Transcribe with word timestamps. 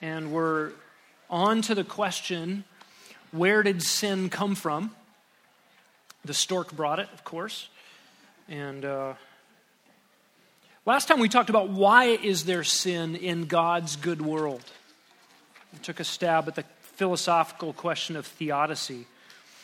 and 0.00 0.32
we're 0.32 0.72
on 1.28 1.62
to 1.62 1.74
the 1.74 1.84
question 1.84 2.64
where 3.30 3.62
did 3.62 3.82
sin 3.82 4.30
come 4.30 4.54
from? 4.54 4.90
The 6.24 6.34
stork 6.34 6.72
brought 6.72 6.98
it, 6.98 7.08
of 7.12 7.24
course. 7.24 7.68
And 8.48 8.84
uh, 8.84 9.14
last 10.86 11.08
time 11.08 11.20
we 11.20 11.28
talked 11.28 11.50
about 11.50 11.68
why 11.68 12.04
is 12.06 12.44
there 12.44 12.64
sin 12.64 13.16
in 13.16 13.44
God's 13.44 13.96
good 13.96 14.22
world? 14.22 14.62
We 15.72 15.78
took 15.80 16.00
a 16.00 16.04
stab 16.04 16.48
at 16.48 16.54
the 16.54 16.64
philosophical 16.80 17.72
question 17.74 18.16
of 18.16 18.26
theodicy. 18.26 19.06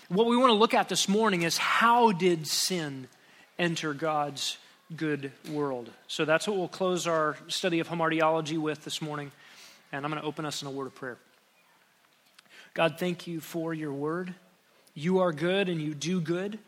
What 0.09 0.27
we 0.27 0.37
want 0.37 0.51
to 0.51 0.55
look 0.55 0.75
at 0.75 0.91
this 0.91 1.09
morning 1.09 1.43
is 1.43 1.57
how 1.57 2.13
did 2.13 2.47
sin 2.47 3.09
enter 3.59 3.95
God's 3.95 4.59
good 4.95 5.33
world? 5.51 5.91
So 6.07 6.27
that's 6.27 6.47
what 6.47 6.59
we'll 6.59 6.69
close 6.69 7.07
our 7.07 7.37
study 7.49 7.81
of 7.81 7.89
hamartiology 7.89 8.59
with 8.59 8.85
this 8.85 9.01
morning. 9.01 9.33
And 9.97 10.05
I'm 10.05 10.11
going 10.11 10.21
to 10.21 10.27
open 10.27 10.45
us 10.45 10.61
in 10.61 10.67
a 10.67 10.73
word 10.73 10.89
of 10.89 10.95
prayer. 10.97 11.19
God, 12.75 12.97
thank 12.99 13.29
you 13.29 13.41
for 13.41 13.73
your 13.73 13.93
word. 13.93 14.35
You 14.93 15.21
are 15.21 15.33
good 15.33 15.69
and 15.69 15.81
you 15.81 15.95
do 15.95 16.21
good. 16.21 16.59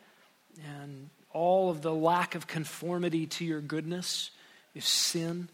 And 0.64 1.10
all 1.32 1.68
of 1.68 1.82
the 1.82 1.92
lack 1.92 2.36
of 2.36 2.46
conformity 2.46 3.26
to 3.26 3.44
your 3.44 3.60
goodness 3.60 4.30
is 4.76 4.84
sin, 4.84 5.48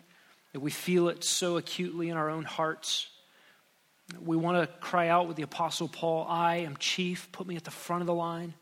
that 0.53 0.61
we 0.61 0.71
feel 0.71 1.09
it 1.09 1.25
so 1.25 1.57
acutely 1.57 2.11
in 2.11 2.17
our 2.19 2.29
own 2.29 2.45
hearts. 2.45 3.09
We 4.23 4.37
want 4.37 4.59
to 4.59 4.67
cry 4.67 5.09
out 5.09 5.27
with 5.27 5.39
the 5.39 5.43
Apostle 5.43 5.89
Paul 5.89 6.27
I 6.29 6.57
am 6.57 6.77
chief, 6.77 7.33
put 7.33 7.47
me 7.47 7.57
at 7.57 7.65
the 7.65 7.71
front 7.71 8.03
of 8.03 8.07
the 8.07 8.15
line. 8.15 8.53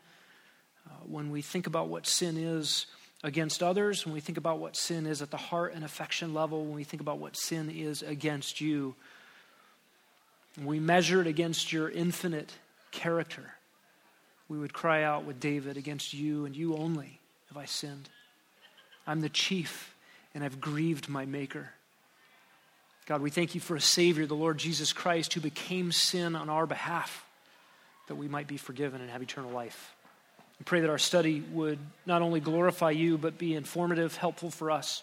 Uh, 0.87 0.93
when 1.05 1.31
we 1.31 1.41
think 1.41 1.67
about 1.67 1.89
what 1.89 2.07
sin 2.07 2.37
is 2.37 2.85
against 3.23 3.61
others, 3.61 4.05
when 4.05 4.13
we 4.13 4.19
think 4.19 4.37
about 4.37 4.59
what 4.59 4.75
sin 4.75 5.05
is 5.05 5.21
at 5.21 5.31
the 5.31 5.37
heart 5.37 5.73
and 5.73 5.83
affection 5.83 6.33
level, 6.33 6.65
when 6.65 6.75
we 6.75 6.83
think 6.83 7.01
about 7.01 7.19
what 7.19 7.37
sin 7.37 7.69
is 7.69 8.01
against 8.01 8.61
you, 8.61 8.95
we 10.63 10.79
measure 10.79 11.21
it 11.21 11.27
against 11.27 11.71
your 11.71 11.89
infinite 11.89 12.53
character. 12.91 13.53
We 14.49 14.57
would 14.57 14.73
cry 14.73 15.03
out 15.03 15.23
with 15.23 15.39
David, 15.39 15.77
Against 15.77 16.13
you 16.13 16.45
and 16.45 16.55
you 16.55 16.75
only 16.75 17.19
have 17.49 17.57
I 17.57 17.65
sinned. 17.65 18.09
I'm 19.07 19.21
the 19.21 19.29
chief, 19.29 19.95
and 20.35 20.43
I've 20.43 20.59
grieved 20.59 21.07
my 21.09 21.25
Maker. 21.25 21.69
God, 23.05 23.21
we 23.21 23.29
thank 23.29 23.55
you 23.55 23.61
for 23.61 23.75
a 23.75 23.81
Savior, 23.81 24.25
the 24.25 24.35
Lord 24.35 24.57
Jesus 24.57 24.93
Christ, 24.93 25.33
who 25.33 25.41
became 25.41 25.91
sin 25.91 26.35
on 26.35 26.49
our 26.49 26.65
behalf 26.65 27.25
that 28.07 28.15
we 28.15 28.27
might 28.27 28.47
be 28.47 28.57
forgiven 28.57 29.01
and 29.01 29.09
have 29.09 29.21
eternal 29.21 29.51
life. 29.51 29.95
We 30.61 30.65
pray 30.65 30.81
that 30.81 30.91
our 30.91 30.99
study 30.99 31.43
would 31.53 31.79
not 32.05 32.21
only 32.21 32.39
glorify 32.39 32.91
you, 32.91 33.17
but 33.17 33.39
be 33.39 33.55
informative, 33.55 34.15
helpful 34.15 34.51
for 34.51 34.69
us. 34.69 35.01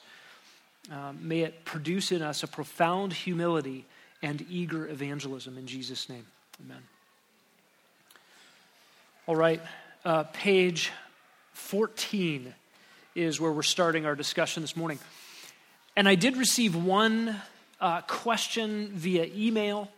Um, 0.88 1.18
may 1.20 1.40
it 1.40 1.64
produce 1.64 2.12
in 2.12 2.22
us 2.22 2.44
a 2.44 2.46
profound 2.46 3.12
humility 3.12 3.84
and 4.22 4.46
eager 4.48 4.86
evangelism 4.86 5.58
in 5.58 5.66
Jesus' 5.66 6.08
name. 6.08 6.24
Amen. 6.64 6.78
All 9.26 9.34
right, 9.34 9.60
uh, 10.04 10.22
page 10.32 10.92
14 11.54 12.54
is 13.16 13.40
where 13.40 13.50
we're 13.50 13.62
starting 13.64 14.06
our 14.06 14.14
discussion 14.14 14.62
this 14.62 14.76
morning. 14.76 15.00
And 15.96 16.08
I 16.08 16.14
did 16.14 16.36
receive 16.36 16.76
one 16.76 17.34
uh, 17.80 18.02
question 18.02 18.92
via 18.92 19.28
email. 19.34 19.90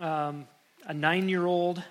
Um, 0.00 0.46
a 0.86 0.94
nine 0.94 1.28
year 1.28 1.44
old 1.44 1.82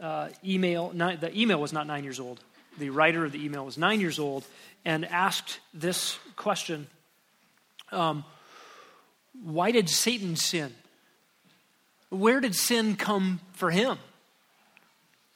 uh, 0.00 0.28
email, 0.44 0.92
nine, 0.94 1.18
the 1.20 1.36
email 1.38 1.60
was 1.60 1.72
not 1.72 1.86
nine 1.86 2.04
years 2.04 2.20
old. 2.20 2.40
The 2.78 2.90
writer 2.90 3.24
of 3.24 3.32
the 3.32 3.44
email 3.44 3.64
was 3.64 3.76
nine 3.76 4.00
years 4.00 4.18
old 4.18 4.44
and 4.84 5.04
asked 5.04 5.60
this 5.74 6.18
question 6.36 6.86
um, 7.92 8.24
Why 9.42 9.70
did 9.70 9.88
Satan 9.88 10.36
sin? 10.36 10.72
Where 12.08 12.40
did 12.40 12.54
sin 12.54 12.96
come 12.96 13.40
for 13.52 13.70
him? 13.70 13.98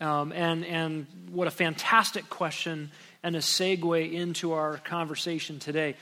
Um, 0.00 0.32
and, 0.32 0.64
and 0.64 1.06
what 1.30 1.46
a 1.46 1.50
fantastic 1.50 2.28
question 2.28 2.90
and 3.22 3.36
a 3.36 3.38
segue 3.38 4.12
into 4.12 4.52
our 4.52 4.78
conversation 4.78 5.58
today. 5.58 5.94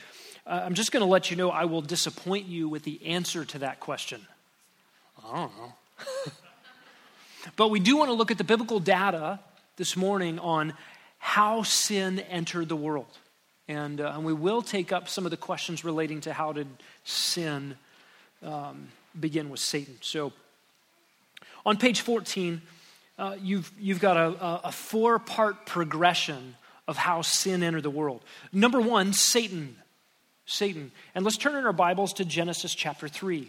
Uh, 0.45 0.61
I'm 0.65 0.73
just 0.73 0.91
going 0.91 1.01
to 1.01 1.09
let 1.09 1.31
you 1.31 1.37
know 1.37 1.51
I 1.51 1.65
will 1.65 1.81
disappoint 1.81 2.47
you 2.47 2.67
with 2.67 2.83
the 2.83 3.05
answer 3.05 3.45
to 3.45 3.59
that 3.59 3.79
question. 3.79 4.21
I 5.23 5.35
don't 5.35 5.57
know. 5.57 5.73
but 7.55 7.69
we 7.69 7.79
do 7.79 7.97
want 7.97 8.09
to 8.09 8.13
look 8.13 8.31
at 8.31 8.37
the 8.37 8.43
biblical 8.43 8.79
data 8.79 9.39
this 9.77 9.97
morning 9.97 10.39
on 10.39 10.73
how 11.17 11.63
sin 11.63 12.19
entered 12.19 12.69
the 12.69 12.75
world. 12.75 13.17
And, 13.67 14.01
uh, 14.01 14.11
and 14.15 14.25
we 14.25 14.33
will 14.33 14.61
take 14.61 14.91
up 14.91 15.07
some 15.07 15.25
of 15.25 15.31
the 15.31 15.37
questions 15.37 15.85
relating 15.85 16.21
to 16.21 16.33
how 16.33 16.51
did 16.51 16.67
sin 17.05 17.75
um, 18.41 18.89
begin 19.17 19.49
with 19.49 19.61
Satan. 19.61 19.97
So 20.01 20.33
on 21.65 21.77
page 21.77 22.01
14, 22.01 22.61
uh, 23.17 23.35
you've, 23.41 23.71
you've 23.79 23.99
got 23.99 24.17
a, 24.17 24.67
a 24.67 24.71
four 24.71 25.19
part 25.19 25.65
progression 25.65 26.55
of 26.87 26.97
how 26.97 27.21
sin 27.21 27.63
entered 27.63 27.83
the 27.83 27.89
world. 27.89 28.21
Number 28.51 28.81
one, 28.81 29.13
Satan. 29.13 29.77
Satan. 30.45 30.91
And 31.15 31.23
let's 31.23 31.37
turn 31.37 31.55
in 31.55 31.65
our 31.65 31.73
Bibles 31.73 32.13
to 32.13 32.25
Genesis 32.25 32.75
chapter 32.75 33.07
3. 33.07 33.47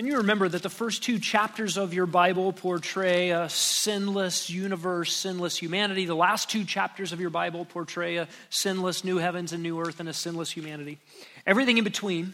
And 0.00 0.08
you 0.08 0.16
remember 0.16 0.48
that 0.48 0.62
the 0.62 0.70
first 0.70 1.02
two 1.02 1.18
chapters 1.18 1.76
of 1.76 1.92
your 1.92 2.06
Bible 2.06 2.54
portray 2.54 3.32
a 3.32 3.50
sinless 3.50 4.48
universe, 4.48 5.14
sinless 5.14 5.58
humanity. 5.58 6.06
The 6.06 6.16
last 6.16 6.48
two 6.48 6.64
chapters 6.64 7.12
of 7.12 7.20
your 7.20 7.28
Bible 7.28 7.66
portray 7.66 8.16
a 8.16 8.26
sinless 8.48 9.04
new 9.04 9.18
heavens 9.18 9.52
and 9.52 9.62
new 9.62 9.78
earth 9.78 10.00
and 10.00 10.08
a 10.08 10.14
sinless 10.14 10.50
humanity. 10.50 11.00
Everything 11.46 11.76
in 11.76 11.84
between 11.84 12.32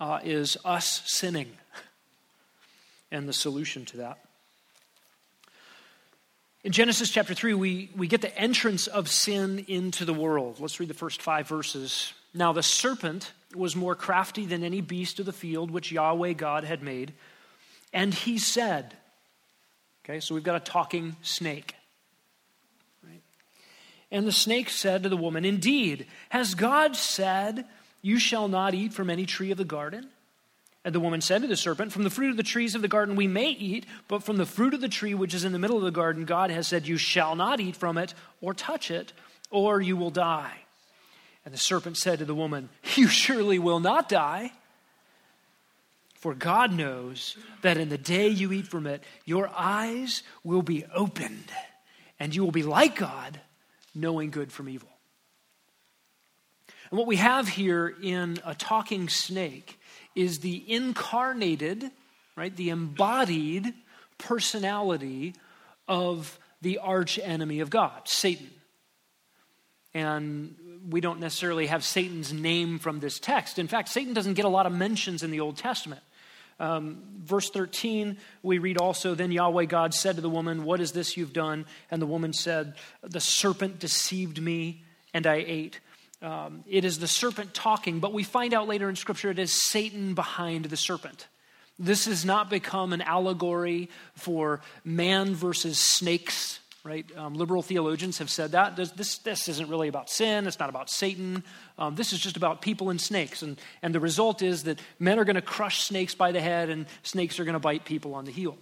uh, 0.00 0.18
is 0.24 0.56
us 0.64 1.00
sinning 1.06 1.46
and 3.12 3.28
the 3.28 3.32
solution 3.32 3.84
to 3.84 3.98
that. 3.98 4.18
In 6.64 6.72
Genesis 6.72 7.08
chapter 7.08 7.34
3, 7.34 7.54
we, 7.54 7.88
we 7.96 8.08
get 8.08 8.20
the 8.20 8.36
entrance 8.36 8.88
of 8.88 9.08
sin 9.08 9.64
into 9.68 10.04
the 10.04 10.12
world. 10.12 10.58
Let's 10.58 10.80
read 10.80 10.88
the 10.88 10.94
first 10.94 11.22
five 11.22 11.46
verses. 11.46 12.12
Now, 12.34 12.52
the 12.52 12.64
serpent 12.64 13.30
was 13.56 13.76
more 13.76 13.94
crafty 13.94 14.46
than 14.46 14.62
any 14.62 14.80
beast 14.80 15.20
of 15.20 15.26
the 15.26 15.32
field 15.32 15.70
which 15.70 15.92
Yahweh 15.92 16.34
God 16.34 16.64
had 16.64 16.82
made. 16.82 17.12
And 17.92 18.12
he 18.12 18.38
said, 18.38 18.94
okay, 20.04 20.20
so 20.20 20.34
we've 20.34 20.44
got 20.44 20.56
a 20.56 20.60
talking 20.60 21.16
snake. 21.22 21.74
Right? 23.02 23.22
And 24.10 24.26
the 24.26 24.32
snake 24.32 24.70
said 24.70 25.02
to 25.02 25.08
the 25.08 25.16
woman, 25.16 25.44
Indeed, 25.44 26.06
has 26.28 26.54
God 26.54 26.96
said, 26.96 27.64
You 28.02 28.18
shall 28.18 28.48
not 28.48 28.74
eat 28.74 28.92
from 28.92 29.10
any 29.10 29.26
tree 29.26 29.50
of 29.50 29.58
the 29.58 29.64
garden? 29.64 30.08
And 30.84 30.94
the 30.94 31.00
woman 31.00 31.20
said 31.20 31.42
to 31.42 31.48
the 31.48 31.56
serpent, 31.56 31.92
From 31.92 32.04
the 32.04 32.10
fruit 32.10 32.30
of 32.30 32.36
the 32.36 32.44
trees 32.44 32.76
of 32.76 32.82
the 32.82 32.86
garden 32.86 33.16
we 33.16 33.26
may 33.26 33.50
eat, 33.50 33.86
but 34.06 34.22
from 34.22 34.36
the 34.36 34.46
fruit 34.46 34.72
of 34.72 34.80
the 34.80 34.88
tree 34.88 35.14
which 35.14 35.34
is 35.34 35.44
in 35.44 35.52
the 35.52 35.58
middle 35.58 35.76
of 35.76 35.82
the 35.82 35.90
garden, 35.90 36.24
God 36.24 36.50
has 36.50 36.68
said, 36.68 36.86
You 36.86 36.96
shall 36.96 37.34
not 37.34 37.58
eat 37.58 37.74
from 37.74 37.98
it 37.98 38.14
or 38.40 38.54
touch 38.54 38.92
it, 38.92 39.12
or 39.50 39.80
you 39.80 39.96
will 39.96 40.10
die. 40.10 40.65
And 41.46 41.54
the 41.54 41.58
serpent 41.58 41.96
said 41.96 42.18
to 42.18 42.24
the 42.24 42.34
woman, 42.34 42.68
You 42.96 43.06
surely 43.06 43.60
will 43.60 43.78
not 43.78 44.08
die. 44.08 44.50
For 46.16 46.34
God 46.34 46.72
knows 46.72 47.36
that 47.62 47.76
in 47.76 47.88
the 47.88 47.96
day 47.96 48.26
you 48.26 48.50
eat 48.50 48.66
from 48.66 48.84
it, 48.84 49.04
your 49.24 49.48
eyes 49.56 50.24
will 50.42 50.62
be 50.62 50.84
opened, 50.92 51.52
and 52.18 52.34
you 52.34 52.42
will 52.42 52.50
be 52.50 52.64
like 52.64 52.96
God, 52.96 53.40
knowing 53.94 54.30
good 54.30 54.50
from 54.50 54.68
evil. 54.68 54.88
And 56.90 56.98
what 56.98 57.06
we 57.06 57.16
have 57.16 57.46
here 57.46 57.94
in 58.02 58.38
a 58.44 58.54
talking 58.56 59.08
snake 59.08 59.78
is 60.16 60.40
the 60.40 60.64
incarnated, 60.66 61.92
right, 62.34 62.54
the 62.56 62.70
embodied 62.70 63.72
personality 64.18 65.34
of 65.86 66.40
the 66.60 66.78
arch 66.78 67.20
enemy 67.22 67.60
of 67.60 67.70
God, 67.70 68.08
Satan. 68.08 68.50
And 69.94 70.56
we 70.88 71.00
don't 71.00 71.20
necessarily 71.20 71.66
have 71.66 71.84
Satan's 71.84 72.32
name 72.32 72.78
from 72.78 73.00
this 73.00 73.18
text. 73.18 73.58
In 73.58 73.68
fact, 73.68 73.88
Satan 73.88 74.14
doesn't 74.14 74.34
get 74.34 74.44
a 74.44 74.50
lot 74.50 74.66
of 74.66 74.72
mentions 74.72 75.22
in 75.22 75.30
the 75.30 75.40
Old 75.40 75.56
Testament. 75.56 76.02
Um, 76.58 77.02
verse 77.22 77.50
13, 77.50 78.16
we 78.42 78.58
read 78.58 78.78
also, 78.78 79.14
Then 79.14 79.30
Yahweh 79.30 79.66
God 79.66 79.92
said 79.92 80.16
to 80.16 80.22
the 80.22 80.30
woman, 80.30 80.64
What 80.64 80.80
is 80.80 80.92
this 80.92 81.16
you've 81.16 81.32
done? 81.32 81.66
And 81.90 82.00
the 82.00 82.06
woman 82.06 82.32
said, 82.32 82.74
The 83.02 83.20
serpent 83.20 83.78
deceived 83.78 84.40
me, 84.40 84.82
and 85.12 85.26
I 85.26 85.44
ate. 85.46 85.80
Um, 86.22 86.64
it 86.66 86.84
is 86.84 86.98
the 86.98 87.08
serpent 87.08 87.52
talking, 87.52 88.00
but 88.00 88.12
we 88.14 88.22
find 88.22 88.54
out 88.54 88.68
later 88.68 88.88
in 88.88 88.96
Scripture 88.96 89.30
it 89.30 89.38
is 89.38 89.64
Satan 89.64 90.14
behind 90.14 90.66
the 90.66 90.76
serpent. 90.76 91.26
This 91.78 92.06
has 92.06 92.24
not 92.24 92.48
become 92.48 92.94
an 92.94 93.02
allegory 93.02 93.90
for 94.14 94.62
man 94.82 95.34
versus 95.34 95.78
snakes 95.78 96.60
right? 96.86 97.04
Um, 97.16 97.34
liberal 97.34 97.62
theologians 97.62 98.18
have 98.18 98.30
said 98.30 98.52
that. 98.52 98.76
This, 98.76 99.18
this 99.18 99.48
isn't 99.48 99.68
really 99.68 99.88
about 99.88 100.08
sin, 100.08 100.46
it's 100.46 100.60
not 100.60 100.68
about 100.68 100.88
Satan. 100.88 101.42
Um, 101.78 101.96
this 101.96 102.12
is 102.12 102.20
just 102.20 102.36
about 102.36 102.62
people 102.62 102.90
and 102.90 103.00
snakes. 103.00 103.42
And, 103.42 103.60
and 103.82 103.94
the 103.94 104.00
result 104.00 104.40
is 104.40 104.62
that 104.64 104.80
men 105.00 105.18
are 105.18 105.24
going 105.24 105.36
to 105.36 105.42
crush 105.42 105.82
snakes 105.82 106.14
by 106.14 106.30
the 106.30 106.40
head, 106.40 106.70
and 106.70 106.86
snakes 107.02 107.40
are 107.40 107.44
going 107.44 107.54
to 107.54 107.58
bite 107.58 107.84
people 107.84 108.14
on 108.14 108.24
the 108.24 108.30
heel. 108.30 108.56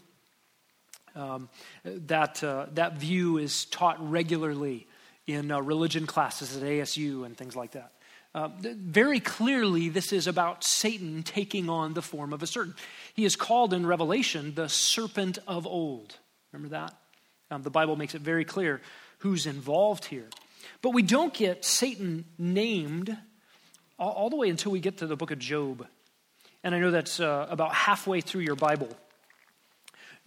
Um, 1.15 1.49
that, 1.85 2.43
uh, 2.43 2.67
that 2.73 2.97
view 2.97 3.38
is 3.38 3.67
taught 3.67 3.97
regularly 4.11 4.88
in 5.27 5.53
uh, 5.53 5.61
religion 5.61 6.06
classes 6.06 6.56
at 6.56 6.62
ASU 6.62 7.25
and 7.25 7.37
things 7.37 7.55
like 7.55 7.73
that. 7.73 7.93
Uh, 8.35 8.49
very 8.59 9.20
clearly, 9.20 9.91
this 9.91 10.12
is 10.12 10.27
about 10.27 10.65
Satan 10.65 11.23
taking 11.23 11.69
on 11.69 11.94
the 11.94 12.03
form 12.03 12.32
of 12.32 12.43
a 12.43 12.49
serpent. 12.49 12.77
He 13.12 13.25
is 13.25 13.37
called 13.37 13.73
in 13.73 13.87
Revelation 13.87 14.55
the 14.55 14.69
serpent 14.69 15.38
of 15.47 15.69
old. 15.69 16.17
Remember 16.53 16.70
that? 16.70 16.94
Um, 17.55 17.62
the 17.62 17.71
Bible 17.71 17.95
makes 17.95 18.17
it 18.17 18.21
very 18.21 18.45
clear 18.45 18.81
who's 19.19 19.47
involved 19.47 20.06
here. 20.06 20.27
But 20.83 20.91
we 20.91 21.03
don't 21.03 21.33
get 21.33 21.65
Satan 21.65 22.25
named 22.37 23.17
all, 23.99 24.11
all 24.11 24.31
the 24.31 24.37
way 24.37 24.49
until 24.49 24.73
we 24.73 24.81
get 24.81 24.99
to 24.99 25.06
the 25.06 25.17
book 25.17 25.31
of 25.31 25.39
Job. 25.39 25.87
And 26.65 26.75
I 26.75 26.81
know 26.81 26.91
that's 26.91 27.21
uh, 27.21 27.47
about 27.49 27.73
halfway 27.73 28.21
through 28.21 28.41
your 28.41 28.56
Bible. 28.56 28.89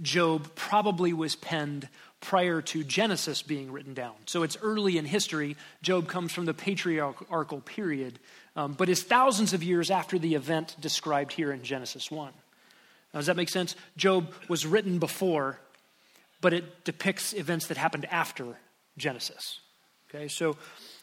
Job 0.02 0.56
probably 0.56 1.12
was 1.12 1.36
penned 1.36 1.90
prior 2.22 2.62
to 2.62 2.84
Genesis 2.84 3.42
being 3.42 3.72
written 3.72 3.94
down. 3.94 4.14
So 4.26 4.44
it's 4.44 4.58
early 4.62 4.98
in 4.98 5.06
history. 5.06 5.58
Job 5.82 6.08
comes 6.08 6.32
from 6.32 6.46
the 6.46 6.54
patriarchal 6.54 7.62
period, 7.62 8.20
um, 8.56 8.74
but 8.74 8.90
is 8.90 9.04
thousands 9.04 9.54
of 9.54 9.64
years 9.64 9.92
after 9.92 10.18
the 10.18 10.36
event 10.36 10.78
described 10.80 11.34
here 11.34 11.52
in 11.52 11.64
Genesis 11.64 12.10
1. 12.10 12.32
Now, 13.14 13.20
does 13.20 13.26
that 13.26 13.36
make 13.36 13.50
sense? 13.50 13.76
Job 13.98 14.32
was 14.48 14.66
written 14.66 15.00
before, 15.00 15.60
but 16.42 16.54
it 16.54 16.84
depicts 16.84 17.34
events 17.34 17.68
that 17.68 17.78
happened 17.78 18.06
after 18.06 18.58
Genesis. 18.98 19.60
Okay, 20.10 20.28
so 20.28 20.56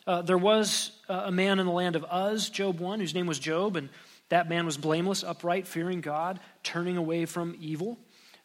uh, 0.07 0.23
there 0.23 0.39
was 0.39 0.93
a 1.09 1.31
man 1.31 1.59
in 1.59 1.67
the 1.67 1.73
land 1.73 1.97
of 1.97 2.05
Uz, 2.11 2.49
Job 2.49 2.81
1, 2.81 3.01
whose 3.01 3.15
name 3.15 3.27
was 3.27 3.39
Job, 3.39 3.77
and 3.77 3.91
that 4.31 4.49
man 4.49 4.65
was 4.65 4.77
blameless, 4.77 5.23
upright, 5.23 5.67
fearing 5.67 6.01
God, 6.01 6.41
turning 6.63 6.97
away 6.97 7.27
from 7.27 7.57
evil. 7.61 7.99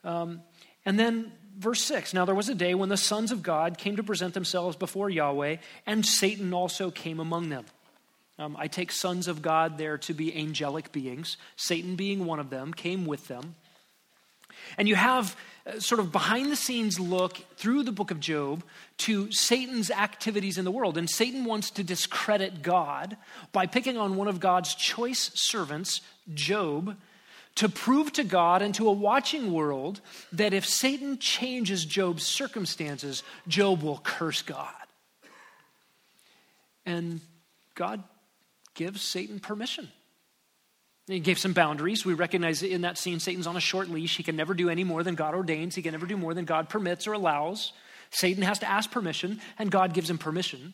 Um, 0.03 0.41
and 0.85 0.99
then 0.99 1.31
verse 1.57 1.81
6 1.83 2.13
Now 2.13 2.25
there 2.25 2.35
was 2.35 2.49
a 2.49 2.55
day 2.55 2.73
when 2.73 2.89
the 2.89 2.97
sons 2.97 3.31
of 3.31 3.43
God 3.43 3.77
came 3.77 3.95
to 3.97 4.03
present 4.03 4.33
themselves 4.33 4.75
before 4.75 5.09
Yahweh, 5.09 5.57
and 5.85 6.05
Satan 6.05 6.53
also 6.53 6.91
came 6.91 7.19
among 7.19 7.49
them. 7.49 7.65
Um, 8.37 8.55
I 8.57 8.67
take 8.67 8.91
sons 8.91 9.27
of 9.27 9.41
God 9.41 9.77
there 9.77 9.97
to 9.99 10.13
be 10.13 10.35
angelic 10.35 10.91
beings. 10.93 11.35
Satan, 11.57 11.95
being 11.95 12.25
one 12.25 12.39
of 12.39 12.49
them, 12.49 12.73
came 12.73 13.05
with 13.05 13.27
them. 13.27 13.55
And 14.77 14.87
you 14.87 14.95
have 14.95 15.35
uh, 15.65 15.79
sort 15.79 15.99
of 15.99 16.11
behind 16.11 16.51
the 16.51 16.55
scenes 16.55 16.99
look 16.99 17.37
through 17.57 17.83
the 17.83 17.91
book 17.91 18.11
of 18.11 18.19
Job 18.19 18.63
to 18.97 19.31
Satan's 19.31 19.91
activities 19.91 20.57
in 20.57 20.65
the 20.65 20.71
world. 20.71 20.97
And 20.97 21.09
Satan 21.09 21.45
wants 21.45 21.69
to 21.71 21.83
discredit 21.83 22.61
God 22.61 23.17
by 23.51 23.65
picking 23.65 23.97
on 23.97 24.15
one 24.15 24.27
of 24.27 24.39
God's 24.39 24.75
choice 24.75 25.31
servants, 25.33 26.01
Job, 26.33 26.95
to 27.55 27.67
prove 27.67 28.13
to 28.13 28.23
God 28.23 28.61
and 28.61 28.73
to 28.75 28.87
a 28.87 28.91
watching 28.91 29.51
world 29.51 30.01
that 30.31 30.53
if 30.53 30.65
Satan 30.65 31.17
changes 31.17 31.83
Job's 31.83 32.23
circumstances, 32.23 33.23
Job 33.47 33.83
will 33.83 33.99
curse 34.03 34.41
God. 34.41 34.73
And 36.85 37.19
God 37.75 38.03
gives 38.75 39.01
Satan 39.01 39.39
permission. 39.39 39.89
He 41.09 41.19
gave 41.19 41.39
some 41.39 41.53
boundaries. 41.53 42.05
We 42.05 42.13
recognize 42.13 42.61
in 42.61 42.81
that 42.81 42.97
scene 42.97 43.19
Satan's 43.19 43.47
on 43.47 43.57
a 43.57 43.61
short 43.61 43.89
leash. 43.89 44.17
He 44.17 44.23
can 44.23 44.35
never 44.35 44.53
do 44.53 44.69
any 44.69 44.83
more 44.83 45.03
than 45.03 45.15
God 45.15 45.33
ordains, 45.33 45.75
he 45.75 45.81
can 45.81 45.91
never 45.91 46.05
do 46.05 46.17
more 46.17 46.33
than 46.33 46.45
God 46.45 46.69
permits 46.69 47.07
or 47.07 47.13
allows. 47.13 47.73
Satan 48.11 48.43
has 48.43 48.59
to 48.59 48.69
ask 48.69 48.89
permission, 48.89 49.39
and 49.57 49.69
God 49.69 49.93
gives 49.93 50.09
him 50.09 50.17
permission. 50.17 50.73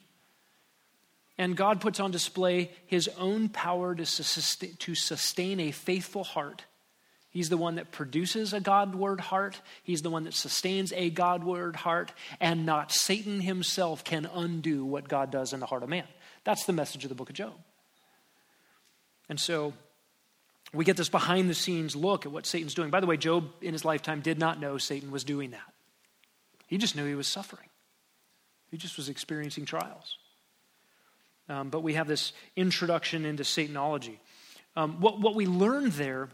And 1.37 1.57
God 1.57 1.81
puts 1.81 1.99
on 1.99 2.11
display 2.11 2.71
his 2.85 3.09
own 3.17 3.49
power 3.49 3.93
to 3.93 4.05
sustain, 4.05 5.59
a 5.59 5.71
faithful 5.71 6.23
heart 6.23 6.63
He's 7.35 7.49
the 7.49 7.57
one 7.57 7.75
that 7.75 7.91
produces 7.91 8.53
a 8.53 8.61
God-word 8.61 9.19
heart. 9.19 9.59
He's 9.83 10.01
the 10.01 10.09
one 10.09 10.23
that 10.23 10.33
sustains 10.33 10.93
a 10.93 11.09
God-word 11.09 11.75
heart. 11.75 12.13
And 12.39 12.65
not 12.65 12.93
Satan 12.93 13.41
himself 13.41 14.05
can 14.05 14.25
undo 14.33 14.85
what 14.85 15.09
God 15.09 15.31
does 15.31 15.51
in 15.51 15.59
the 15.59 15.65
heart 15.65 15.83
of 15.83 15.89
man. 15.89 16.05
That's 16.45 16.63
the 16.63 16.71
message 16.71 17.03
of 17.03 17.09
the 17.09 17.15
book 17.15 17.29
of 17.29 17.35
Job. 17.35 17.51
And 19.27 19.37
so 19.37 19.73
we 20.75 20.85
get 20.85 20.97
this 20.97 21.09
behind 21.09 21.49
the 21.49 21.53
scenes 21.53 21.95
look 21.95 22.25
at 22.25 22.31
what 22.31 22.45
Satan's 22.45 22.73
doing. 22.73 22.89
By 22.89 22.99
the 22.99 23.07
way, 23.07 23.17
Job 23.17 23.49
in 23.61 23.73
his 23.73 23.85
lifetime 23.85 24.21
did 24.21 24.39
not 24.39 24.59
know 24.59 24.77
Satan 24.77 25.11
was 25.11 25.23
doing 25.23 25.51
that. 25.51 25.73
He 26.67 26.77
just 26.77 26.95
knew 26.95 27.05
he 27.05 27.15
was 27.15 27.27
suffering, 27.27 27.69
he 28.71 28.77
just 28.77 28.97
was 28.97 29.09
experiencing 29.09 29.65
trials. 29.65 30.17
Um, 31.47 31.69
but 31.69 31.83
we 31.83 31.93
have 31.93 32.07
this 32.07 32.33
introduction 32.55 33.23
into 33.23 33.43
Satanology. 33.43 34.17
Um, 34.75 34.99
what, 34.99 35.19
what 35.19 35.35
we 35.35 35.45
learn 35.45 35.91
there 35.91 36.29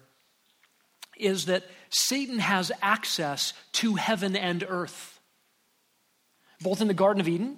is 1.17 1.45
that 1.45 1.63
Satan 1.89 2.39
has 2.39 2.71
access 2.81 3.53
to 3.73 3.95
heaven 3.95 4.37
and 4.37 4.65
earth, 4.67 5.19
both 6.61 6.81
in 6.81 6.87
the 6.87 6.94
Garden 6.94 7.19
of 7.19 7.27
Eden. 7.27 7.57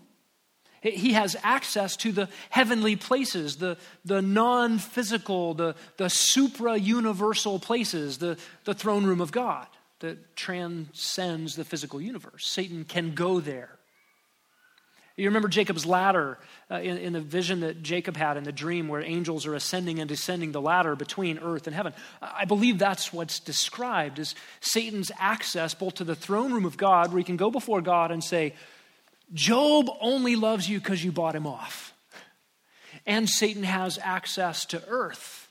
He 0.83 1.13
has 1.13 1.37
access 1.43 1.95
to 1.97 2.11
the 2.11 2.27
heavenly 2.49 2.97
places, 2.97 3.55
the, 3.55 3.77
the 4.03 4.21
non 4.21 4.79
physical, 4.79 5.53
the, 5.53 5.75
the 5.95 6.09
supra 6.09 6.75
universal 6.75 7.57
places, 7.57 8.17
the, 8.17 8.37
the 8.65 8.73
throne 8.73 9.05
room 9.05 9.21
of 9.21 9.31
God 9.31 9.67
that 9.99 10.35
transcends 10.35 11.55
the 11.55 11.63
physical 11.63 12.01
universe. 12.01 12.45
Satan 12.45 12.83
can 12.83 13.15
go 13.15 13.39
there. 13.39 13.69
You 15.15 15.29
remember 15.29 15.47
Jacob's 15.47 15.85
ladder 15.85 16.39
uh, 16.71 16.79
in, 16.79 16.97
in, 16.97 17.13
the 17.13 17.21
vision 17.21 17.59
that 17.59 17.83
Jacob 17.83 18.17
had 18.17 18.35
in 18.35 18.43
the 18.43 18.51
dream 18.51 18.87
where 18.87 19.01
angels 19.01 19.45
are 19.45 19.53
ascending 19.53 19.99
and 19.99 20.09
descending 20.09 20.51
the 20.51 20.59
ladder 20.59 20.95
between 20.95 21.37
earth 21.37 21.67
and 21.67 21.75
heaven. 21.75 21.93
I 22.19 22.45
believe 22.45 22.79
that's 22.79 23.13
what's 23.13 23.39
described 23.39 24.17
as 24.17 24.33
Satan's 24.59 25.11
access 25.19 25.75
both 25.75 25.95
to 25.95 26.03
the 26.03 26.15
throne 26.15 26.51
room 26.51 26.65
of 26.65 26.77
God, 26.77 27.11
where 27.11 27.19
he 27.19 27.23
can 27.23 27.37
go 27.37 27.51
before 27.51 27.79
God 27.79 28.11
and 28.11 28.23
say, 28.23 28.55
Job 29.31 29.89
only 30.01 30.35
loves 30.35 30.67
you 30.67 30.79
because 30.79 31.03
you 31.03 31.11
bought 31.11 31.35
him 31.35 31.47
off. 31.47 31.93
And 33.05 33.29
Satan 33.29 33.63
has 33.63 33.99
access 34.01 34.65
to 34.65 34.83
earth, 34.87 35.49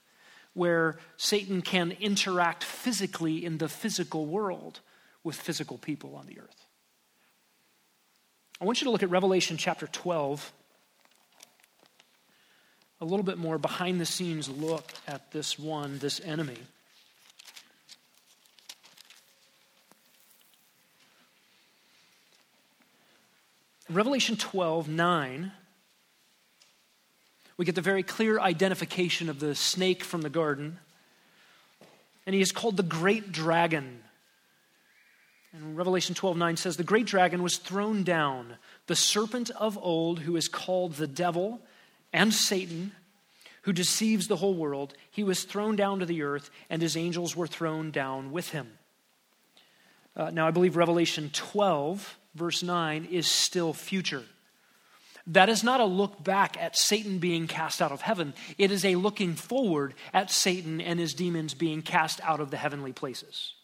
where 0.55 0.99
Satan 1.17 1.63
can 1.63 1.93
interact 1.93 2.65
physically 2.65 3.45
in 3.45 3.59
the 3.59 3.69
physical 3.69 4.27
world 4.27 4.81
with 5.25 5.37
physical 5.37 5.79
people 5.79 6.15
on 6.17 6.27
the 6.27 6.39
earth. 6.41 6.67
I 8.61 8.65
want 8.65 8.81
you 8.81 8.85
to 8.85 8.91
look 8.91 9.03
at 9.03 9.11
Revelation 9.11 9.57
chapter 9.57 9.87
12. 9.87 10.53
A 13.01 13.05
little 13.05 13.25
bit 13.25 13.39
more 13.39 13.59
behind 13.59 14.01
the 14.01 14.07
scenes 14.07 14.49
look 14.49 14.93
at 15.09 15.33
this 15.33 15.59
one, 15.59 15.99
this 15.99 16.21
enemy. 16.21 16.59
Revelation 23.95 24.37
12, 24.37 24.89
9, 24.89 25.53
we 27.57 27.65
get 27.65 27.75
the 27.75 27.81
very 27.81 28.03
clear 28.03 28.41
identification 28.41 29.29
of 29.29 29.41
the 29.41 29.55
snake 29.55 30.03
from 30.05 30.23
the 30.23 30.31
garden. 30.31 30.79
And 32.27 32.35
he 32.35 32.41
is 32.41 32.53
called 32.53 32.77
the 32.77 32.83
great 32.83 33.33
dragon 33.33 34.03
and 35.53 35.77
Revelation 35.77 36.15
12 36.15 36.37
9 36.37 36.57
says, 36.57 36.77
The 36.77 36.85
great 36.85 37.07
dragon 37.07 37.43
was 37.43 37.59
thrown 37.59 38.05
down, 38.05 38.57
the 38.87 38.97
serpent 38.97 39.51
of 39.51 39.79
old, 39.79 40.21
who 40.21 40.37
is 40.37 40.49
called 40.49 40.95
the 40.95 41.07
devil 41.07 41.61
and 42.13 42.33
Satan, 42.33 42.93
who 43.63 43.73
deceives 43.73 44.29
the 44.29 44.37
whole 44.37 44.55
world. 44.55 44.95
He 45.11 45.25
was 45.25 45.45
thrown 45.45 45.77
down 45.77 45.99
to 45.99 46.07
the 46.07 46.23
earth, 46.23 46.51
and 46.71 46.81
his 46.81 46.97
angels 46.97 47.37
were 47.37 47.47
thrown 47.47 47.91
down 47.91 48.33
with 48.33 48.51
him. 48.51 48.79
Uh, 50.17 50.31
now, 50.31 50.47
I 50.47 50.51
believe 50.51 50.77
Revelation 50.77 51.31
12, 51.33 52.19
verse 52.35 52.63
9, 52.63 53.09
is 53.11 53.27
still 53.27 53.73
future. 53.73 54.25
That 55.29 55.49
is 55.49 55.63
not 55.63 55.81
a 55.81 55.85
look 55.85 56.23
back 56.23 56.61
at 56.61 56.77
Satan 56.77 57.19
being 57.19 57.47
cast 57.47 57.81
out 57.81 57.93
of 57.93 58.01
heaven. 58.01 58.35
It 58.59 58.73
is 58.73 58.85
a 58.85 58.97
looking 58.97 59.35
forward 59.35 59.95
at 60.13 60.31
Satan 60.31 60.81
and 60.81 60.99
his 60.99 61.15
demons 61.15 61.55
being 61.55 61.83
cast 61.83 62.21
out 62.23 62.41
of 62.41 62.51
the 62.51 62.57
heavenly 62.57 62.93
places. 62.93 63.55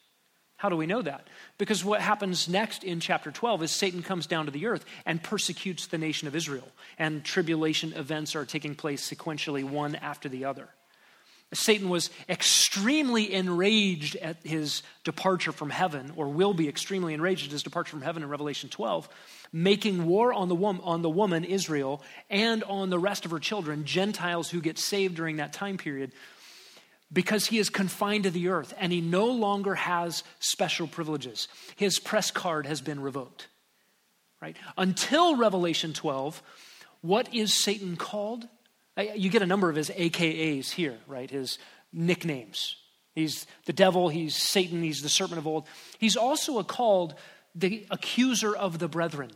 How 0.57 0.69
do 0.69 0.77
we 0.77 0.87
know 0.87 1.03
that? 1.03 1.29
Because 1.57 1.85
what 1.85 2.01
happens 2.01 2.49
next 2.49 2.83
in 2.83 2.99
chapter 2.99 3.31
12 3.31 3.63
is 3.63 3.71
Satan 3.71 4.03
comes 4.03 4.27
down 4.27 4.47
to 4.47 4.51
the 4.51 4.67
earth 4.67 4.85
and 5.07 5.23
persecutes 5.23 5.87
the 5.87 5.99
nation 5.99 6.27
of 6.27 6.35
Israel. 6.35 6.67
And 6.99 7.25
tribulation 7.25 7.93
events 7.93 8.35
are 8.35 8.45
taking 8.45 8.75
place 8.75 9.09
sequentially, 9.09 9.63
one 9.63 9.95
after 9.95 10.29
the 10.29 10.45
other. 10.47 10.69
Satan 11.55 11.89
was 11.89 12.11
extremely 12.29 13.33
enraged 13.33 14.17
at 14.17 14.37
his 14.45 14.83
departure 15.05 15.53
from 15.53 15.71
heaven, 15.71 16.13
or 16.15 16.29
will 16.29 16.53
be 16.53 16.69
extremely 16.69 17.15
enraged 17.15 17.47
at 17.47 17.53
his 17.53 17.63
departure 17.63 17.93
from 17.93 18.03
heaven 18.03 18.23
in 18.23 18.29
Revelation 18.29 18.69
12, 18.69 19.09
making 19.51 20.05
war 20.05 20.33
on 20.35 20.49
the, 20.49 20.55
wom- 20.55 20.83
on 20.83 21.01
the 21.01 21.09
woman, 21.09 21.45
Israel, 21.45 22.03
and 22.29 22.63
on 22.65 22.91
the 22.91 22.99
rest 22.99 23.25
of 23.25 23.31
her 23.31 23.39
children, 23.39 23.87
Gentiles 23.87 24.51
who 24.51 24.61
get 24.61 24.79
saved 24.79 25.15
during 25.15 25.37
that 25.37 25.55
time 25.55 25.79
period, 25.79 26.13
because 27.11 27.47
he 27.47 27.59
is 27.59 27.71
confined 27.71 28.25
to 28.25 28.31
the 28.31 28.49
earth 28.49 28.75
and 28.79 28.93
he 28.93 29.01
no 29.01 29.27
longer 29.27 29.75
has 29.75 30.23
special 30.41 30.87
privileges. 30.87 31.49
His 31.77 31.99
press 31.99 32.31
card 32.31 32.67
has 32.67 32.83
been 32.83 33.01
revoked. 33.01 33.49
Right? 34.43 34.57
Until 34.77 35.37
Revelation 35.37 35.95
12, 35.95 36.43
what 37.01 37.35
is 37.35 37.55
Satan 37.55 37.97
called? 37.97 38.47
You 38.99 39.31
get 39.31 39.43
a 39.43 39.47
number 39.47 39.71
of 39.71 39.77
his 39.77 39.91
AKAs 39.91 40.71
here, 40.71 40.99
right? 41.07 41.31
His 41.31 41.59
nicknames. 41.93 42.77
He's 43.15 43.47
the 43.65 43.73
devil, 43.73 44.09
he's 44.09 44.37
Satan, 44.37 44.83
he's 44.83 45.03
the 45.03 45.09
serpent 45.09 45.39
of 45.39 45.47
old. 45.47 45.67
He's 45.99 46.17
also 46.17 46.63
called 46.63 47.15
the 47.55 47.87
accuser 47.91 48.55
of 48.55 48.79
the 48.79 48.89
brethren. 48.89 49.31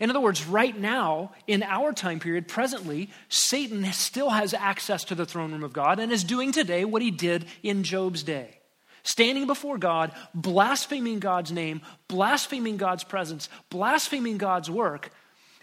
In 0.00 0.10
other 0.10 0.20
words, 0.20 0.46
right 0.46 0.78
now, 0.78 1.32
in 1.46 1.62
our 1.62 1.94
time 1.94 2.20
period, 2.20 2.46
presently, 2.46 3.08
Satan 3.30 3.90
still 3.92 4.28
has 4.28 4.52
access 4.52 5.04
to 5.04 5.14
the 5.14 5.24
throne 5.24 5.52
room 5.52 5.64
of 5.64 5.72
God 5.72 5.98
and 5.98 6.12
is 6.12 6.24
doing 6.24 6.52
today 6.52 6.84
what 6.84 7.00
he 7.00 7.10
did 7.10 7.46
in 7.62 7.84
Job's 7.84 8.22
day 8.22 8.58
standing 9.02 9.46
before 9.46 9.78
God, 9.78 10.12
blaspheming 10.34 11.18
God's 11.18 11.50
name, 11.50 11.80
blaspheming 12.08 12.76
God's 12.76 13.04
presence, 13.04 13.48
blaspheming 13.70 14.36
God's 14.36 14.70
work, 14.70 15.10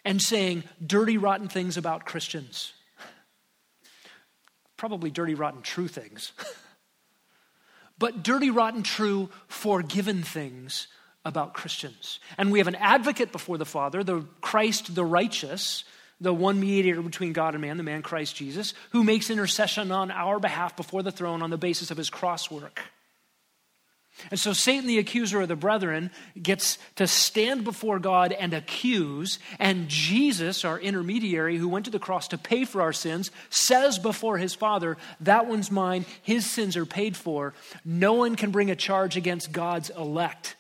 and 0.05 0.21
saying 0.21 0.63
dirty, 0.85 1.17
rotten 1.17 1.49
things 1.49 1.75
about 1.75 2.05
Christians. 2.05 2.73
Probably 4.77 5.09
dirty, 5.09 5.33
rotten, 5.33 5.61
true 5.61 5.87
things. 5.87 6.31
but 7.97 8.23
dirty, 8.23 8.51
rotten, 8.51 8.83
true, 8.83 9.29
forgiven 9.47 10.21
things 10.21 10.87
about 11.25 11.55
Christians. 11.55 12.19
And 12.37 12.51
we 12.51 12.59
have 12.59 12.67
an 12.67 12.75
advocate 12.75 13.31
before 13.31 13.57
the 13.57 13.65
Father, 13.65 14.03
the 14.03 14.25
Christ 14.41 14.93
the 14.93 15.03
righteous, 15.03 15.83
the 16.21 16.33
one 16.33 16.59
mediator 16.59 17.01
between 17.01 17.33
God 17.33 17.55
and 17.55 17.61
man, 17.61 17.77
the 17.77 17.83
man 17.83 18.03
Christ 18.03 18.35
Jesus, 18.35 18.73
who 18.91 19.03
makes 19.03 19.29
intercession 19.31 19.91
on 19.91 20.11
our 20.11 20.39
behalf 20.39 20.77
before 20.77 21.01
the 21.01 21.11
throne 21.11 21.41
on 21.41 21.49
the 21.49 21.57
basis 21.57 21.89
of 21.89 21.97
his 21.97 22.11
cross 22.11 22.51
work. 22.51 22.81
And 24.31 24.39
so 24.39 24.53
Satan, 24.53 24.87
the 24.87 24.97
accuser 24.97 25.41
of 25.41 25.47
the 25.47 25.55
brethren, 25.55 26.09
gets 26.41 26.77
to 26.95 27.05
stand 27.05 27.63
before 27.63 27.99
God 27.99 28.31
and 28.31 28.53
accuse. 28.53 29.39
And 29.59 29.87
Jesus, 29.87 30.63
our 30.63 30.79
intermediary 30.79 31.57
who 31.57 31.67
went 31.67 31.85
to 31.85 31.91
the 31.91 31.99
cross 31.99 32.29
to 32.29 32.37
pay 32.37 32.65
for 32.65 32.81
our 32.81 32.93
sins, 32.93 33.29
says 33.49 33.99
before 33.99 34.37
his 34.37 34.55
Father, 34.55 34.97
That 35.19 35.47
one's 35.47 35.69
mine. 35.69 36.05
His 36.21 36.49
sins 36.49 36.77
are 36.77 36.85
paid 36.85 37.17
for. 37.17 37.53
No 37.83 38.13
one 38.13 38.35
can 38.35 38.51
bring 38.51 38.71
a 38.71 38.75
charge 38.75 39.17
against 39.17 39.51
God's 39.51 39.89
elect. 39.89 40.55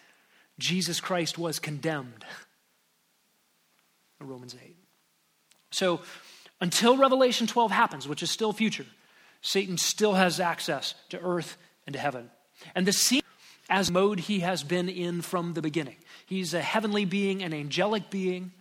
Jesus 0.59 0.99
Christ 0.99 1.37
was 1.37 1.59
condemned. 1.59 2.25
Romans 4.19 4.55
8. 4.61 4.75
So 5.71 6.01
until 6.61 6.97
Revelation 6.97 7.47
12 7.47 7.71
happens, 7.71 8.07
which 8.07 8.23
is 8.23 8.31
still 8.31 8.53
future, 8.53 8.85
Satan 9.41 9.77
still 9.77 10.13
has 10.13 10.39
access 10.39 10.95
to 11.09 11.19
earth 11.19 11.57
and 11.85 11.93
to 11.93 11.99
heaven. 11.99 12.31
And 12.73 12.85
the 12.85 12.93
scene 12.93 13.21
as 13.69 13.91
mode 13.91 14.19
he 14.19 14.41
has 14.41 14.63
been 14.63 14.89
in 14.89 15.21
from 15.21 15.53
the 15.53 15.61
beginning. 15.61 15.97
He's 16.25 16.53
a 16.53 16.61
heavenly 16.61 17.05
being, 17.05 17.41
an 17.43 17.53
angelic 17.53 18.09
being. 18.09 18.51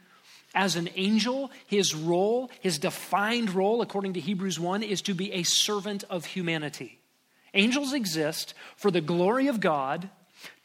As 0.54 0.76
an 0.76 0.88
angel, 0.94 1.50
his 1.66 1.94
role, 1.94 2.50
his 2.61 2.78
defined 2.78 3.50
role, 3.50 3.82
according 3.82 4.14
to 4.14 4.20
Hebrews 4.20 4.58
1, 4.61 4.82
is 4.82 5.02
to 5.02 5.14
be 5.14 5.32
a 5.32 5.42
servant 5.42 6.04
of 6.08 6.25
humanity. 6.25 7.00
Angels 7.54 7.92
exist 7.92 8.54
for 8.76 8.90
the 8.90 9.00
glory 9.00 9.49
of 9.49 9.61
God 9.61 10.11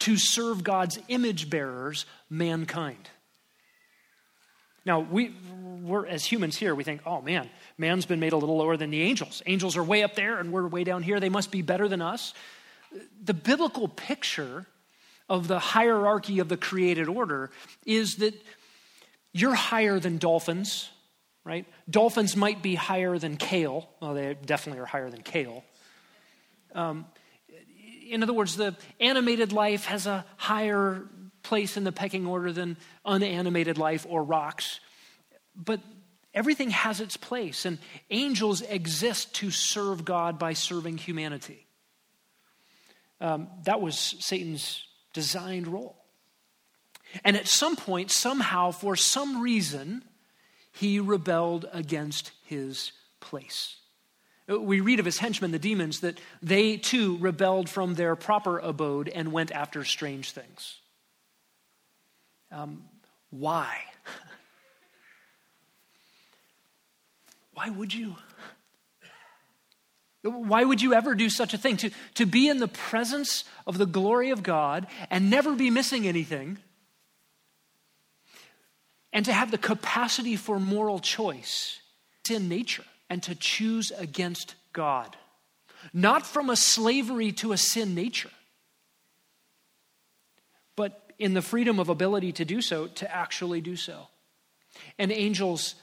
to 0.00 0.16
serve 0.16 0.62
God's 0.62 0.98
image 1.08 1.50
bearers, 1.50 2.06
mankind. 2.28 3.08
Now, 4.84 5.00
we, 5.00 5.34
we're, 5.82 6.06
as 6.06 6.24
humans 6.24 6.56
here, 6.56 6.74
we 6.74 6.84
think, 6.84 7.02
oh 7.04 7.20
man, 7.20 7.50
man's 7.76 8.06
been 8.06 8.20
made 8.20 8.32
a 8.32 8.36
little 8.36 8.56
lower 8.56 8.76
than 8.76 8.90
the 8.90 9.02
angels. 9.02 9.42
Angels 9.46 9.76
are 9.76 9.84
way 9.84 10.02
up 10.02 10.14
there 10.14 10.38
and 10.38 10.52
we're 10.52 10.66
way 10.66 10.84
down 10.84 11.02
here. 11.02 11.20
They 11.20 11.28
must 11.28 11.50
be 11.50 11.62
better 11.62 11.86
than 11.86 12.00
us 12.00 12.32
the 13.22 13.34
biblical 13.34 13.88
picture 13.88 14.66
of 15.28 15.46
the 15.46 15.58
hierarchy 15.58 16.40
of 16.40 16.48
the 16.48 16.56
created 16.56 17.08
order 17.08 17.50
is 17.86 18.16
that 18.16 18.34
you're 19.32 19.54
higher 19.54 20.00
than 20.00 20.18
dolphins, 20.18 20.90
right? 21.44 21.66
Dolphins 21.88 22.36
might 22.36 22.62
be 22.62 22.74
higher 22.74 23.16
than 23.18 23.36
kale. 23.36 23.88
Well, 24.00 24.14
they 24.14 24.34
definitely 24.34 24.82
are 24.82 24.86
higher 24.86 25.08
than 25.08 25.22
kale. 25.22 25.64
Um, 26.74 27.06
in 28.08 28.24
other 28.24 28.32
words, 28.32 28.56
the 28.56 28.76
animated 28.98 29.52
life 29.52 29.84
has 29.84 30.06
a 30.06 30.24
higher 30.36 31.02
place 31.42 31.76
in 31.76 31.84
the 31.84 31.92
pecking 31.92 32.26
order 32.26 32.52
than 32.52 32.76
unanimated 33.04 33.78
life 33.78 34.04
or 34.08 34.24
rocks. 34.24 34.80
But 35.54 35.80
everything 36.34 36.70
has 36.70 37.00
its 37.00 37.16
place, 37.16 37.64
and 37.64 37.78
angels 38.10 38.62
exist 38.62 39.34
to 39.36 39.50
serve 39.52 40.04
God 40.04 40.38
by 40.38 40.54
serving 40.54 40.98
humanity. 40.98 41.66
Um, 43.20 43.48
that 43.64 43.80
was 43.80 43.98
Satan's 43.98 44.84
designed 45.12 45.66
role. 45.66 45.96
And 47.24 47.36
at 47.36 47.48
some 47.48 47.76
point, 47.76 48.10
somehow, 48.10 48.70
for 48.70 48.96
some 48.96 49.42
reason, 49.42 50.04
he 50.72 51.00
rebelled 51.00 51.66
against 51.72 52.32
his 52.46 52.92
place. 53.20 53.76
We 54.46 54.80
read 54.80 54.98
of 54.98 55.04
his 55.04 55.18
henchmen, 55.18 55.52
the 55.52 55.58
demons, 55.58 56.00
that 56.00 56.20
they 56.42 56.76
too 56.76 57.18
rebelled 57.18 57.68
from 57.68 57.94
their 57.94 58.16
proper 58.16 58.58
abode 58.58 59.08
and 59.08 59.32
went 59.32 59.52
after 59.52 59.84
strange 59.84 60.32
things. 60.32 60.78
Um, 62.50 62.84
why? 63.30 63.78
why 67.54 67.70
would 67.70 67.94
you? 67.94 68.16
Why 70.22 70.64
would 70.64 70.82
you 70.82 70.92
ever 70.92 71.14
do 71.14 71.30
such 71.30 71.54
a 71.54 71.58
thing? 71.58 71.78
To, 71.78 71.90
to 72.14 72.26
be 72.26 72.48
in 72.48 72.58
the 72.58 72.68
presence 72.68 73.44
of 73.66 73.78
the 73.78 73.86
glory 73.86 74.30
of 74.30 74.42
God 74.42 74.86
and 75.08 75.30
never 75.30 75.54
be 75.54 75.70
missing 75.70 76.06
anything, 76.06 76.58
and 79.12 79.24
to 79.24 79.32
have 79.32 79.50
the 79.50 79.58
capacity 79.58 80.36
for 80.36 80.60
moral 80.60 80.98
choice 80.98 81.80
in 82.30 82.48
nature 82.48 82.84
and 83.08 83.22
to 83.24 83.34
choose 83.34 83.90
against 83.90 84.54
God. 84.72 85.16
Not 85.92 86.26
from 86.26 86.48
a 86.48 86.56
slavery 86.56 87.32
to 87.32 87.52
a 87.52 87.56
sin 87.56 87.94
nature, 87.94 88.30
but 90.76 91.12
in 91.18 91.34
the 91.34 91.42
freedom 91.42 91.80
of 91.80 91.88
ability 91.88 92.32
to 92.32 92.44
do 92.44 92.60
so, 92.60 92.86
to 92.86 93.12
actually 93.12 93.60
do 93.60 93.74
so. 93.74 94.06
And 94.98 95.10
angels 95.10 95.74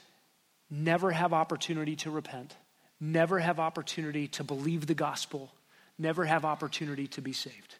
never 0.70 1.10
have 1.10 1.32
opportunity 1.32 1.96
to 1.96 2.10
repent 2.10 2.54
never 3.00 3.38
have 3.38 3.60
opportunity 3.60 4.28
to 4.28 4.44
believe 4.44 4.86
the 4.86 4.94
gospel, 4.94 5.52
never 5.98 6.24
have 6.24 6.44
opportunity 6.44 7.06
to 7.08 7.20
be 7.20 7.32
saved. 7.32 7.76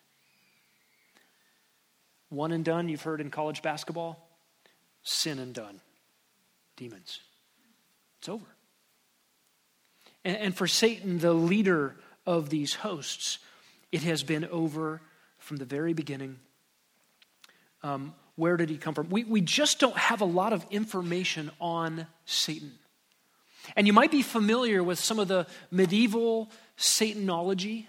One 2.28 2.52
and 2.52 2.64
done, 2.64 2.88
you've 2.88 3.02
heard 3.02 3.20
in 3.20 3.30
college 3.30 3.62
basketball 3.62 4.28
sin 5.02 5.38
and 5.38 5.54
done. 5.54 5.80
Demons. 6.76 7.20
It's 8.18 8.28
over. 8.28 8.44
And, 10.24 10.36
and 10.36 10.54
for 10.54 10.66
Satan, 10.66 11.18
the 11.18 11.32
leader 11.32 11.96
of 12.26 12.50
these 12.50 12.74
hosts, 12.74 13.38
it 13.90 14.02
has 14.02 14.22
been 14.22 14.44
over 14.46 15.00
from 15.38 15.56
the 15.56 15.64
very 15.64 15.94
beginning. 15.94 16.38
Um, 17.82 18.14
where 18.36 18.56
did 18.56 18.68
he 18.68 18.76
come 18.76 18.94
from? 18.94 19.08
We, 19.08 19.24
we 19.24 19.40
just 19.40 19.80
don't 19.80 19.96
have 19.96 20.20
a 20.20 20.26
lot 20.26 20.52
of 20.52 20.64
information 20.70 21.50
on 21.60 22.06
Satan. 22.26 22.72
And 23.76 23.86
you 23.86 23.92
might 23.92 24.10
be 24.10 24.22
familiar 24.22 24.82
with 24.82 24.98
some 24.98 25.18
of 25.18 25.28
the 25.28 25.46
medieval 25.70 26.50
Satanology 26.78 27.86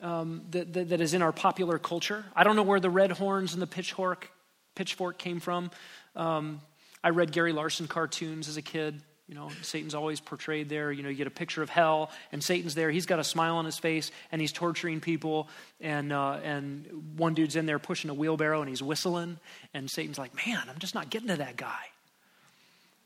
um, 0.00 0.42
that, 0.50 0.72
that, 0.74 0.88
that 0.90 1.00
is 1.00 1.14
in 1.14 1.22
our 1.22 1.32
popular 1.32 1.78
culture. 1.78 2.24
I 2.34 2.44
don't 2.44 2.56
know 2.56 2.62
where 2.62 2.80
the 2.80 2.90
red 2.90 3.12
horns 3.12 3.52
and 3.52 3.62
the 3.62 3.66
pitchfork, 3.66 4.30
pitchfork 4.74 5.18
came 5.18 5.40
from. 5.40 5.70
Um, 6.16 6.60
I 7.02 7.10
read 7.10 7.32
Gary 7.32 7.52
Larson 7.52 7.86
cartoons 7.86 8.48
as 8.48 8.56
a 8.56 8.62
kid. 8.62 9.00
You 9.28 9.36
know, 9.36 9.50
Satan's 9.62 9.94
always 9.94 10.20
portrayed 10.20 10.68
there. 10.68 10.92
You 10.92 11.02
know, 11.02 11.08
you 11.08 11.14
get 11.14 11.26
a 11.26 11.30
picture 11.30 11.62
of 11.62 11.70
hell, 11.70 12.10
and 12.32 12.42
Satan's 12.44 12.74
there. 12.74 12.90
He's 12.90 13.06
got 13.06 13.18
a 13.18 13.24
smile 13.24 13.56
on 13.56 13.64
his 13.64 13.78
face, 13.78 14.10
and 14.30 14.40
he's 14.40 14.52
torturing 14.52 15.00
people. 15.00 15.48
And 15.80 16.12
uh, 16.12 16.32
and 16.44 17.14
one 17.16 17.32
dude's 17.32 17.56
in 17.56 17.64
there 17.64 17.78
pushing 17.78 18.10
a 18.10 18.14
wheelbarrow, 18.14 18.60
and 18.60 18.68
he's 18.68 18.82
whistling. 18.82 19.38
And 19.72 19.88
Satan's 19.88 20.18
like, 20.18 20.34
"Man, 20.34 20.62
I'm 20.68 20.78
just 20.78 20.94
not 20.94 21.08
getting 21.08 21.28
to 21.28 21.36
that 21.36 21.56
guy." 21.56 21.80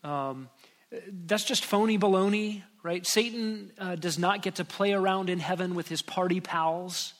Um, 0.02 0.48
that's 1.10 1.44
just 1.44 1.64
phony 1.64 1.98
baloney, 1.98 2.62
right? 2.82 3.06
Satan 3.06 3.72
uh, 3.78 3.96
does 3.96 4.18
not 4.18 4.42
get 4.42 4.56
to 4.56 4.64
play 4.64 4.92
around 4.92 5.28
in 5.28 5.38
heaven 5.38 5.74
with 5.74 5.88
his 5.88 6.02
party 6.02 6.40
pals. 6.40 7.14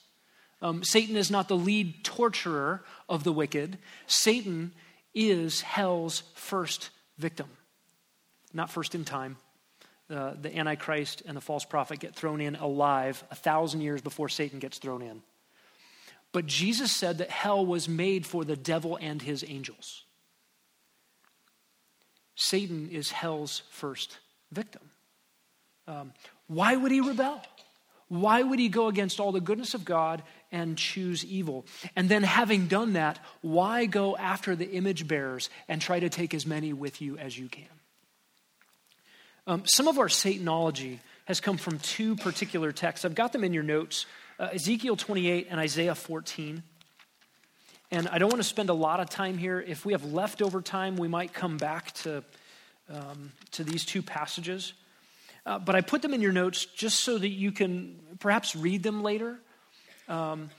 Um, 0.61 0.83
Satan 0.83 1.15
is 1.15 1.29
not 1.29 1.47
the 1.47 1.57
lead 1.57 2.03
torturer 2.03 2.83
of 3.07 3.23
the 3.23 3.33
wicked. 3.33 3.77
Satan 4.07 4.73
is 5.13 5.61
hell's 5.61 6.23
first 6.35 6.89
victim, 7.17 7.47
not 8.53 8.71
first 8.71 8.95
in 8.95 9.05
time. 9.05 9.37
Uh, 10.09 10.33
the 10.41 10.55
Antichrist 10.57 11.21
and 11.25 11.35
the 11.35 11.41
false 11.41 11.65
prophet 11.65 11.99
get 11.99 12.15
thrown 12.15 12.39
in 12.39 12.55
alive 12.55 13.23
a 13.29 13.35
thousand 13.35 13.81
years 13.81 14.01
before 14.01 14.29
Satan 14.29 14.59
gets 14.59 14.77
thrown 14.77 15.01
in. 15.01 15.21
But 16.31 16.45
Jesus 16.45 16.95
said 16.95 17.17
that 17.17 17.29
hell 17.29 17.65
was 17.65 17.89
made 17.89 18.25
for 18.25 18.45
the 18.45 18.55
devil 18.55 18.97
and 19.01 19.21
his 19.21 19.43
angels. 19.45 20.05
Satan 22.37 22.89
is 22.91 23.11
hell's 23.11 23.63
first 23.71 24.19
victim. 24.51 24.83
Um, 25.87 26.13
why 26.47 26.75
would 26.75 26.91
he 26.91 27.01
rebel? 27.01 27.41
Why 28.09 28.41
would 28.41 28.59
he 28.59 28.69
go 28.69 28.87
against 28.87 29.19
all 29.19 29.33
the 29.33 29.41
goodness 29.41 29.73
of 29.73 29.83
God 29.83 30.23
and 30.51 30.77
choose 30.77 31.25
evil? 31.25 31.65
And 31.95 32.07
then, 32.07 32.23
having 32.23 32.67
done 32.67 32.93
that, 32.93 33.19
why 33.41 33.85
go 33.85 34.15
after 34.15 34.55
the 34.55 34.69
image 34.69 35.07
bearers 35.07 35.49
and 35.67 35.81
try 35.81 35.99
to 35.99 36.09
take 36.09 36.33
as 36.33 36.45
many 36.45 36.71
with 36.71 37.01
you 37.01 37.17
as 37.17 37.37
you 37.37 37.49
can? 37.49 37.65
Um, 39.45 39.63
some 39.65 39.87
of 39.87 39.97
our 39.97 40.07
Satanology 40.07 40.99
has 41.25 41.41
come 41.41 41.57
from 41.57 41.79
two 41.79 42.15
particular 42.15 42.71
texts. 42.71 43.03
I've 43.03 43.15
got 43.15 43.33
them 43.33 43.43
in 43.43 43.53
your 43.53 43.63
notes 43.63 44.05
uh, 44.39 44.49
Ezekiel 44.53 44.95
28 44.95 45.47
and 45.49 45.59
Isaiah 45.59 45.95
14. 45.95 46.61
And 47.89 48.09
I 48.09 48.17
don't 48.17 48.29
want 48.29 48.41
to 48.41 48.47
spend 48.47 48.69
a 48.69 48.73
lot 48.73 48.99
of 48.99 49.09
time 49.09 49.37
here. 49.37 49.61
If 49.61 49.85
we 49.85 49.93
have 49.93 50.03
leftover 50.03 50.61
time, 50.61 50.97
we 50.97 51.07
might 51.07 51.33
come 51.33 51.57
back 51.57 51.93
to, 52.03 52.23
um, 52.89 53.31
to 53.51 53.63
these 53.63 53.85
two 53.85 54.01
passages. 54.01 54.73
Uh, 55.45 55.57
but 55.57 55.75
I 55.75 55.81
put 55.81 56.01
them 56.01 56.13
in 56.13 56.21
your 56.21 56.33
notes 56.33 56.65
just 56.65 56.99
so 56.99 57.17
that 57.17 57.29
you 57.29 57.53
can 57.53 57.97
perhaps 58.19 58.57
read 58.57 58.83
them 58.83 59.03
later. 59.03 59.39
Um, 60.09 60.49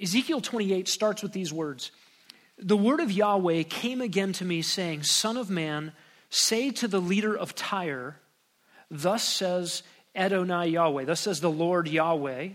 Ezekiel 0.00 0.40
28 0.40 0.86
starts 0.88 1.22
with 1.22 1.32
these 1.32 1.52
words 1.52 1.90
The 2.58 2.76
word 2.76 3.00
of 3.00 3.10
Yahweh 3.10 3.64
came 3.64 4.00
again 4.00 4.32
to 4.34 4.44
me, 4.44 4.62
saying, 4.62 5.02
Son 5.02 5.36
of 5.36 5.50
man, 5.50 5.92
say 6.30 6.70
to 6.70 6.86
the 6.86 7.00
leader 7.00 7.36
of 7.36 7.56
Tyre, 7.56 8.20
Thus 8.88 9.24
says 9.24 9.82
Adonai 10.14 10.68
Yahweh, 10.68 11.04
thus 11.04 11.20
says 11.20 11.40
the 11.40 11.50
Lord 11.50 11.88
Yahweh, 11.88 12.50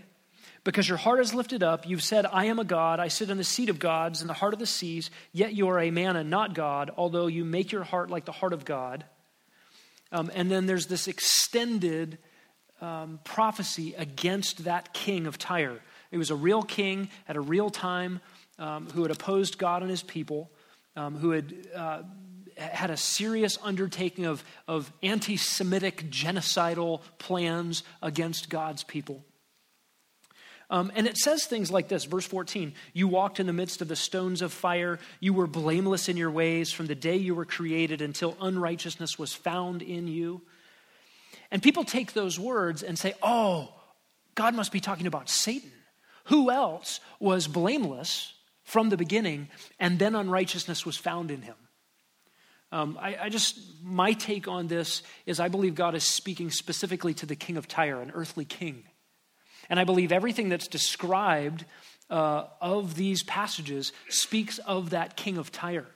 because 0.66 0.88
your 0.88 0.98
heart 0.98 1.20
is 1.20 1.32
lifted 1.32 1.62
up. 1.62 1.88
You've 1.88 2.02
said, 2.02 2.26
I 2.26 2.46
am 2.46 2.58
a 2.58 2.64
God. 2.64 2.98
I 2.98 3.06
sit 3.06 3.30
on 3.30 3.36
the 3.36 3.44
seat 3.44 3.68
of 3.70 3.78
gods 3.78 4.20
in 4.20 4.26
the 4.26 4.34
heart 4.34 4.52
of 4.52 4.58
the 4.58 4.66
seas. 4.66 5.10
Yet 5.32 5.54
you 5.54 5.68
are 5.68 5.78
a 5.78 5.92
man 5.92 6.16
and 6.16 6.28
not 6.28 6.54
God, 6.54 6.90
although 6.96 7.28
you 7.28 7.44
make 7.44 7.70
your 7.70 7.84
heart 7.84 8.10
like 8.10 8.24
the 8.24 8.32
heart 8.32 8.52
of 8.52 8.64
God. 8.64 9.04
Um, 10.10 10.28
and 10.34 10.50
then 10.50 10.66
there's 10.66 10.86
this 10.86 11.06
extended 11.06 12.18
um, 12.80 13.20
prophecy 13.22 13.94
against 13.96 14.64
that 14.64 14.92
king 14.92 15.26
of 15.26 15.38
Tyre. 15.38 15.78
He 16.10 16.18
was 16.18 16.30
a 16.30 16.36
real 16.36 16.62
king 16.62 17.10
at 17.28 17.36
a 17.36 17.40
real 17.40 17.70
time 17.70 18.20
um, 18.58 18.88
who 18.90 19.02
had 19.02 19.12
opposed 19.12 19.58
God 19.58 19.82
and 19.82 19.90
his 19.90 20.02
people, 20.02 20.50
um, 20.96 21.16
who 21.16 21.30
had 21.30 21.54
uh, 21.76 22.02
had 22.58 22.90
a 22.90 22.96
serious 22.96 23.56
undertaking 23.62 24.24
of, 24.24 24.42
of 24.66 24.92
anti 25.00 25.36
Semitic 25.36 26.10
genocidal 26.10 27.02
plans 27.18 27.84
against 28.02 28.50
God's 28.50 28.82
people. 28.82 29.24
Um, 30.68 30.90
and 30.96 31.06
it 31.06 31.16
says 31.16 31.46
things 31.46 31.70
like 31.70 31.88
this, 31.88 32.04
verse 32.04 32.26
14 32.26 32.74
You 32.92 33.08
walked 33.08 33.38
in 33.38 33.46
the 33.46 33.52
midst 33.52 33.82
of 33.82 33.88
the 33.88 33.96
stones 33.96 34.42
of 34.42 34.52
fire. 34.52 34.98
You 35.20 35.32
were 35.32 35.46
blameless 35.46 36.08
in 36.08 36.16
your 36.16 36.30
ways 36.30 36.72
from 36.72 36.86
the 36.86 36.94
day 36.94 37.16
you 37.16 37.34
were 37.34 37.44
created 37.44 38.02
until 38.02 38.36
unrighteousness 38.40 39.18
was 39.18 39.32
found 39.32 39.82
in 39.82 40.08
you. 40.08 40.42
And 41.50 41.62
people 41.62 41.84
take 41.84 42.12
those 42.12 42.38
words 42.38 42.82
and 42.82 42.98
say, 42.98 43.14
Oh, 43.22 43.72
God 44.34 44.54
must 44.54 44.72
be 44.72 44.80
talking 44.80 45.06
about 45.06 45.28
Satan. 45.28 45.70
Who 46.24 46.50
else 46.50 46.98
was 47.20 47.46
blameless 47.46 48.32
from 48.64 48.88
the 48.88 48.96
beginning 48.96 49.48
and 49.78 49.98
then 49.98 50.16
unrighteousness 50.16 50.84
was 50.84 50.96
found 50.96 51.30
in 51.30 51.42
him? 51.42 51.54
Um, 52.72 52.98
I, 53.00 53.16
I, 53.22 53.28
just, 53.28 53.56
my 53.84 54.12
take 54.12 54.48
on 54.48 54.66
this 54.66 55.04
is 55.24 55.38
I 55.38 55.46
believe 55.46 55.76
God 55.76 55.94
is 55.94 56.02
speaking 56.02 56.50
specifically 56.50 57.14
to 57.14 57.26
the 57.26 57.36
king 57.36 57.56
of 57.56 57.68
Tyre, 57.68 58.02
an 58.02 58.10
earthly 58.12 58.44
king. 58.44 58.82
And 59.68 59.80
I 59.80 59.84
believe 59.84 60.12
everything 60.12 60.48
that's 60.48 60.68
described 60.68 61.64
uh, 62.08 62.44
of 62.60 62.94
these 62.94 63.22
passages 63.22 63.92
speaks 64.08 64.58
of 64.58 64.90
that 64.90 65.16
king 65.16 65.38
of 65.38 65.50
Tyre. 65.50 65.86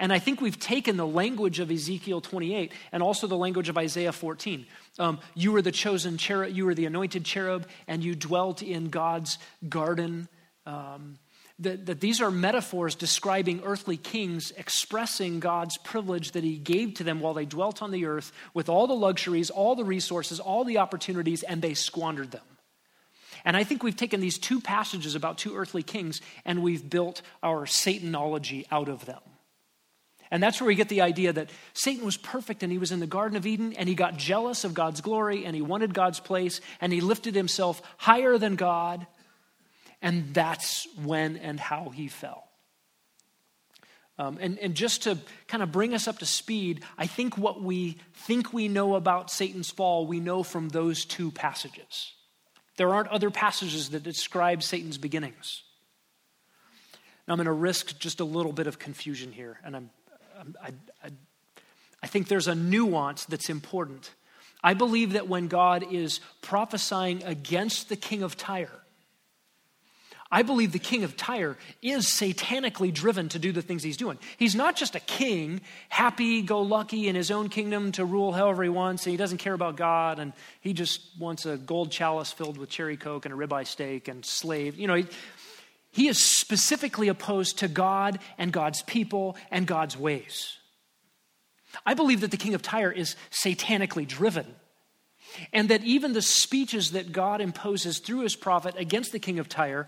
And 0.00 0.12
I 0.12 0.18
think 0.18 0.40
we've 0.40 0.58
taken 0.58 0.96
the 0.96 1.06
language 1.06 1.60
of 1.60 1.70
Ezekiel 1.70 2.20
28 2.20 2.72
and 2.90 3.02
also 3.02 3.26
the 3.26 3.36
language 3.36 3.68
of 3.68 3.78
Isaiah 3.78 4.12
14. 4.12 4.66
Um, 4.98 5.20
you 5.34 5.52
were 5.52 5.62
the 5.62 5.72
chosen 5.72 6.18
cherub, 6.18 6.52
you 6.52 6.64
were 6.64 6.74
the 6.74 6.86
anointed 6.86 7.24
cherub, 7.24 7.66
and 7.86 8.02
you 8.02 8.14
dwelt 8.14 8.62
in 8.62 8.88
God's 8.90 9.38
garden. 9.68 10.28
Um, 10.66 11.18
that, 11.60 11.86
that 11.86 12.00
these 12.00 12.20
are 12.20 12.30
metaphors 12.30 12.94
describing 12.94 13.62
earthly 13.64 13.96
kings 13.96 14.52
expressing 14.56 15.40
God's 15.40 15.76
privilege 15.76 16.32
that 16.32 16.44
he 16.44 16.56
gave 16.56 16.94
to 16.94 17.04
them 17.04 17.20
while 17.20 17.34
they 17.34 17.46
dwelt 17.46 17.82
on 17.82 17.90
the 17.90 18.06
earth 18.06 18.32
with 18.54 18.68
all 18.68 18.86
the 18.86 18.94
luxuries, 18.94 19.50
all 19.50 19.74
the 19.74 19.84
resources, 19.84 20.38
all 20.38 20.64
the 20.64 20.78
opportunities, 20.78 21.42
and 21.42 21.60
they 21.60 21.74
squandered 21.74 22.30
them. 22.30 22.42
And 23.44 23.56
I 23.56 23.64
think 23.64 23.82
we've 23.82 23.96
taken 23.96 24.20
these 24.20 24.38
two 24.38 24.60
passages 24.60 25.14
about 25.14 25.38
two 25.38 25.56
earthly 25.56 25.82
kings 25.82 26.20
and 26.44 26.62
we've 26.62 26.88
built 26.88 27.22
our 27.42 27.66
Satanology 27.66 28.64
out 28.70 28.88
of 28.88 29.06
them. 29.06 29.20
And 30.30 30.42
that's 30.42 30.60
where 30.60 30.68
we 30.68 30.74
get 30.74 30.90
the 30.90 31.00
idea 31.00 31.32
that 31.32 31.50
Satan 31.72 32.04
was 32.04 32.18
perfect 32.18 32.62
and 32.62 32.70
he 32.70 32.78
was 32.78 32.92
in 32.92 33.00
the 33.00 33.06
Garden 33.06 33.36
of 33.36 33.46
Eden 33.46 33.72
and 33.72 33.88
he 33.88 33.94
got 33.94 34.18
jealous 34.18 34.64
of 34.64 34.74
God's 34.74 35.00
glory 35.00 35.46
and 35.46 35.56
he 35.56 35.62
wanted 35.62 35.94
God's 35.94 36.20
place 36.20 36.60
and 36.80 36.92
he 36.92 37.00
lifted 37.00 37.34
himself 37.34 37.80
higher 37.96 38.36
than 38.36 38.56
God 38.56 39.06
and 40.00 40.32
that's 40.34 40.86
when 41.02 41.36
and 41.36 41.58
how 41.58 41.90
he 41.90 42.08
fell. 42.08 42.44
Um, 44.18 44.38
and, 44.40 44.58
and 44.58 44.74
just 44.74 45.04
to 45.04 45.16
kind 45.46 45.62
of 45.62 45.70
bring 45.70 45.94
us 45.94 46.08
up 46.08 46.18
to 46.18 46.26
speed, 46.26 46.82
I 46.96 47.06
think 47.06 47.38
what 47.38 47.62
we 47.62 47.98
think 48.14 48.52
we 48.52 48.66
know 48.66 48.96
about 48.96 49.30
Satan's 49.30 49.70
fall, 49.70 50.06
we 50.06 50.18
know 50.18 50.42
from 50.42 50.70
those 50.70 51.04
two 51.04 51.30
passages. 51.30 52.12
There 52.76 52.92
aren't 52.92 53.08
other 53.08 53.30
passages 53.30 53.90
that 53.90 54.02
describe 54.02 54.62
Satan's 54.62 54.98
beginnings. 54.98 55.62
Now, 57.26 57.34
I'm 57.34 57.38
going 57.38 57.46
to 57.46 57.52
risk 57.52 57.98
just 57.98 58.20
a 58.20 58.24
little 58.24 58.52
bit 58.52 58.66
of 58.66 58.78
confusion 58.78 59.30
here, 59.32 59.60
and 59.64 59.76
I'm, 59.76 59.90
I'm 60.38 60.56
I, 60.62 60.72
I, 61.04 61.10
I 62.02 62.06
think 62.06 62.26
there's 62.28 62.48
a 62.48 62.54
nuance 62.54 63.24
that's 63.24 63.50
important. 63.50 64.10
I 64.64 64.74
believe 64.74 65.12
that 65.12 65.28
when 65.28 65.46
God 65.46 65.92
is 65.92 66.20
prophesying 66.42 67.22
against 67.24 67.88
the 67.88 67.96
king 67.96 68.22
of 68.22 68.36
Tyre, 68.36 68.77
I 70.30 70.42
believe 70.42 70.72
the 70.72 70.78
king 70.78 71.04
of 71.04 71.16
Tyre 71.16 71.56
is 71.80 72.06
satanically 72.06 72.92
driven 72.92 73.30
to 73.30 73.38
do 73.38 73.50
the 73.50 73.62
things 73.62 73.82
he's 73.82 73.96
doing. 73.96 74.18
He's 74.36 74.54
not 74.54 74.76
just 74.76 74.94
a 74.94 75.00
king, 75.00 75.62
happy 75.88 76.42
go 76.42 76.60
lucky 76.60 77.08
in 77.08 77.14
his 77.14 77.30
own 77.30 77.48
kingdom 77.48 77.92
to 77.92 78.04
rule 78.04 78.32
however 78.32 78.62
he 78.62 78.68
wants, 78.68 79.06
and 79.06 79.10
he 79.10 79.16
doesn't 79.16 79.38
care 79.38 79.54
about 79.54 79.76
God, 79.76 80.18
and 80.18 80.34
he 80.60 80.74
just 80.74 81.00
wants 81.18 81.46
a 81.46 81.56
gold 81.56 81.90
chalice 81.90 82.30
filled 82.30 82.58
with 82.58 82.68
cherry 82.68 82.98
coke 82.98 83.24
and 83.24 83.32
a 83.32 83.36
ribeye 83.38 83.66
steak 83.66 84.06
and 84.06 84.22
slave. 84.22 84.78
You 84.78 84.86
know, 84.86 84.96
he, 84.96 85.06
he 85.92 86.08
is 86.08 86.22
specifically 86.22 87.08
opposed 87.08 87.60
to 87.60 87.68
God 87.68 88.18
and 88.36 88.52
God's 88.52 88.82
people 88.82 89.34
and 89.50 89.66
God's 89.66 89.96
ways. 89.96 90.58
I 91.86 91.94
believe 91.94 92.20
that 92.20 92.30
the 92.30 92.36
king 92.36 92.52
of 92.54 92.60
Tyre 92.60 92.92
is 92.92 93.16
satanically 93.30 94.06
driven. 94.06 94.46
And 95.52 95.68
that 95.68 95.84
even 95.84 96.14
the 96.14 96.22
speeches 96.22 96.92
that 96.92 97.12
God 97.12 97.40
imposes 97.40 97.98
through 97.98 98.20
his 98.20 98.34
prophet 98.34 98.74
against 98.78 99.12
the 99.12 99.18
king 99.18 99.38
of 99.38 99.48
Tyre 99.48 99.86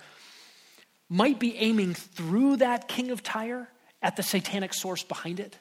might 1.11 1.39
be 1.41 1.57
aiming 1.57 1.93
through 1.93 2.57
that 2.57 2.89
king 2.89 3.11
of 3.11 3.23
Tyre 3.23 3.69
at 4.01 4.17
the 4.17 4.23
satanic 4.23 4.73
source 4.73 5.03
behind 5.03 5.41
it. 5.41 5.59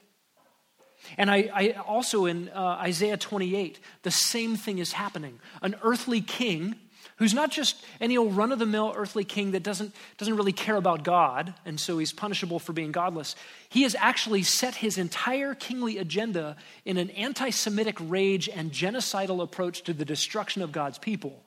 And 1.17 1.31
I, 1.31 1.49
I 1.53 1.69
also 1.87 2.25
in 2.25 2.49
uh, 2.49 2.77
Isaiah 2.81 3.17
28, 3.17 3.79
the 4.03 4.11
same 4.11 4.55
thing 4.55 4.77
is 4.77 4.93
happening. 4.93 5.39
An 5.61 5.75
earthly 5.81 6.21
king 6.21 6.75
who's 7.17 7.33
not 7.33 7.51
just 7.51 7.83
any 7.99 8.17
old 8.17 8.35
run 8.35 8.51
of 8.51 8.59
the 8.59 8.65
mill 8.65 8.93
earthly 8.95 9.25
king 9.25 9.51
that 9.51 9.63
doesn't, 9.63 9.93
doesn't 10.17 10.35
really 10.35 10.53
care 10.53 10.77
about 10.77 11.03
God, 11.03 11.53
and 11.65 11.79
so 11.79 11.97
he's 11.97 12.13
punishable 12.13 12.59
for 12.59 12.71
being 12.71 12.93
godless. 12.93 13.35
He 13.67 13.83
has 13.83 13.93
actually 13.95 14.43
set 14.43 14.75
his 14.75 14.97
entire 14.97 15.53
kingly 15.53 15.97
agenda 15.97 16.55
in 16.85 16.97
an 16.97 17.09
anti 17.11 17.49
Semitic 17.49 17.97
rage 17.99 18.47
and 18.47 18.71
genocidal 18.71 19.41
approach 19.41 19.83
to 19.83 19.93
the 19.93 20.05
destruction 20.05 20.61
of 20.61 20.71
God's 20.71 20.97
people. 20.97 21.43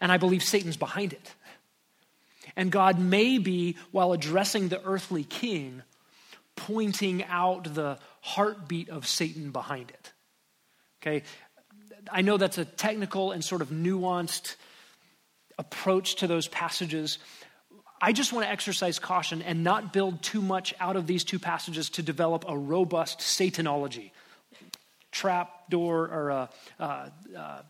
And 0.00 0.12
I 0.12 0.18
believe 0.18 0.42
Satan's 0.42 0.76
behind 0.76 1.12
it. 1.12 1.32
And 2.56 2.70
God 2.70 2.98
may 2.98 3.38
be, 3.38 3.76
while 3.90 4.12
addressing 4.12 4.68
the 4.68 4.82
earthly 4.84 5.24
king, 5.24 5.82
pointing 6.56 7.24
out 7.24 7.74
the 7.74 7.98
heartbeat 8.20 8.88
of 8.88 9.06
Satan 9.06 9.50
behind 9.50 9.90
it. 9.90 10.12
Okay? 11.00 11.24
I 12.10 12.22
know 12.22 12.36
that's 12.36 12.58
a 12.58 12.64
technical 12.64 13.32
and 13.32 13.44
sort 13.44 13.62
of 13.62 13.70
nuanced 13.70 14.56
approach 15.58 16.16
to 16.16 16.26
those 16.26 16.48
passages. 16.48 17.18
I 18.00 18.12
just 18.12 18.32
want 18.32 18.46
to 18.46 18.50
exercise 18.50 18.98
caution 18.98 19.42
and 19.42 19.62
not 19.64 19.92
build 19.92 20.22
too 20.22 20.42
much 20.42 20.74
out 20.80 20.96
of 20.96 21.06
these 21.06 21.24
two 21.24 21.38
passages 21.38 21.90
to 21.90 22.02
develop 22.02 22.44
a 22.48 22.56
robust 22.56 23.20
Satanology. 23.20 24.10
Trap 25.10 25.68
door 25.68 26.08
or 26.08 26.30
a, 26.30 26.50
uh, 26.80 27.08
uh, 27.36 27.62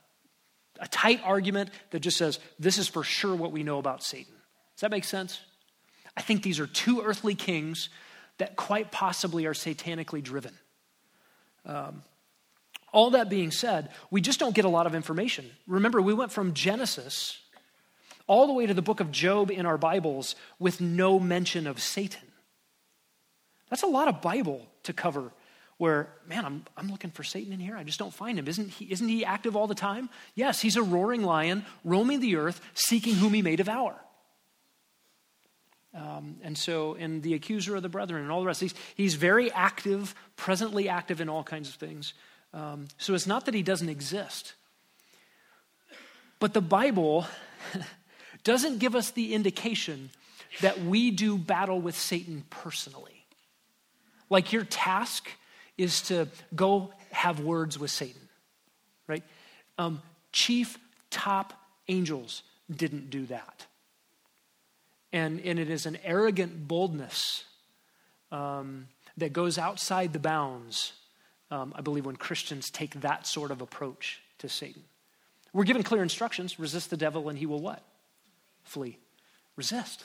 a 0.80 0.88
tight 0.88 1.20
argument 1.24 1.70
that 1.90 2.00
just 2.00 2.16
says, 2.16 2.38
this 2.58 2.78
is 2.78 2.88
for 2.88 3.04
sure 3.04 3.34
what 3.34 3.52
we 3.52 3.62
know 3.62 3.78
about 3.78 4.02
Satan 4.02 4.34
that 4.80 4.90
make 4.90 5.04
sense? 5.04 5.40
I 6.16 6.22
think 6.22 6.42
these 6.42 6.58
are 6.60 6.66
two 6.66 7.02
earthly 7.02 7.34
kings 7.34 7.88
that 8.38 8.56
quite 8.56 8.90
possibly 8.90 9.46
are 9.46 9.54
satanically 9.54 10.22
driven. 10.22 10.52
Um, 11.64 12.02
all 12.92 13.10
that 13.10 13.30
being 13.30 13.50
said, 13.50 13.90
we 14.10 14.20
just 14.20 14.38
don't 14.38 14.54
get 14.54 14.64
a 14.64 14.68
lot 14.68 14.86
of 14.86 14.94
information. 14.94 15.50
Remember, 15.66 16.02
we 16.02 16.12
went 16.12 16.32
from 16.32 16.52
Genesis 16.52 17.38
all 18.26 18.46
the 18.46 18.52
way 18.52 18.66
to 18.66 18.74
the 18.74 18.82
book 18.82 19.00
of 19.00 19.10
Job 19.10 19.50
in 19.50 19.66
our 19.66 19.78
Bibles 19.78 20.36
with 20.58 20.80
no 20.80 21.18
mention 21.18 21.66
of 21.66 21.80
Satan. 21.80 22.20
That's 23.70 23.82
a 23.82 23.86
lot 23.86 24.08
of 24.08 24.20
Bible 24.20 24.66
to 24.82 24.92
cover 24.92 25.32
where, 25.78 26.08
man, 26.28 26.44
I'm, 26.44 26.64
I'm 26.76 26.90
looking 26.90 27.10
for 27.10 27.24
Satan 27.24 27.52
in 27.52 27.58
here. 27.58 27.76
I 27.76 27.82
just 27.82 27.98
don't 27.98 28.12
find 28.12 28.38
him. 28.38 28.46
Isn't 28.46 28.68
he, 28.68 28.84
isn't 28.92 29.08
he 29.08 29.24
active 29.24 29.56
all 29.56 29.66
the 29.66 29.74
time? 29.74 30.10
Yes, 30.34 30.60
he's 30.60 30.76
a 30.76 30.82
roaring 30.82 31.22
lion 31.22 31.64
roaming 31.82 32.20
the 32.20 32.36
earth, 32.36 32.60
seeking 32.74 33.14
whom 33.14 33.32
he 33.32 33.42
may 33.42 33.56
devour. 33.56 33.96
Um, 35.94 36.36
and 36.42 36.56
so, 36.56 36.94
and 36.94 37.22
the 37.22 37.34
accuser 37.34 37.76
of 37.76 37.82
the 37.82 37.88
brethren 37.88 38.22
and 38.22 38.30
all 38.30 38.40
the 38.40 38.46
rest, 38.46 38.60
he's, 38.60 38.74
he's 38.94 39.14
very 39.14 39.52
active, 39.52 40.14
presently 40.36 40.88
active 40.88 41.20
in 41.20 41.28
all 41.28 41.44
kinds 41.44 41.68
of 41.68 41.74
things. 41.74 42.14
Um, 42.54 42.88
so 42.98 43.14
it's 43.14 43.26
not 43.26 43.44
that 43.46 43.54
he 43.54 43.62
doesn't 43.62 43.88
exist. 43.88 44.54
But 46.38 46.54
the 46.54 46.60
Bible 46.62 47.26
doesn't 48.44 48.78
give 48.78 48.96
us 48.96 49.10
the 49.10 49.34
indication 49.34 50.10
that 50.60 50.80
we 50.80 51.10
do 51.10 51.38
battle 51.38 51.80
with 51.80 51.96
Satan 51.96 52.44
personally. 52.50 53.24
Like 54.28 54.52
your 54.52 54.64
task 54.64 55.28
is 55.76 56.02
to 56.02 56.28
go 56.54 56.92
have 57.10 57.40
words 57.40 57.78
with 57.78 57.90
Satan, 57.90 58.28
right? 59.06 59.22
Um, 59.78 60.02
chief 60.32 60.78
top 61.10 61.52
angels 61.88 62.42
didn't 62.74 63.10
do 63.10 63.26
that. 63.26 63.66
And, 65.12 65.40
and 65.40 65.58
it 65.58 65.68
is 65.68 65.86
an 65.86 65.98
arrogant 66.04 66.66
boldness 66.66 67.44
um, 68.30 68.88
that 69.18 69.32
goes 69.32 69.58
outside 69.58 70.12
the 70.12 70.18
bounds, 70.18 70.92
um, 71.50 71.74
I 71.76 71.82
believe, 71.82 72.06
when 72.06 72.16
Christians 72.16 72.70
take 72.70 73.00
that 73.02 73.26
sort 73.26 73.50
of 73.50 73.60
approach 73.60 74.22
to 74.38 74.48
Satan. 74.48 74.82
We're 75.52 75.64
given 75.64 75.82
clear 75.82 76.02
instructions 76.02 76.58
resist 76.58 76.90
the 76.90 76.96
devil 76.96 77.28
and 77.28 77.38
he 77.38 77.46
will 77.46 77.60
what? 77.60 77.82
Flee. 78.64 78.98
Resist. 79.56 80.04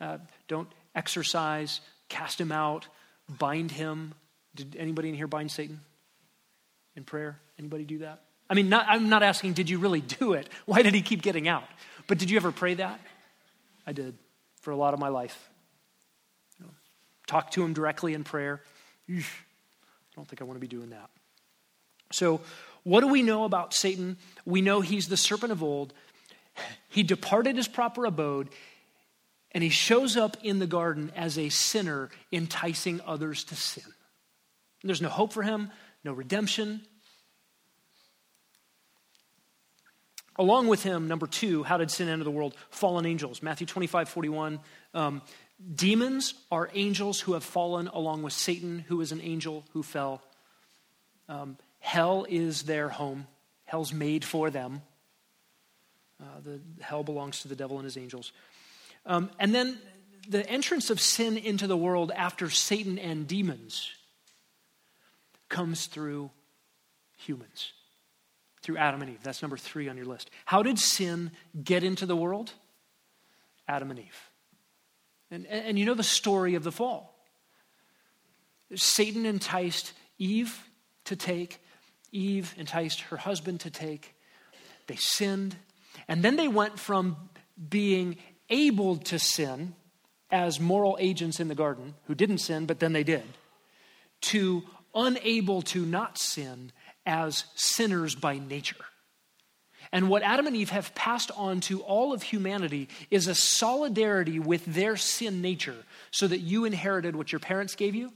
Uh, 0.00 0.18
don't 0.46 0.68
exorcise, 0.94 1.80
cast 2.08 2.40
him 2.40 2.52
out, 2.52 2.86
bind 3.28 3.70
him. 3.70 4.14
Did 4.54 4.76
anybody 4.78 5.10
in 5.10 5.14
here 5.14 5.26
bind 5.26 5.50
Satan 5.50 5.80
in 6.96 7.04
prayer? 7.04 7.38
Anybody 7.58 7.84
do 7.84 7.98
that? 7.98 8.22
I 8.48 8.54
mean, 8.54 8.70
not, 8.70 8.86
I'm 8.88 9.10
not 9.10 9.22
asking, 9.22 9.52
did 9.52 9.68
you 9.68 9.78
really 9.78 10.00
do 10.00 10.32
it? 10.32 10.48
Why 10.64 10.80
did 10.80 10.94
he 10.94 11.02
keep 11.02 11.20
getting 11.20 11.48
out? 11.48 11.64
But 12.06 12.18
did 12.18 12.30
you 12.30 12.38
ever 12.38 12.50
pray 12.50 12.74
that? 12.74 12.98
I 13.88 13.92
did 13.92 14.18
for 14.60 14.70
a 14.70 14.76
lot 14.76 14.92
of 14.92 15.00
my 15.00 15.08
life. 15.08 15.48
You 16.58 16.66
know, 16.66 16.72
talk 17.26 17.52
to 17.52 17.64
him 17.64 17.72
directly 17.72 18.12
in 18.12 18.22
prayer. 18.22 18.60
I 19.08 19.22
don't 20.14 20.28
think 20.28 20.42
I 20.42 20.44
want 20.44 20.56
to 20.56 20.60
be 20.60 20.68
doing 20.68 20.90
that. 20.90 21.08
So, 22.12 22.42
what 22.84 23.00
do 23.00 23.08
we 23.08 23.22
know 23.22 23.44
about 23.44 23.72
Satan? 23.72 24.18
We 24.44 24.60
know 24.60 24.82
he's 24.82 25.08
the 25.08 25.16
serpent 25.16 25.52
of 25.52 25.62
old. 25.62 25.94
He 26.90 27.02
departed 27.02 27.56
his 27.56 27.66
proper 27.66 28.04
abode, 28.04 28.50
and 29.52 29.64
he 29.64 29.70
shows 29.70 30.18
up 30.18 30.36
in 30.42 30.58
the 30.58 30.66
garden 30.66 31.10
as 31.16 31.38
a 31.38 31.48
sinner, 31.48 32.10
enticing 32.30 33.00
others 33.06 33.42
to 33.44 33.56
sin. 33.56 33.84
There's 34.84 35.00
no 35.00 35.08
hope 35.08 35.32
for 35.32 35.42
him, 35.42 35.70
no 36.04 36.12
redemption, 36.12 36.82
Along 40.38 40.68
with 40.68 40.84
him, 40.84 41.08
number 41.08 41.26
two, 41.26 41.64
how 41.64 41.78
did 41.78 41.90
sin 41.90 42.08
enter 42.08 42.22
the 42.22 42.30
world? 42.30 42.54
Fallen 42.70 43.06
angels. 43.06 43.42
Matthew 43.42 43.66
25, 43.66 44.08
41. 44.08 44.60
Um, 44.94 45.22
demons 45.74 46.34
are 46.52 46.70
angels 46.74 47.20
who 47.20 47.32
have 47.32 47.42
fallen 47.42 47.88
along 47.88 48.22
with 48.22 48.32
Satan, 48.32 48.84
who 48.86 49.00
is 49.00 49.10
an 49.10 49.20
angel 49.20 49.64
who 49.72 49.82
fell. 49.82 50.22
Um, 51.28 51.58
hell 51.80 52.24
is 52.28 52.62
their 52.62 52.88
home, 52.88 53.26
hell's 53.64 53.92
made 53.92 54.24
for 54.24 54.48
them. 54.48 54.82
Uh, 56.20 56.40
the 56.44 56.60
hell 56.80 57.02
belongs 57.02 57.40
to 57.42 57.48
the 57.48 57.56
devil 57.56 57.76
and 57.78 57.84
his 57.84 57.96
angels. 57.96 58.32
Um, 59.06 59.30
and 59.40 59.52
then 59.52 59.78
the 60.28 60.48
entrance 60.48 60.90
of 60.90 61.00
sin 61.00 61.36
into 61.36 61.66
the 61.66 61.76
world 61.76 62.12
after 62.14 62.48
Satan 62.48 62.98
and 62.98 63.26
demons 63.26 63.90
comes 65.48 65.86
through 65.86 66.30
humans 67.16 67.72
through 68.68 68.76
Adam 68.76 69.00
and 69.00 69.10
Eve. 69.10 69.22
That's 69.22 69.40
number 69.40 69.56
three 69.56 69.88
on 69.88 69.96
your 69.96 70.04
list. 70.04 70.30
How 70.44 70.62
did 70.62 70.78
sin 70.78 71.30
get 71.64 71.82
into 71.82 72.04
the 72.04 72.14
world? 72.14 72.52
Adam 73.66 73.90
and 73.90 73.98
Eve. 73.98 74.30
And, 75.30 75.46
and, 75.46 75.68
and 75.68 75.78
you 75.78 75.86
know 75.86 75.94
the 75.94 76.02
story 76.02 76.54
of 76.54 76.64
the 76.64 76.70
fall. 76.70 77.18
Satan 78.74 79.24
enticed 79.24 79.94
Eve 80.18 80.68
to 81.06 81.16
take, 81.16 81.62
Eve 82.12 82.54
enticed 82.58 83.00
her 83.00 83.16
husband 83.16 83.60
to 83.60 83.70
take. 83.70 84.14
They 84.86 84.96
sinned. 84.96 85.56
And 86.06 86.22
then 86.22 86.36
they 86.36 86.48
went 86.48 86.78
from 86.78 87.16
being 87.70 88.18
able 88.50 88.98
to 88.98 89.18
sin 89.18 89.76
as 90.30 90.60
moral 90.60 90.98
agents 91.00 91.40
in 91.40 91.48
the 91.48 91.54
garden, 91.54 91.94
who 92.04 92.14
didn't 92.14 92.36
sin, 92.36 92.66
but 92.66 92.80
then 92.80 92.92
they 92.92 93.02
did, 93.02 93.24
to 94.20 94.62
unable 94.94 95.62
to 95.62 95.86
not 95.86 96.18
sin 96.18 96.70
as 97.08 97.44
sinners 97.56 98.14
by 98.14 98.38
nature. 98.38 98.76
And 99.90 100.10
what 100.10 100.22
Adam 100.22 100.46
and 100.46 100.54
Eve 100.54 100.70
have 100.70 100.94
passed 100.94 101.30
on 101.34 101.60
to 101.62 101.80
all 101.80 102.12
of 102.12 102.22
humanity 102.22 102.88
is 103.10 103.26
a 103.26 103.34
solidarity 103.34 104.38
with 104.38 104.64
their 104.66 104.96
sin 104.96 105.40
nature, 105.40 105.76
so 106.10 106.28
that 106.28 106.40
you 106.40 106.66
inherited 106.66 107.16
what 107.16 107.32
your 107.32 107.40
parents 107.40 107.74
gave 107.74 107.94
you 107.94 108.12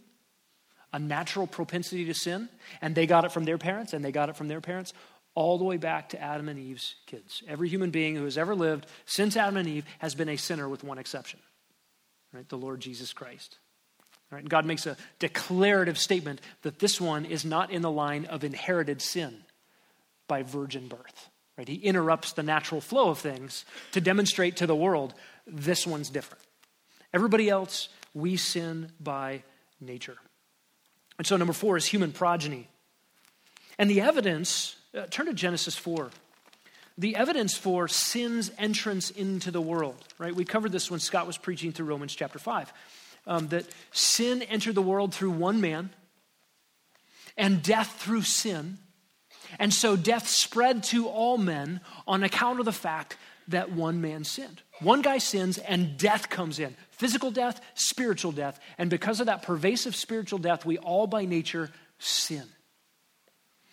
a 0.93 0.99
natural 0.99 1.47
propensity 1.47 2.05
to 2.05 2.13
sin, 2.13 2.51
and 2.83 2.95
they 2.95 3.07
got 3.07 3.25
it 3.25 3.33
from 3.33 3.45
their 3.45 3.57
parents, 3.57 3.95
and 3.95 4.05
they 4.05 4.13
got 4.13 4.29
it 4.29 4.37
from 4.37 4.49
their 4.49 4.61
parents, 4.61 4.93
all 5.35 5.57
the 5.57 5.65
way 5.65 5.79
back 5.79 6.11
to 6.11 6.21
Adam 6.21 6.51
and 6.51 6.59
Eve's 6.59 6.97
kids. 7.07 7.43
Every 7.49 7.71
human 7.71 7.91
being 7.91 8.15
who 8.15 8.25
has 8.25 8.37
ever 8.37 8.55
lived 8.55 8.87
since 9.07 9.35
Adam 9.35 9.57
and 9.57 9.67
Eve 9.67 9.87
has 10.01 10.15
been 10.15 10.29
a 10.29 10.37
sinner 10.37 10.69
with 10.69 10.85
one 10.85 10.99
exception, 10.99 11.41
right? 12.35 12.47
The 12.47 12.59
Lord 12.59 12.81
Jesus 12.81 13.15
Christ. 13.15 13.57
Right? 14.33 14.49
God 14.49 14.65
makes 14.65 14.87
a 14.87 14.97
declarative 15.19 15.99
statement 15.99 16.41
that 16.63 16.79
this 16.79 16.99
one 16.99 17.27
is 17.27 17.45
not 17.45 17.71
in 17.71 17.83
the 17.83 17.91
line 17.91 18.25
of 18.25 18.45
inherited 18.45 19.03
sin 19.03 19.45
by 20.27 20.43
virgin 20.43 20.89
birth. 20.89 21.29
Right? 21.59 21.69
He 21.69 21.75
interrupts 21.75 22.33
the 22.33 22.43
natural 22.43 22.81
flow 22.81 23.11
of 23.11 23.19
things 23.19 23.67
to 23.93 24.01
demonstrate 24.01 24.57
to 24.57 24.67
the 24.67 24.75
world 24.75 25.13
this 25.47 25.87
one's 25.87 26.09
different. 26.09 26.43
Everybody 27.13 27.51
else, 27.51 27.91
we 28.15 28.39
sin 28.39 28.91
by 28.99 29.43
nature. 29.83 30.17
And 31.19 31.27
so, 31.27 31.37
number 31.37 31.53
four 31.53 31.77
is 31.77 31.85
human 31.85 32.11
progeny. 32.11 32.69
And 33.79 33.91
the 33.91 34.01
evidence, 34.01 34.77
uh, 34.97 35.07
turn 35.11 35.27
to 35.27 35.35
Genesis 35.35 35.77
4. 35.77 36.11
The 36.97 37.17
evidence 37.17 37.57
for 37.57 37.87
sin's 37.87 38.51
entrance 38.59 39.11
into 39.11 39.51
the 39.51 39.61
world, 39.61 40.03
right? 40.19 40.35
We 40.35 40.45
covered 40.45 40.73
this 40.73 40.91
when 40.91 41.01
Scott 41.01 41.27
was 41.27 41.37
preaching 41.37 41.73
through 41.73 41.87
Romans 41.87 42.15
chapter 42.15 42.39
5 42.39 42.73
um, 43.27 43.49
that 43.49 43.67
sin 43.93 44.43
entered 44.43 44.75
the 44.75 44.83
world 44.83 45.15
through 45.15 45.31
one 45.31 45.61
man 45.61 45.91
and 47.37 47.63
death 47.63 48.01
through 48.01 48.23
sin. 48.23 48.79
And 49.59 49.73
so 49.73 49.97
death 49.97 50.29
spread 50.29 50.83
to 50.85 51.09
all 51.09 51.39
men 51.39 51.81
on 52.07 52.23
account 52.23 52.59
of 52.59 52.65
the 52.65 52.73
fact 52.73 53.17
that 53.49 53.73
one 53.73 54.01
man 54.01 54.25
sinned. 54.25 54.63
One 54.81 55.03
guy 55.03 55.19
sins 55.19 55.59
and 55.59 55.97
death 55.97 56.29
comes 56.29 56.59
in 56.59 56.75
physical 56.91 57.33
death, 57.33 57.61
spiritual 57.75 58.31
death. 58.31 58.61
And 58.79 58.89
because 58.89 59.19
of 59.19 59.27
that 59.27 59.43
pervasive 59.43 59.97
spiritual 59.97 60.39
death, 60.39 60.65
we 60.65 60.79
all 60.79 61.09
by 61.09 61.25
nature 61.25 61.71
sin. 61.99 62.45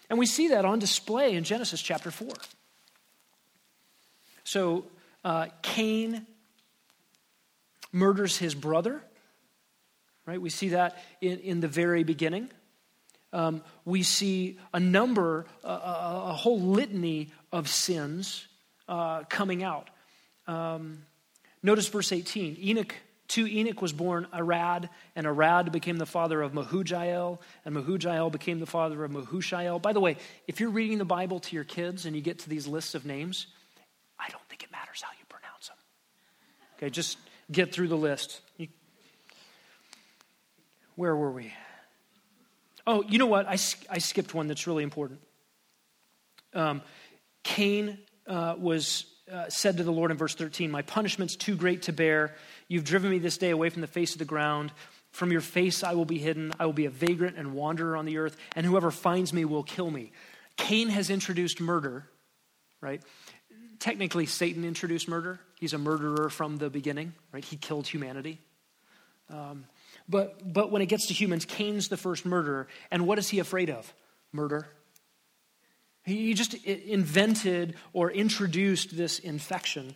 And 0.10 0.18
we 0.18 0.26
see 0.26 0.48
that 0.48 0.66
on 0.66 0.80
display 0.80 1.36
in 1.36 1.44
Genesis 1.44 1.82
chapter 1.82 2.10
4. 2.10 2.30
So 4.44 4.86
uh, 5.24 5.48
Cain 5.62 6.26
murders 7.92 8.38
his 8.38 8.56
brother 8.56 9.04
right? 10.30 10.40
We 10.40 10.52
see 10.52 10.70
that 10.70 10.96
in, 11.22 11.40
in 11.40 11.60
the 11.60 11.68
very 11.68 12.04
beginning. 12.04 12.52
Um, 13.34 13.64
we 13.84 14.04
see 14.04 14.60
a 14.74 14.80
number, 14.80 15.48
a, 15.64 15.68
a, 15.68 16.34
whole 16.34 16.60
litany 16.60 17.32
of 17.52 17.68
sins 17.68 18.48
uh, 18.88 19.24
coming 19.24 19.64
out. 19.64 19.90
Um, 20.46 21.00
notice 21.64 21.88
verse 21.88 22.12
18 22.12 22.58
Enoch. 22.62 22.96
To 23.30 23.48
Enoch 23.48 23.82
was 23.82 23.94
born 23.94 24.28
Arad, 24.34 24.90
and 25.16 25.28
Arad 25.28 25.72
became 25.72 25.98
the 25.98 26.08
father 26.08 26.42
of 26.42 26.54
Mehujael, 26.54 27.40
and 27.66 27.76
Mehujael 27.76 28.32
became 28.32 28.60
the 28.60 28.66
father 28.66 29.04
of 29.04 29.12
Methushael. 29.12 29.80
By 29.80 29.94
the 29.94 30.00
way, 30.00 30.18
if 30.48 30.60
you're 30.60 30.72
reading 30.72 30.98
the 30.98 31.06
Bible 31.06 31.40
to 31.40 31.56
your 31.56 31.64
kids 31.64 32.08
and 32.08 32.16
you 32.16 32.24
get 32.24 32.40
to 32.40 32.50
these 32.50 32.68
lists 32.68 32.96
of 32.96 33.06
names, 33.06 33.46
I 34.20 34.30
don't 34.30 34.42
think 34.50 34.64
it 34.64 34.72
matters 34.72 35.04
how 35.04 35.12
you 35.12 35.26
pronounce 35.30 35.68
them. 35.68 35.78
Okay, 36.78 36.90
just 36.90 37.20
get 37.52 37.72
through 37.72 37.90
the 37.90 37.98
list. 37.98 38.42
You 38.58 38.68
where 41.00 41.16
were 41.16 41.32
we? 41.32 41.54
Oh, 42.86 43.06
you 43.08 43.20
know 43.20 43.26
what? 43.26 43.48
I, 43.48 43.54
I 43.90 44.00
skipped 44.00 44.34
one 44.34 44.48
that's 44.48 44.68
really 44.68 44.84
important. 44.84 45.22
Um, 46.54 46.82
Cain 47.42 48.00
uh, 48.28 48.56
was 48.58 49.06
uh, 49.32 49.46
said 49.48 49.78
to 49.78 49.84
the 49.84 49.94
Lord 49.94 50.12
in 50.12 50.18
verse 50.18 50.36
13, 50.36 50.70
My 50.70 50.82
punishment's 50.82 51.38
too 51.38 51.56
great 51.56 51.84
to 51.84 51.94
bear. 51.94 52.36
You've 52.68 52.84
driven 52.84 53.12
me 53.12 53.18
this 53.18 53.38
day 53.38 53.52
away 53.52 53.70
from 53.70 53.80
the 53.80 53.88
face 53.88 54.12
of 54.12 54.20
the 54.20 54.26
ground. 54.26 54.74
From 55.12 55.32
your 55.32 55.40
face 55.40 55.86
I 55.86 55.94
will 55.94 56.04
be 56.04 56.18
hidden. 56.18 56.52
I 56.60 56.66
will 56.66 56.74
be 56.74 56.86
a 56.86 56.90
vagrant 56.90 57.38
and 57.38 57.54
wanderer 57.54 57.96
on 57.96 58.04
the 58.04 58.18
earth, 58.18 58.36
and 58.54 58.66
whoever 58.66 58.92
finds 58.92 59.32
me 59.32 59.46
will 59.46 59.64
kill 59.64 59.90
me. 59.90 60.12
Cain 60.58 60.90
has 60.90 61.10
introduced 61.10 61.62
murder, 61.62 62.10
right? 62.82 63.02
Technically, 63.80 64.26
Satan 64.26 64.66
introduced 64.66 65.08
murder. 65.08 65.40
He's 65.62 65.72
a 65.72 65.78
murderer 65.78 66.30
from 66.30 66.58
the 66.58 66.70
beginning, 66.70 67.14
right? 67.32 67.46
He 67.46 67.56
killed 67.56 67.88
humanity. 67.88 68.42
Um, 69.30 69.64
but, 70.10 70.52
but 70.52 70.72
when 70.72 70.82
it 70.82 70.88
gets 70.88 71.06
to 71.08 71.14
humans, 71.14 71.46
Cain's 71.46 71.88
the 71.88 71.98
first 71.98 72.26
murderer. 72.26 72.68
And 72.90 73.06
what 73.06 73.20
is 73.20 73.30
he 73.30 73.40
afraid 73.40 73.70
of? 73.70 73.94
Murder. 74.34 74.68
He 76.04 76.34
just 76.34 76.56
invented 76.66 77.76
or 77.94 78.10
introduced 78.10 78.98
this 78.98 79.20
infection. 79.20 79.94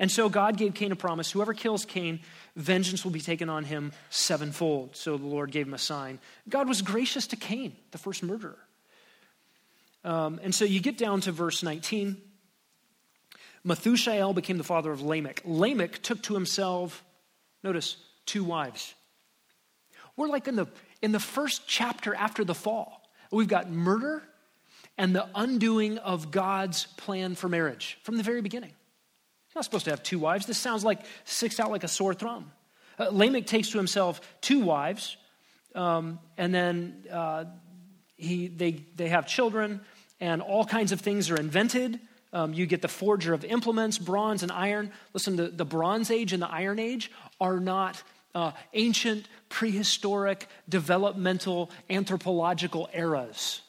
And 0.00 0.10
so 0.10 0.28
God 0.28 0.56
gave 0.56 0.74
Cain 0.74 0.90
a 0.90 0.96
promise 0.96 1.30
whoever 1.30 1.54
kills 1.54 1.84
Cain, 1.84 2.18
vengeance 2.56 3.04
will 3.04 3.12
be 3.12 3.20
taken 3.20 3.48
on 3.48 3.62
him 3.62 3.92
sevenfold. 4.10 4.96
So 4.96 5.16
the 5.16 5.26
Lord 5.26 5.52
gave 5.52 5.68
him 5.68 5.74
a 5.74 5.78
sign. 5.78 6.18
God 6.48 6.68
was 6.68 6.82
gracious 6.82 7.28
to 7.28 7.36
Cain, 7.36 7.76
the 7.92 7.98
first 7.98 8.24
murderer. 8.24 8.58
Um, 10.02 10.40
and 10.42 10.52
so 10.52 10.64
you 10.64 10.80
get 10.80 10.98
down 10.98 11.20
to 11.22 11.32
verse 11.32 11.62
19. 11.62 12.20
Methuselah 13.62 14.34
became 14.34 14.58
the 14.58 14.64
father 14.64 14.90
of 14.90 15.00
Lamech. 15.00 15.40
Lamech 15.44 16.02
took 16.02 16.20
to 16.22 16.34
himself, 16.34 17.04
notice, 17.62 17.96
two 18.26 18.42
wives. 18.42 18.94
We're 20.16 20.28
like 20.28 20.48
in 20.48 20.56
the, 20.56 20.66
in 21.02 21.12
the 21.12 21.20
first 21.20 21.66
chapter 21.66 22.14
after 22.14 22.44
the 22.44 22.54
fall. 22.54 23.02
We've 23.30 23.48
got 23.48 23.70
murder 23.70 24.22
and 24.96 25.14
the 25.14 25.28
undoing 25.34 25.98
of 25.98 26.30
God's 26.30 26.86
plan 26.96 27.34
for 27.34 27.48
marriage 27.48 27.98
from 28.02 28.16
the 28.16 28.22
very 28.22 28.40
beginning. 28.40 28.70
You're 28.70 29.56
not 29.60 29.64
supposed 29.64 29.84
to 29.86 29.90
have 29.90 30.02
two 30.02 30.18
wives. 30.18 30.46
This 30.46 30.58
sounds 30.58 30.84
like 30.84 31.00
sticks 31.24 31.58
out 31.58 31.70
like 31.70 31.84
a 31.84 31.88
sore 31.88 32.14
thumb. 32.14 32.50
Uh, 32.98 33.08
Lamech 33.10 33.46
takes 33.46 33.70
to 33.70 33.78
himself 33.78 34.20
two 34.40 34.60
wives, 34.60 35.16
um, 35.74 36.20
and 36.38 36.54
then 36.54 37.04
uh, 37.10 37.44
he, 38.16 38.46
they, 38.46 38.84
they 38.94 39.08
have 39.08 39.26
children, 39.26 39.80
and 40.20 40.40
all 40.40 40.64
kinds 40.64 40.92
of 40.92 41.00
things 41.00 41.30
are 41.30 41.36
invented. 41.36 41.98
Um, 42.32 42.52
you 42.52 42.66
get 42.66 42.82
the 42.82 42.88
forger 42.88 43.32
of 43.32 43.44
implements, 43.44 43.98
bronze 43.98 44.42
and 44.42 44.50
iron. 44.50 44.92
Listen, 45.12 45.36
the, 45.36 45.48
the 45.48 45.64
Bronze 45.64 46.10
Age 46.10 46.32
and 46.32 46.42
the 46.42 46.50
Iron 46.50 46.78
Age 46.78 47.10
are 47.40 47.60
not 47.60 48.02
uh, 48.34 48.52
ancient, 48.72 49.28
prehistoric, 49.48 50.48
developmental, 50.68 51.70
anthropological 51.88 52.88
eras, 52.92 53.60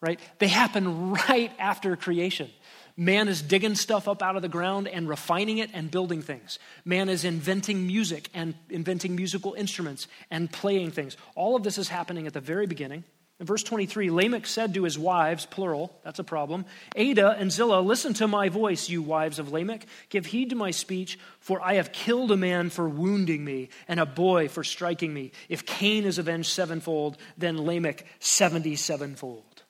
right? 0.00 0.20
They 0.38 0.48
happen 0.48 1.12
right 1.12 1.52
after 1.58 1.96
creation. 1.96 2.50
Man 2.96 3.26
is 3.26 3.42
digging 3.42 3.74
stuff 3.74 4.06
up 4.06 4.22
out 4.22 4.36
of 4.36 4.42
the 4.42 4.48
ground 4.48 4.86
and 4.86 5.08
refining 5.08 5.58
it 5.58 5.70
and 5.74 5.90
building 5.90 6.22
things. 6.22 6.60
Man 6.84 7.08
is 7.08 7.24
inventing 7.24 7.86
music 7.86 8.28
and 8.32 8.54
inventing 8.70 9.16
musical 9.16 9.54
instruments 9.54 10.06
and 10.30 10.50
playing 10.50 10.92
things. 10.92 11.16
All 11.34 11.56
of 11.56 11.64
this 11.64 11.76
is 11.76 11.88
happening 11.88 12.28
at 12.28 12.32
the 12.32 12.40
very 12.40 12.66
beginning. 12.66 13.02
In 13.40 13.46
verse 13.46 13.64
23, 13.64 14.10
Lamech 14.10 14.46
said 14.46 14.74
to 14.74 14.84
his 14.84 14.96
wives, 14.96 15.44
plural, 15.44 15.98
that's 16.04 16.20
a 16.20 16.24
problem, 16.24 16.64
Adah 16.96 17.34
and 17.36 17.50
Zillah, 17.50 17.80
listen 17.80 18.14
to 18.14 18.28
my 18.28 18.48
voice, 18.48 18.88
you 18.88 19.02
wives 19.02 19.40
of 19.40 19.50
Lamech. 19.50 19.86
Give 20.08 20.24
heed 20.24 20.50
to 20.50 20.56
my 20.56 20.70
speech, 20.70 21.18
for 21.40 21.60
I 21.60 21.74
have 21.74 21.90
killed 21.90 22.30
a 22.30 22.36
man 22.36 22.70
for 22.70 22.88
wounding 22.88 23.44
me, 23.44 23.70
and 23.88 23.98
a 23.98 24.06
boy 24.06 24.46
for 24.46 24.62
striking 24.62 25.12
me. 25.12 25.32
If 25.48 25.66
Cain 25.66 26.04
is 26.04 26.18
avenged 26.18 26.50
sevenfold, 26.50 27.18
then 27.36 27.64
Lamech 27.64 28.06
seventy 28.20 28.76
sevenfold. 28.76 29.64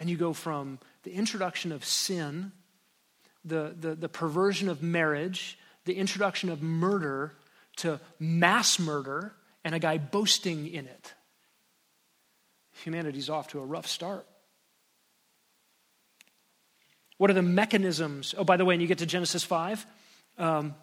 And 0.00 0.10
you 0.10 0.16
go 0.16 0.32
from 0.32 0.80
the 1.04 1.12
introduction 1.12 1.70
of 1.70 1.84
sin, 1.84 2.50
the, 3.44 3.72
the, 3.78 3.94
the 3.94 4.08
perversion 4.08 4.68
of 4.68 4.82
marriage, 4.82 5.58
the 5.84 5.94
introduction 5.94 6.48
of 6.50 6.60
murder, 6.60 7.34
to 7.76 8.00
mass 8.18 8.80
murder, 8.80 9.32
and 9.64 9.76
a 9.76 9.78
guy 9.78 9.96
boasting 9.98 10.66
in 10.66 10.86
it 10.86 11.14
humanity's 12.84 13.30
off 13.30 13.48
to 13.48 13.60
a 13.60 13.64
rough 13.64 13.86
start. 13.86 14.26
What 17.18 17.30
are 17.30 17.34
the 17.34 17.42
mechanisms? 17.42 18.34
Oh, 18.36 18.44
by 18.44 18.56
the 18.56 18.64
way, 18.64 18.74
when 18.74 18.80
you 18.80 18.86
get 18.86 18.98
to 18.98 19.06
Genesis 19.06 19.42
5, 19.42 19.86
um, 20.38 20.74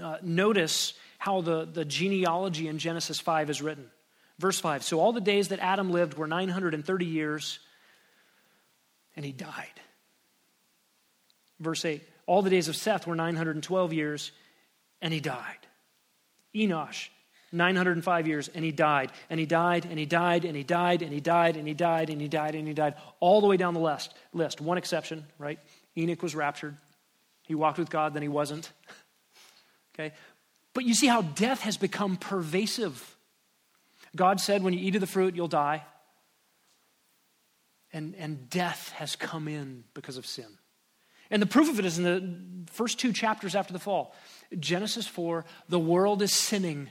uh, 0.00 0.16
notice 0.22 0.94
how 1.18 1.40
the, 1.42 1.64
the 1.64 1.84
genealogy 1.84 2.66
in 2.66 2.78
Genesis 2.78 3.20
5 3.20 3.50
is 3.50 3.62
written. 3.62 3.88
Verse 4.38 4.58
5 4.58 4.82
So 4.82 4.98
all 4.98 5.12
the 5.12 5.20
days 5.20 5.48
that 5.48 5.60
Adam 5.60 5.92
lived 5.92 6.14
were 6.14 6.26
930 6.26 7.04
years, 7.06 7.60
and 9.14 9.24
he 9.24 9.32
died. 9.32 9.80
Verse 11.60 11.84
8 11.84 12.02
All 12.26 12.42
the 12.42 12.50
days 12.50 12.68
of 12.68 12.74
Seth 12.74 13.06
were 13.06 13.14
912 13.14 13.92
years, 13.92 14.32
and 15.00 15.14
he 15.14 15.20
died. 15.20 15.58
Enosh 16.54 17.08
905 17.52 18.26
years, 18.26 18.48
and 18.48 18.64
he 18.64 18.72
died, 18.72 19.12
and 19.28 19.38
he 19.38 19.46
died, 19.46 19.86
and 19.88 19.98
he 19.98 20.06
died, 20.06 20.44
and 20.44 20.56
he 20.56 20.64
died, 20.64 21.02
and 21.02 21.12
he 21.12 21.20
died, 21.20 21.56
and 21.56 21.68
he 21.68 21.74
died, 21.74 22.10
and 22.10 22.20
he 22.20 22.28
died, 22.28 22.54
and 22.54 22.66
he 22.66 22.74
died, 22.74 22.94
all 23.20 23.40
the 23.40 23.46
way 23.46 23.56
down 23.56 23.74
the 23.74 23.80
list. 23.80 24.14
list. 24.32 24.60
One 24.60 24.78
exception, 24.78 25.26
right? 25.38 25.58
Enoch 25.96 26.22
was 26.22 26.34
raptured. 26.34 26.76
He 27.42 27.54
walked 27.54 27.78
with 27.78 27.90
God, 27.90 28.14
then 28.14 28.22
he 28.22 28.28
wasn't. 28.28 28.72
Okay? 29.94 30.14
But 30.72 30.84
you 30.84 30.94
see 30.94 31.06
how 31.06 31.20
death 31.20 31.60
has 31.60 31.76
become 31.76 32.16
pervasive. 32.16 33.14
God 34.16 34.40
said, 34.40 34.62
when 34.62 34.72
you 34.72 34.80
eat 34.80 34.94
of 34.94 35.02
the 35.02 35.06
fruit, 35.06 35.36
you'll 35.36 35.48
die. 35.48 35.84
And, 37.92 38.14
and 38.16 38.48
death 38.48 38.90
has 38.96 39.16
come 39.16 39.48
in 39.48 39.84
because 39.92 40.16
of 40.16 40.24
sin. 40.24 40.46
And 41.30 41.40
the 41.40 41.46
proof 41.46 41.68
of 41.68 41.78
it 41.78 41.84
is 41.84 41.98
in 41.98 42.04
the 42.04 42.72
first 42.72 42.98
two 42.98 43.12
chapters 43.12 43.54
after 43.54 43.72
the 43.72 43.78
fall. 43.78 44.14
Genesis 44.58 45.06
4, 45.06 45.44
the 45.68 45.78
world 45.78 46.22
is 46.22 46.32
sinning. 46.32 46.88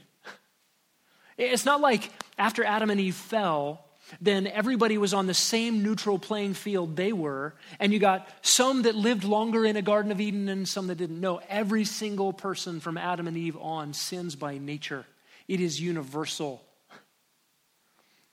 It's 1.42 1.66
not 1.66 1.82
like 1.82 2.12
after 2.38 2.64
Adam 2.64 2.92
and 2.92 3.00
Eve 3.00 3.16
fell, 3.16 3.84
then 4.20 4.46
everybody 4.46 4.98
was 4.98 5.14
on 5.14 5.26
the 5.26 5.34
same 5.34 5.82
neutral 5.82 6.20
playing 6.20 6.54
field 6.54 6.96
they 6.96 7.14
were, 7.14 7.56
and 7.80 7.92
you 7.92 8.00
got 8.00 8.30
some 8.42 8.84
that 8.84 8.96
lived 8.96 9.24
longer 9.24 9.66
in 9.66 9.76
a 9.76 9.82
Garden 9.82 10.12
of 10.12 10.22
Eden 10.22 10.50
and 10.50 10.68
some 10.68 10.88
that 10.88 10.96
didn't. 10.96 11.20
No, 11.20 11.42
every 11.50 11.86
single 11.86 12.32
person 12.32 12.80
from 12.80 12.98
Adam 12.98 13.28
and 13.28 13.38
Eve 13.38 13.58
on 13.58 13.94
sins 13.94 14.36
by 14.36 14.58
nature. 14.58 15.06
It 15.48 15.60
is 15.60 15.82
universal, 15.82 16.62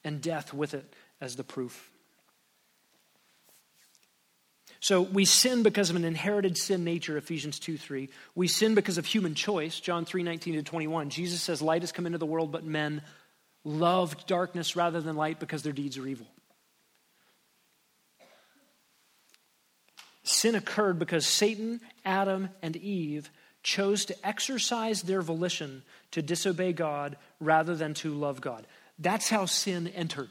and 0.05 0.21
death 0.21 0.53
with 0.53 0.75
it 0.75 0.93
as 1.21 1.37
the 1.37 1.45
proof. 1.45 1.91
So 4.81 5.03
we 5.03 5.25
sin 5.25 5.63
because 5.63 5.91
of 5.91 5.97
an 5.97 6.05
inherited 6.05 6.57
sin 6.57 6.85
nature, 6.85 7.17
Ephesians 7.17 7.59
2 7.59 7.77
3. 7.77 8.09
We 8.35 8.49
sin 8.49 8.75
because 8.75 8.99
of 8.99 9.07
human 9.07 9.35
choice, 9.35 9.81
John 9.81 10.05
3 10.05 10.23
19 10.23 10.55
to 10.55 10.63
21. 10.63 11.11
Jesus 11.11 11.43
says, 11.43 11.61
Light 11.61 11.83
has 11.83 11.93
come 11.93 12.07
into 12.07 12.19
the 12.19 12.27
world, 12.27 12.53
but 12.53 12.65
men 12.65 13.03
loved 13.65 14.27
darkness 14.27 14.77
rather 14.77 15.01
than 15.01 15.17
light 15.17 15.41
because 15.41 15.63
their 15.63 15.73
deeds 15.73 15.99
are 15.99 16.07
evil. 16.07 16.27
Sin 20.23 20.55
occurred 20.55 20.99
because 20.99 21.27
Satan, 21.27 21.81
Adam, 22.05 22.51
and 22.63 22.77
Eve 22.77 23.31
chose 23.63 24.05
to 24.05 24.27
exercise 24.27 25.03
their 25.03 25.23
volition 25.23 25.83
to 26.13 26.23
disobey 26.23 26.73
God 26.73 27.17
rather 27.41 27.75
than 27.75 27.95
to 27.95 28.15
love 28.15 28.41
God. 28.41 28.67
That's 28.99 29.29
how 29.29 29.47
sin 29.47 29.89
entered. 29.89 30.31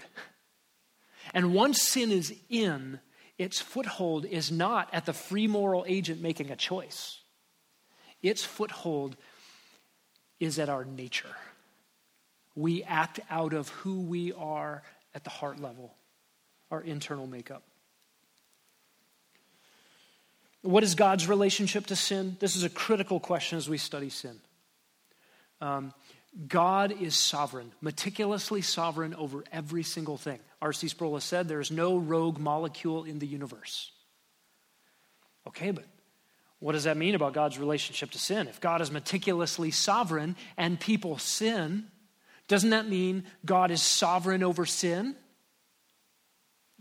And 1.33 1.53
once 1.53 1.81
sin 1.81 2.11
is 2.11 2.33
in, 2.49 2.99
its 3.37 3.59
foothold 3.59 4.25
is 4.25 4.51
not 4.51 4.89
at 4.93 5.05
the 5.05 5.13
free 5.13 5.47
moral 5.47 5.85
agent 5.87 6.21
making 6.21 6.51
a 6.51 6.55
choice, 6.55 7.19
its 8.21 8.43
foothold 8.43 9.15
is 10.39 10.59
at 10.59 10.69
our 10.69 10.85
nature. 10.85 11.35
We 12.55 12.83
act 12.83 13.19
out 13.29 13.53
of 13.53 13.69
who 13.69 14.01
we 14.01 14.33
are 14.33 14.81
at 15.13 15.23
the 15.23 15.29
heart 15.29 15.59
level, 15.59 15.93
our 16.71 16.81
internal 16.81 17.27
makeup. 17.27 17.63
What 20.61 20.83
is 20.83 20.95
God's 20.95 21.29
relationship 21.29 21.85
to 21.87 21.95
sin? 21.95 22.35
This 22.39 22.55
is 22.55 22.63
a 22.63 22.69
critical 22.69 23.19
question 23.19 23.57
as 23.57 23.69
we 23.69 23.77
study 23.77 24.09
sin. 24.09 24.39
Um, 25.61 25.93
God 26.45 26.91
is 27.01 27.17
sovereign, 27.17 27.71
meticulously 27.81 28.61
sovereign 28.61 29.15
over 29.15 29.43
every 29.51 29.83
single 29.83 30.17
thing. 30.17 30.39
R.C. 30.61 30.89
Sproul 30.89 31.15
has 31.15 31.23
said 31.23 31.47
there 31.47 31.59
is 31.59 31.71
no 31.71 31.97
rogue 31.97 32.37
molecule 32.37 33.05
in 33.05 33.19
the 33.19 33.25
universe. 33.25 33.91
Okay, 35.47 35.71
but 35.71 35.85
what 36.59 36.73
does 36.73 36.83
that 36.83 36.97
mean 36.97 37.15
about 37.15 37.33
God's 37.33 37.57
relationship 37.57 38.11
to 38.11 38.19
sin? 38.19 38.47
If 38.47 38.61
God 38.61 38.81
is 38.81 38.91
meticulously 38.91 39.71
sovereign 39.71 40.35
and 40.57 40.79
people 40.79 41.17
sin, 41.17 41.85
doesn't 42.47 42.69
that 42.69 42.87
mean 42.87 43.23
God 43.45 43.71
is 43.71 43.81
sovereign 43.81 44.43
over 44.43 44.65
sin? 44.65 45.15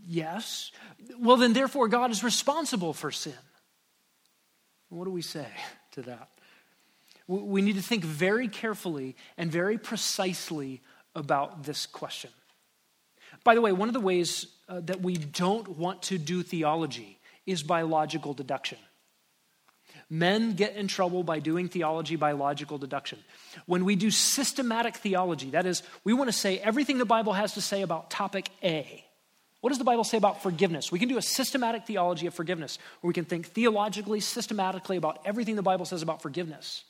Yes. 0.05 0.71
Well, 1.19 1.37
then, 1.37 1.53
therefore, 1.53 1.87
God 1.87 2.11
is 2.11 2.23
responsible 2.23 2.93
for 2.93 3.11
sin. 3.11 3.33
What 4.89 5.05
do 5.05 5.11
we 5.11 5.21
say 5.21 5.47
to 5.93 6.01
that? 6.03 6.29
We 7.27 7.61
need 7.61 7.75
to 7.75 7.81
think 7.81 8.03
very 8.03 8.47
carefully 8.47 9.15
and 9.37 9.51
very 9.51 9.77
precisely 9.77 10.81
about 11.13 11.63
this 11.63 11.85
question. 11.85 12.31
By 13.43 13.55
the 13.55 13.61
way, 13.61 13.71
one 13.71 13.89
of 13.89 13.93
the 13.93 13.99
ways 13.99 14.47
uh, 14.69 14.79
that 14.81 15.01
we 15.01 15.17
don't 15.17 15.77
want 15.77 16.03
to 16.03 16.17
do 16.17 16.43
theology 16.43 17.19
is 17.45 17.63
by 17.63 17.81
logical 17.81 18.33
deduction. 18.33 18.77
Men 20.09 20.53
get 20.53 20.75
in 20.75 20.87
trouble 20.87 21.23
by 21.23 21.39
doing 21.39 21.67
theology 21.67 22.15
by 22.15 22.31
logical 22.31 22.77
deduction. 22.77 23.19
When 23.65 23.83
we 23.83 23.95
do 23.95 24.09
systematic 24.09 24.95
theology, 24.95 25.49
that 25.49 25.65
is, 25.65 25.83
we 26.05 26.13
want 26.13 26.29
to 26.29 26.37
say 26.37 26.59
everything 26.59 26.97
the 26.97 27.05
Bible 27.05 27.33
has 27.33 27.53
to 27.55 27.61
say 27.61 27.81
about 27.81 28.09
topic 28.09 28.49
A. 28.63 29.03
What 29.59 29.69
does 29.69 29.79
the 29.79 29.83
Bible 29.83 30.05
say 30.05 30.17
about 30.17 30.43
forgiveness? 30.43 30.91
We 30.91 30.99
can 30.99 31.09
do 31.09 31.17
a 31.17 31.21
systematic 31.21 31.85
theology 31.85 32.27
of 32.27 32.33
forgiveness, 32.33 32.77
where 33.01 33.09
we 33.09 33.13
can 33.13 33.25
think 33.25 33.47
theologically, 33.47 34.21
systematically 34.21 34.95
about 34.95 35.19
everything 35.25 35.55
the 35.57 35.61
Bible 35.61 35.83
says 35.83 36.01
about 36.01 36.21
forgiveness. 36.21 36.85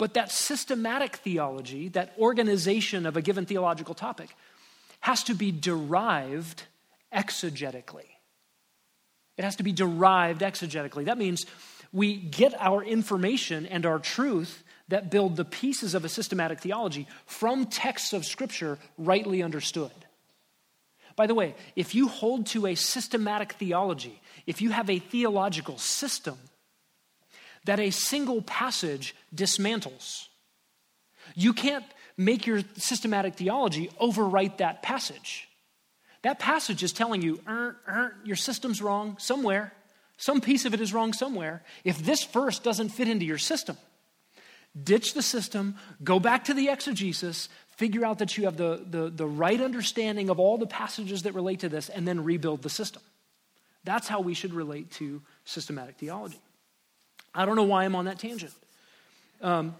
But 0.00 0.14
that 0.14 0.32
systematic 0.32 1.16
theology, 1.16 1.88
that 1.88 2.14
organization 2.18 3.04
of 3.04 3.18
a 3.18 3.22
given 3.22 3.44
theological 3.44 3.94
topic, 3.94 4.34
has 5.00 5.22
to 5.24 5.34
be 5.34 5.52
derived 5.52 6.62
exegetically. 7.14 8.06
It 9.36 9.44
has 9.44 9.56
to 9.56 9.62
be 9.62 9.72
derived 9.72 10.40
exegetically. 10.40 11.04
That 11.04 11.18
means 11.18 11.44
we 11.92 12.16
get 12.16 12.54
our 12.58 12.82
information 12.82 13.66
and 13.66 13.84
our 13.84 13.98
truth 13.98 14.64
that 14.88 15.10
build 15.10 15.36
the 15.36 15.44
pieces 15.44 15.94
of 15.94 16.02
a 16.06 16.08
systematic 16.08 16.60
theology 16.60 17.06
from 17.26 17.66
texts 17.66 18.14
of 18.14 18.24
Scripture 18.24 18.78
rightly 18.96 19.42
understood. 19.42 19.92
By 21.14 21.26
the 21.26 21.34
way, 21.34 21.54
if 21.76 21.94
you 21.94 22.08
hold 22.08 22.46
to 22.46 22.66
a 22.66 22.74
systematic 22.74 23.52
theology, 23.52 24.22
if 24.46 24.62
you 24.62 24.70
have 24.70 24.88
a 24.88 24.98
theological 24.98 25.76
system 25.76 26.38
that 27.64 27.80
a 27.80 27.90
single 27.90 28.42
passage 28.42 29.14
dismantles, 29.34 30.28
you 31.34 31.52
can't 31.52 31.84
make 32.16 32.46
your 32.46 32.62
systematic 32.76 33.34
theology 33.34 33.90
overwrite 34.00 34.58
that 34.58 34.82
passage. 34.82 35.48
That 36.22 36.38
passage 36.38 36.82
is 36.82 36.92
telling 36.92 37.22
you, 37.22 37.40
er, 37.48 37.76
er, 37.88 38.14
your 38.24 38.36
system's 38.36 38.82
wrong 38.82 39.16
somewhere. 39.18 39.72
Some 40.18 40.40
piece 40.40 40.66
of 40.66 40.74
it 40.74 40.80
is 40.80 40.92
wrong 40.92 41.14
somewhere. 41.14 41.62
If 41.82 42.04
this 42.04 42.24
verse 42.24 42.58
doesn't 42.58 42.90
fit 42.90 43.08
into 43.08 43.24
your 43.24 43.38
system, 43.38 43.78
ditch 44.82 45.14
the 45.14 45.22
system, 45.22 45.76
go 46.04 46.20
back 46.20 46.44
to 46.44 46.54
the 46.54 46.68
exegesis, 46.68 47.48
figure 47.76 48.04
out 48.04 48.18
that 48.18 48.36
you 48.36 48.44
have 48.44 48.58
the, 48.58 48.84
the, 48.88 49.08
the 49.08 49.26
right 49.26 49.60
understanding 49.60 50.28
of 50.28 50.38
all 50.38 50.58
the 50.58 50.66
passages 50.66 51.22
that 51.22 51.34
relate 51.34 51.60
to 51.60 51.70
this, 51.70 51.88
and 51.88 52.06
then 52.06 52.22
rebuild 52.22 52.60
the 52.60 52.68
system. 52.68 53.02
That's 53.84 54.08
how 54.08 54.20
we 54.20 54.34
should 54.34 54.52
relate 54.52 54.90
to 54.92 55.22
systematic 55.46 55.96
theology. 55.96 56.38
I 57.34 57.44
don't 57.44 57.56
know 57.56 57.64
why 57.64 57.84
I'm 57.84 57.94
on 57.94 58.06
that 58.06 58.18
tangent. 58.18 58.52
Um, 59.40 59.76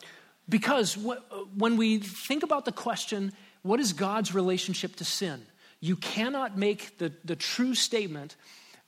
because 0.49 0.97
when 0.97 1.77
we 1.77 1.99
think 1.99 2.43
about 2.43 2.65
the 2.65 2.73
question, 2.73 3.33
what 3.63 3.81
is 3.81 3.93
God's 3.93 4.35
relationship 4.35 4.97
to 4.97 5.05
sin? 5.05 5.47
You 5.81 5.97
cannot 5.97 6.59
make 6.59 6.99
the, 6.99 7.13
the 7.25 7.37
true 7.37 7.75
statement, 7.75 8.37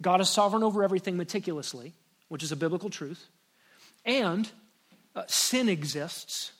God 0.00 0.20
is 0.20 0.28
sovereign 0.28 0.62
over 0.62 0.82
everything 0.82 1.16
meticulously, 1.16 1.94
which 2.28 2.42
is 2.42 2.52
a 2.52 2.56
biblical 2.56 2.90
truth, 2.90 3.26
and 4.04 4.50
uh, 5.14 5.22
sin 5.26 5.68
exists, 5.68 6.52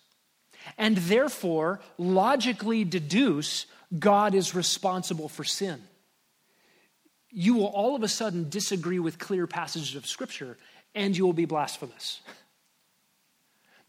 and 0.79 0.97
therefore 0.97 1.81
logically 1.99 2.85
deduce 2.85 3.67
God 3.99 4.35
is 4.35 4.55
responsible 4.55 5.29
for 5.29 5.45
sin. 5.45 5.83
You 7.31 7.55
will 7.55 7.67
all 7.67 7.97
of 7.97 8.03
a 8.03 8.09
sudden 8.09 8.49
disagree 8.49 8.99
with 8.99 9.19
clear 9.19 9.47
passages 9.47 9.97
of 9.97 10.07
Scripture, 10.07 10.57
and 10.95 11.17
you 11.17 11.25
will 11.25 11.33
be 11.33 11.45
blasphemous. 11.45 12.21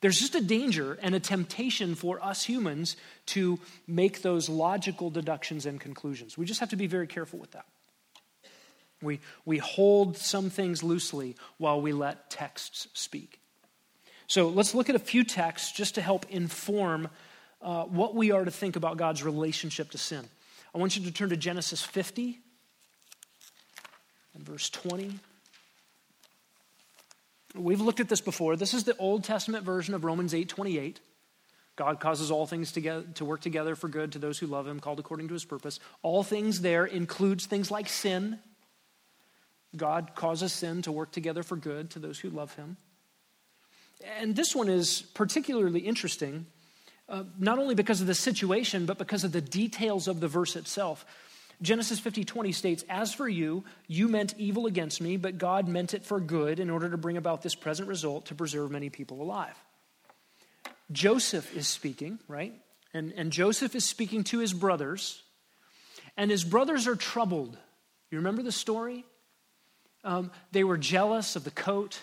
There's 0.02 0.20
just 0.20 0.36
a 0.36 0.42
danger 0.42 1.00
and 1.02 1.16
a 1.16 1.20
temptation 1.20 1.96
for 1.96 2.22
us 2.22 2.44
humans 2.44 2.98
to 3.28 3.58
make 3.88 4.22
those 4.22 4.50
logical 4.50 5.10
deductions 5.10 5.66
and 5.66 5.80
conclusions. 5.80 6.38
We 6.38 6.46
just 6.46 6.60
have 6.60 6.72
to 6.72 6.76
be 6.76 6.88
very 6.88 7.08
careful 7.08 7.39
with 7.39 7.52
that. 7.52 7.66
We, 9.02 9.22
we 9.46 9.60
hold 9.60 10.18
some 10.18 10.50
things 10.50 10.84
loosely 10.84 11.38
while 11.58 11.82
we 11.82 11.94
let 11.94 12.30
texts 12.30 12.88
speak. 12.94 13.39
So 14.28 14.50
let's 14.50 14.74
look 14.76 14.89
at 14.89 14.96
a 14.96 15.00
few 15.00 15.24
texts 15.24 15.72
just 15.72 15.96
to 15.96 16.02
help 16.02 16.26
inform 16.30 17.10
uh, 17.62 17.84
what 17.84 18.13
we 18.13 18.32
are 18.32 18.44
to 18.44 18.52
think 18.52 18.76
about 18.76 18.98
God's 18.98 19.24
relationship 19.24 19.92
to 19.92 19.98
sin. 19.98 20.26
I 20.76 20.80
want 20.80 20.98
you 20.98 21.06
to 21.06 21.12
turn 21.12 21.30
to 21.30 21.38
Genesis 21.38 21.82
50 21.82 22.39
and 24.34 24.44
verse 24.44 24.70
20. 24.70 25.20
We've 27.56 27.82
looked 27.82 28.00
at 28.00 28.10
this 28.10 28.22
before. 28.22 28.56
This 28.56 28.74
is 28.74 28.84
the 28.84 28.98
Old 28.98 29.24
Testament 29.24 29.63
version 29.63 29.94
of 29.94 30.04
Romans 30.04 30.34
8 30.34 30.50
28. 30.50 31.00
God 31.76 32.00
causes 32.00 32.30
all 32.30 32.46
things 32.46 32.72
together, 32.72 33.04
to 33.16 33.26
work 33.26 33.42
together 33.42 33.76
for 33.76 33.88
good 33.88 34.12
to 34.12 34.20
those 34.20 34.38
who 34.38 34.46
love 34.46 34.68
him, 34.68 34.80
called 34.80 35.00
according 35.00 35.28
to 35.30 35.34
his 35.34 35.46
purpose. 35.46 35.80
All 36.04 36.24
things 36.24 36.62
there 36.62 36.86
includes 36.86 37.46
things 37.46 37.72
like 37.72 37.89
sin. 37.89 38.39
God 39.76 40.12
causes 40.13 40.54
sin 40.54 40.84
to 40.84 40.92
work 40.92 41.12
together 41.12 41.42
for 41.42 41.56
good 41.56 41.89
to 41.92 42.00
those 42.00 42.20
who 42.20 42.30
love 42.30 42.54
him. 42.56 42.78
And 44.20 44.36
this 44.36 44.56
one 44.56 44.70
is 44.70 45.02
particularly 45.02 45.80
interesting, 45.80 46.46
uh, 47.10 47.24
not 47.39 47.58
only 47.58 47.74
because 47.74 48.02
of 48.02 48.08
the 48.08 48.16
situation, 48.16 48.86
but 48.86 49.00
because 49.00 49.24
of 49.24 49.32
the 49.32 49.42
details 49.42 50.08
of 50.08 50.20
the 50.20 50.28
verse 50.28 50.56
itself. 50.56 51.06
Genesis 51.62 52.00
50 52.00 52.24
20 52.24 52.52
states, 52.52 52.84
As 52.89 53.13
for 53.13 53.28
you, 53.28 53.63
you 53.88 54.08
meant 54.08 54.34
evil 54.38 54.66
against 54.66 55.02
me, 55.02 55.18
but 55.18 55.38
God 55.38 55.68
meant 55.68 55.94
it 55.94 56.04
for 56.04 56.20
good 56.20 56.60
in 56.60 56.70
order 56.70 56.89
to 56.89 56.98
bring 56.98 57.18
about 57.18 57.42
this 57.42 57.56
present 57.56 57.88
result 57.88 58.26
to 58.28 58.36
preserve 58.36 58.72
many 58.72 58.89
people 58.89 59.22
alive. 59.22 59.56
Joseph 60.92 61.56
is 61.56 61.68
speaking, 61.68 62.20
right? 62.28 62.54
And, 62.94 63.13
and 63.13 63.32
Joseph 63.32 63.76
is 63.76 63.86
speaking 63.86 64.24
to 64.26 64.39
his 64.39 64.54
brothers, 64.54 65.22
and 66.18 66.30
his 66.30 66.44
brothers 66.44 66.88
are 66.88 66.96
troubled. 66.96 67.58
You 68.12 68.20
remember 68.20 68.44
the 68.44 68.52
story? 68.52 69.06
Um, 70.04 70.32
they 70.52 70.63
were 70.63 70.78
jealous 70.78 71.36
of 71.36 71.44
the 71.44 71.52
coat, 71.52 72.00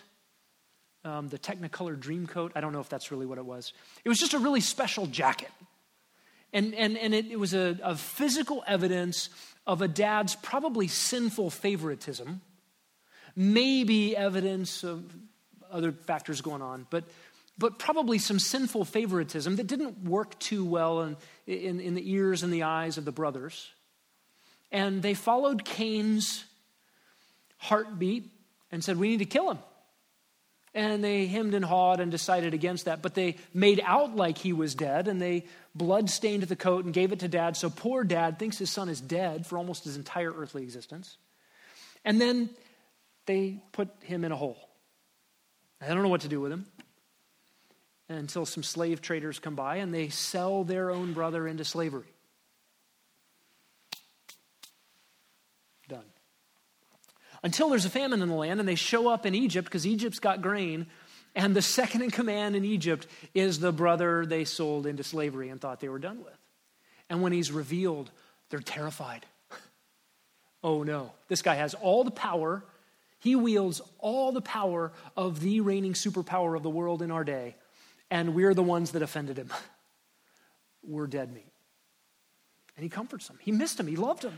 um, 1.04 1.28
the 1.28 1.38
Technicolor 1.38 1.98
Dream 1.98 2.26
coat. 2.26 2.52
I 2.54 2.60
don't 2.60 2.72
know 2.72 2.80
if 2.80 2.88
that's 2.88 3.10
really 3.10 3.26
what 3.26 3.38
it 3.38 3.44
was. 3.44 3.72
It 4.04 4.08
was 4.08 4.18
just 4.18 4.34
a 4.34 4.38
really 4.38 4.60
special 4.60 5.06
jacket. 5.06 5.50
And, 6.52 6.74
and, 6.74 6.98
and 6.98 7.14
it, 7.14 7.26
it 7.26 7.38
was 7.38 7.54
a, 7.54 7.78
a 7.82 7.96
physical 7.96 8.64
evidence 8.66 9.28
of 9.66 9.82
a 9.82 9.88
dad's 9.88 10.34
probably 10.36 10.88
sinful 10.88 11.50
favoritism, 11.50 12.40
maybe 13.36 14.16
evidence 14.16 14.82
of 14.82 15.04
other 15.70 15.92
factors 15.92 16.40
going 16.40 16.62
on, 16.62 16.86
but, 16.90 17.04
but 17.56 17.78
probably 17.78 18.18
some 18.18 18.38
sinful 18.38 18.84
favoritism 18.84 19.56
that 19.56 19.66
didn't 19.66 20.02
work 20.04 20.38
too 20.40 20.64
well 20.64 21.02
in, 21.02 21.16
in, 21.46 21.80
in 21.80 21.94
the 21.94 22.10
ears 22.12 22.42
and 22.42 22.52
the 22.52 22.64
eyes 22.64 22.98
of 22.98 23.04
the 23.04 23.12
brothers. 23.12 23.70
And 24.72 25.02
they 25.02 25.14
followed 25.14 25.64
Cain's 25.64 26.44
heartbeat 27.58 28.28
and 28.72 28.82
said, 28.82 28.96
We 28.96 29.10
need 29.10 29.18
to 29.18 29.24
kill 29.24 29.50
him. 29.50 29.58
And 30.72 31.02
they 31.02 31.26
hemmed 31.26 31.54
and 31.54 31.64
hawed 31.64 31.98
and 31.98 32.12
decided 32.12 32.54
against 32.54 32.84
that. 32.84 33.02
But 33.02 33.14
they 33.14 33.36
made 33.52 33.80
out 33.84 34.14
like 34.14 34.38
he 34.38 34.52
was 34.52 34.74
dead 34.74 35.08
and 35.08 35.20
they 35.20 35.46
blood 35.74 36.08
stained 36.08 36.44
the 36.44 36.56
coat 36.56 36.84
and 36.84 36.94
gave 36.94 37.10
it 37.12 37.20
to 37.20 37.28
dad. 37.28 37.56
So 37.56 37.70
poor 37.70 38.04
dad 38.04 38.38
thinks 38.38 38.58
his 38.58 38.70
son 38.70 38.88
is 38.88 39.00
dead 39.00 39.46
for 39.46 39.58
almost 39.58 39.84
his 39.84 39.96
entire 39.96 40.32
earthly 40.32 40.62
existence. 40.62 41.16
And 42.04 42.20
then 42.20 42.50
they 43.26 43.62
put 43.72 43.88
him 44.02 44.24
in 44.24 44.32
a 44.32 44.36
hole. 44.36 44.58
I 45.80 45.88
don't 45.88 46.02
know 46.02 46.08
what 46.08 46.22
to 46.22 46.28
do 46.28 46.40
with 46.40 46.52
him 46.52 46.66
until 48.08 48.44
some 48.44 48.62
slave 48.62 49.00
traders 49.00 49.38
come 49.38 49.54
by 49.54 49.76
and 49.76 49.94
they 49.94 50.08
sell 50.08 50.64
their 50.64 50.90
own 50.90 51.12
brother 51.12 51.46
into 51.48 51.64
slavery. 51.64 52.06
Until 57.42 57.70
there's 57.70 57.84
a 57.84 57.90
famine 57.90 58.22
in 58.22 58.28
the 58.28 58.34
land 58.34 58.60
and 58.60 58.68
they 58.68 58.74
show 58.74 59.08
up 59.08 59.26
in 59.26 59.34
Egypt 59.34 59.66
because 59.66 59.86
Egypt's 59.86 60.18
got 60.18 60.42
grain. 60.42 60.86
And 61.34 61.54
the 61.54 61.62
second 61.62 62.02
in 62.02 62.10
command 62.10 62.56
in 62.56 62.64
Egypt 62.64 63.06
is 63.34 63.60
the 63.60 63.72
brother 63.72 64.26
they 64.26 64.44
sold 64.44 64.86
into 64.86 65.04
slavery 65.04 65.48
and 65.48 65.60
thought 65.60 65.80
they 65.80 65.88
were 65.88 65.98
done 65.98 66.24
with. 66.24 66.36
And 67.08 67.22
when 67.22 67.32
he's 67.32 67.52
revealed, 67.52 68.10
they're 68.50 68.60
terrified. 68.60 69.26
oh 70.64 70.82
no, 70.82 71.12
this 71.28 71.42
guy 71.42 71.54
has 71.54 71.74
all 71.74 72.04
the 72.04 72.10
power. 72.10 72.64
He 73.20 73.36
wields 73.36 73.80
all 73.98 74.32
the 74.32 74.40
power 74.40 74.92
of 75.16 75.40
the 75.40 75.60
reigning 75.60 75.92
superpower 75.92 76.56
of 76.56 76.62
the 76.62 76.70
world 76.70 77.02
in 77.02 77.10
our 77.10 77.24
day. 77.24 77.54
And 78.10 78.34
we're 78.34 78.54
the 78.54 78.62
ones 78.62 78.92
that 78.92 79.02
offended 79.02 79.38
him. 79.38 79.50
we're 80.82 81.06
dead 81.06 81.32
meat. 81.32 81.52
And 82.76 82.82
he 82.82 82.88
comforts 82.88 83.28
them. 83.28 83.38
He 83.40 83.52
missed 83.52 83.78
him. 83.78 83.86
He 83.86 83.96
loved 83.96 84.24
him. 84.24 84.36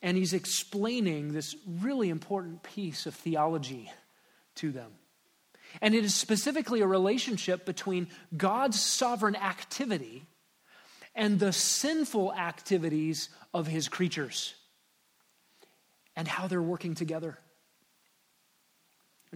And 0.00 0.16
he's 0.16 0.32
explaining 0.32 1.32
this 1.32 1.56
really 1.80 2.08
important 2.08 2.62
piece 2.62 3.06
of 3.06 3.14
theology 3.14 3.90
to 4.56 4.70
them. 4.70 4.92
And 5.82 5.94
it 5.94 6.04
is 6.04 6.14
specifically 6.14 6.80
a 6.80 6.86
relationship 6.86 7.66
between 7.66 8.08
God's 8.36 8.80
sovereign 8.80 9.36
activity 9.36 10.24
and 11.14 11.38
the 11.38 11.52
sinful 11.52 12.32
activities 12.32 13.28
of 13.52 13.66
his 13.66 13.88
creatures 13.88 14.54
and 16.16 16.26
how 16.26 16.46
they're 16.46 16.62
working 16.62 16.94
together. 16.94 17.38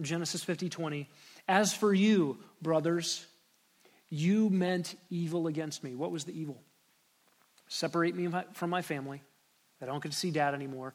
Genesis 0.01 0.43
50 0.43 0.69
20, 0.69 1.09
as 1.47 1.73
for 1.73 1.93
you, 1.93 2.39
brothers, 2.61 3.27
you 4.09 4.49
meant 4.49 4.95
evil 5.09 5.45
against 5.47 5.83
me. 5.83 5.93
What 5.93 6.11
was 6.11 6.23
the 6.23 6.37
evil? 6.37 6.61
Separate 7.67 8.15
me 8.15 8.27
from 8.53 8.69
my 8.69 8.81
family 8.81 9.21
I 9.89 9.91
don't 9.91 10.03
get 10.03 10.11
to 10.11 10.17
see 10.17 10.31
dad 10.31 10.53
anymore. 10.53 10.93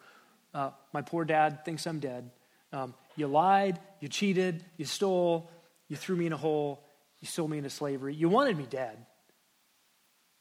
Uh, 0.55 0.71
my 0.93 1.03
poor 1.03 1.25
dad 1.25 1.65
thinks 1.65 1.87
I'm 1.87 2.01
dead. 2.01 2.31
Um, 2.73 2.95
you 3.17 3.27
lied, 3.27 3.79
you 4.01 4.09
cheated, 4.09 4.65
you 4.77 4.85
stole, 4.85 5.51
you 5.89 5.97
threw 5.97 6.17
me 6.17 6.27
in 6.27 6.33
a 6.33 6.37
hole, 6.37 6.83
you 7.21 7.27
sold 7.27 7.51
me 7.51 7.59
into 7.59 7.71
slavery. 7.71 8.15
You 8.15 8.29
wanted 8.29 8.57
me 8.57 8.67
dead. 8.69 8.99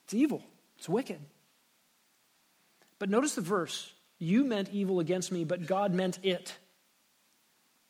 It's 0.06 0.14
evil, 0.14 0.44
it's 0.78 0.88
wicked. 0.88 1.20
But 3.00 3.10
notice 3.10 3.36
the 3.36 3.42
verse 3.42 3.92
you 4.20 4.44
meant 4.44 4.70
evil 4.72 5.00
against 5.00 5.32
me, 5.32 5.44
but 5.44 5.68
God 5.68 5.94
meant 5.94 6.20
it 6.24 6.58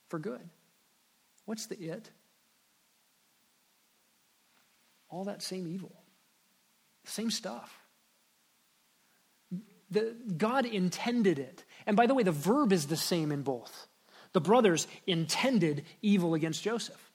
for 0.10 0.20
good. 0.20 0.42
What's 1.46 1.68
the 1.68 1.78
it? 1.78 2.10
All 5.10 5.26
that 5.26 5.42
same 5.42 5.68
evil, 5.68 5.94
same 7.06 7.32
stuff. 7.32 7.77
The, 9.90 10.16
God 10.38 10.66
intended 10.66 11.40
it. 11.40 11.64
And 11.86 11.96
by 11.96 12.08
the 12.08 12.14
way, 12.14 12.24
the 12.24 12.32
verb 12.32 12.74
is 12.74 12.88
the 12.88 12.98
same 12.98 13.32
in 13.32 13.44
both. 13.44 13.88
The 14.34 14.42
brothers 14.42 14.88
intended 15.06 15.86
evil 16.02 16.34
against 16.34 16.64
Joseph. 16.64 17.12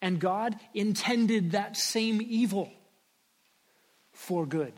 And 0.00 0.20
God 0.20 0.56
intended 0.74 1.52
that 1.52 1.76
same 1.76 2.20
evil 2.22 2.72
for 4.12 4.46
good. 4.46 4.72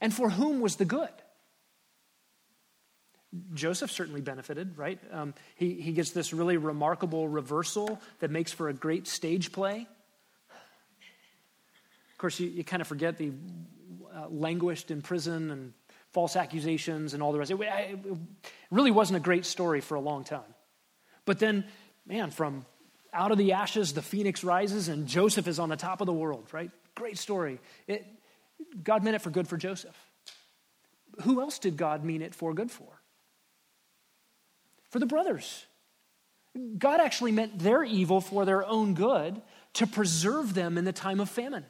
And 0.00 0.12
for 0.12 0.30
whom 0.30 0.60
was 0.60 0.76
the 0.76 0.84
good? 0.84 1.10
Joseph 3.54 3.90
certainly 3.90 4.20
benefited, 4.20 4.76
right? 4.76 4.98
Um, 5.10 5.34
he, 5.54 5.74
he 5.80 5.92
gets 5.92 6.10
this 6.10 6.32
really 6.32 6.56
remarkable 6.56 7.28
reversal 7.28 8.00
that 8.20 8.30
makes 8.30 8.52
for 8.52 8.68
a 8.68 8.74
great 8.74 9.06
stage 9.06 9.52
play. 9.52 9.86
Of 12.12 12.18
course, 12.18 12.38
you, 12.38 12.48
you 12.48 12.62
kind 12.62 12.82
of 12.82 12.88
forget 12.88 13.16
the 13.16 13.32
uh, 14.14 14.28
languished 14.28 14.90
in 14.90 15.02
prison 15.02 15.50
and 15.50 15.72
false 16.12 16.36
accusations 16.36 17.14
and 17.14 17.22
all 17.22 17.32
the 17.32 17.38
rest. 17.38 17.50
It, 17.50 17.60
it 17.60 18.16
really 18.70 18.90
wasn't 18.90 19.16
a 19.16 19.20
great 19.20 19.46
story 19.46 19.80
for 19.80 19.94
a 19.94 20.00
long 20.00 20.24
time. 20.24 20.54
But 21.24 21.38
then, 21.38 21.64
man, 22.06 22.30
from 22.30 22.66
out 23.12 23.32
of 23.32 23.38
the 23.38 23.52
ashes, 23.52 23.92
the 23.92 24.02
phoenix 24.02 24.44
rises, 24.44 24.88
and 24.88 25.06
Joseph 25.06 25.46
is 25.46 25.58
on 25.58 25.68
the 25.68 25.76
top 25.76 26.00
of 26.00 26.06
the 26.06 26.12
world, 26.12 26.46
right? 26.52 26.70
Great 26.94 27.18
story. 27.18 27.60
It, 27.86 28.06
God 28.82 29.02
meant 29.02 29.16
it 29.16 29.22
for 29.22 29.30
good 29.30 29.48
for 29.48 29.56
Joseph. 29.56 29.96
Who 31.22 31.40
else 31.40 31.58
did 31.58 31.76
God 31.76 32.04
mean 32.04 32.22
it 32.22 32.34
for 32.34 32.54
good 32.54 32.70
for? 32.70 32.88
For 34.90 34.98
the 34.98 35.06
brothers. 35.06 35.66
God 36.78 37.00
actually 37.00 37.32
meant 37.32 37.58
their 37.58 37.82
evil 37.82 38.20
for 38.20 38.44
their 38.44 38.66
own 38.66 38.94
good 38.94 39.40
to 39.74 39.86
preserve 39.86 40.54
them 40.54 40.76
in 40.76 40.84
the 40.84 40.92
time 40.92 41.20
of 41.20 41.30
famine. 41.30 41.64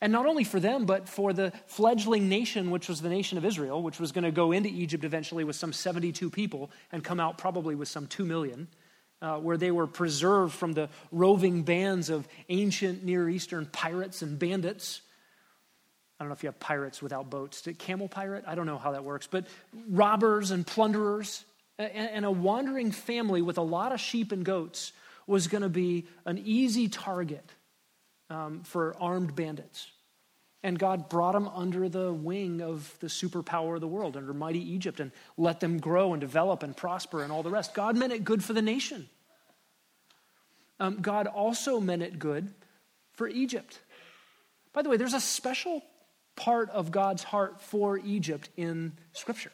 And 0.00 0.12
not 0.12 0.26
only 0.26 0.44
for 0.44 0.60
them, 0.60 0.84
but 0.84 1.08
for 1.08 1.32
the 1.32 1.52
fledgling 1.66 2.28
nation, 2.28 2.70
which 2.70 2.88
was 2.88 3.00
the 3.00 3.08
nation 3.08 3.38
of 3.38 3.44
Israel, 3.44 3.82
which 3.82 3.98
was 3.98 4.12
going 4.12 4.24
to 4.24 4.30
go 4.30 4.52
into 4.52 4.68
Egypt 4.68 5.04
eventually 5.04 5.44
with 5.44 5.56
some 5.56 5.72
72 5.72 6.30
people 6.30 6.70
and 6.92 7.02
come 7.02 7.20
out 7.20 7.38
probably 7.38 7.74
with 7.74 7.88
some 7.88 8.06
2 8.06 8.24
million, 8.24 8.68
uh, 9.22 9.38
where 9.38 9.56
they 9.56 9.70
were 9.70 9.86
preserved 9.86 10.54
from 10.54 10.72
the 10.72 10.88
roving 11.10 11.62
bands 11.62 12.10
of 12.10 12.28
ancient 12.48 13.04
Near 13.04 13.28
Eastern 13.28 13.66
pirates 13.66 14.22
and 14.22 14.38
bandits. 14.38 15.00
I 16.18 16.24
don't 16.24 16.28
know 16.28 16.34
if 16.34 16.42
you 16.42 16.48
have 16.48 16.60
pirates 16.60 17.02
without 17.02 17.28
boats. 17.30 17.66
Camel 17.78 18.08
pirate? 18.08 18.44
I 18.46 18.54
don't 18.54 18.66
know 18.66 18.78
how 18.78 18.92
that 18.92 19.04
works. 19.04 19.26
But 19.26 19.46
robbers 19.88 20.50
and 20.50 20.66
plunderers 20.66 21.44
and 21.78 22.24
a 22.24 22.30
wandering 22.30 22.90
family 22.90 23.42
with 23.42 23.58
a 23.58 23.62
lot 23.62 23.92
of 23.92 24.00
sheep 24.00 24.32
and 24.32 24.44
goats 24.44 24.92
was 25.26 25.46
going 25.48 25.62
to 25.62 25.68
be 25.68 26.06
an 26.24 26.38
easy 26.38 26.88
target 26.88 27.44
um, 28.30 28.62
for 28.62 28.96
armed 29.00 29.34
bandits. 29.34 29.90
And 30.62 30.78
God 30.78 31.08
brought 31.08 31.32
them 31.32 31.48
under 31.48 31.88
the 31.88 32.12
wing 32.12 32.60
of 32.60 32.92
the 33.00 33.06
superpower 33.06 33.76
of 33.76 33.80
the 33.80 33.86
world, 33.86 34.16
under 34.16 34.34
mighty 34.34 34.72
Egypt, 34.72 34.98
and 34.98 35.12
let 35.36 35.60
them 35.60 35.78
grow 35.78 36.12
and 36.12 36.20
develop 36.20 36.62
and 36.62 36.76
prosper 36.76 37.22
and 37.22 37.30
all 37.30 37.42
the 37.42 37.50
rest. 37.50 37.74
God 37.74 37.96
meant 37.96 38.12
it 38.12 38.24
good 38.24 38.42
for 38.42 38.52
the 38.52 38.62
nation. 38.62 39.08
Um, 40.80 41.00
God 41.00 41.26
also 41.26 41.78
meant 41.78 42.02
it 42.02 42.18
good 42.18 42.52
for 43.12 43.28
Egypt. 43.28 43.80
By 44.72 44.82
the 44.82 44.90
way, 44.90 44.96
there's 44.96 45.14
a 45.14 45.20
special 45.20 45.82
part 46.34 46.68
of 46.70 46.90
God's 46.90 47.22
heart 47.22 47.60
for 47.60 47.98
Egypt 47.98 48.50
in 48.56 48.92
Scripture. 49.12 49.52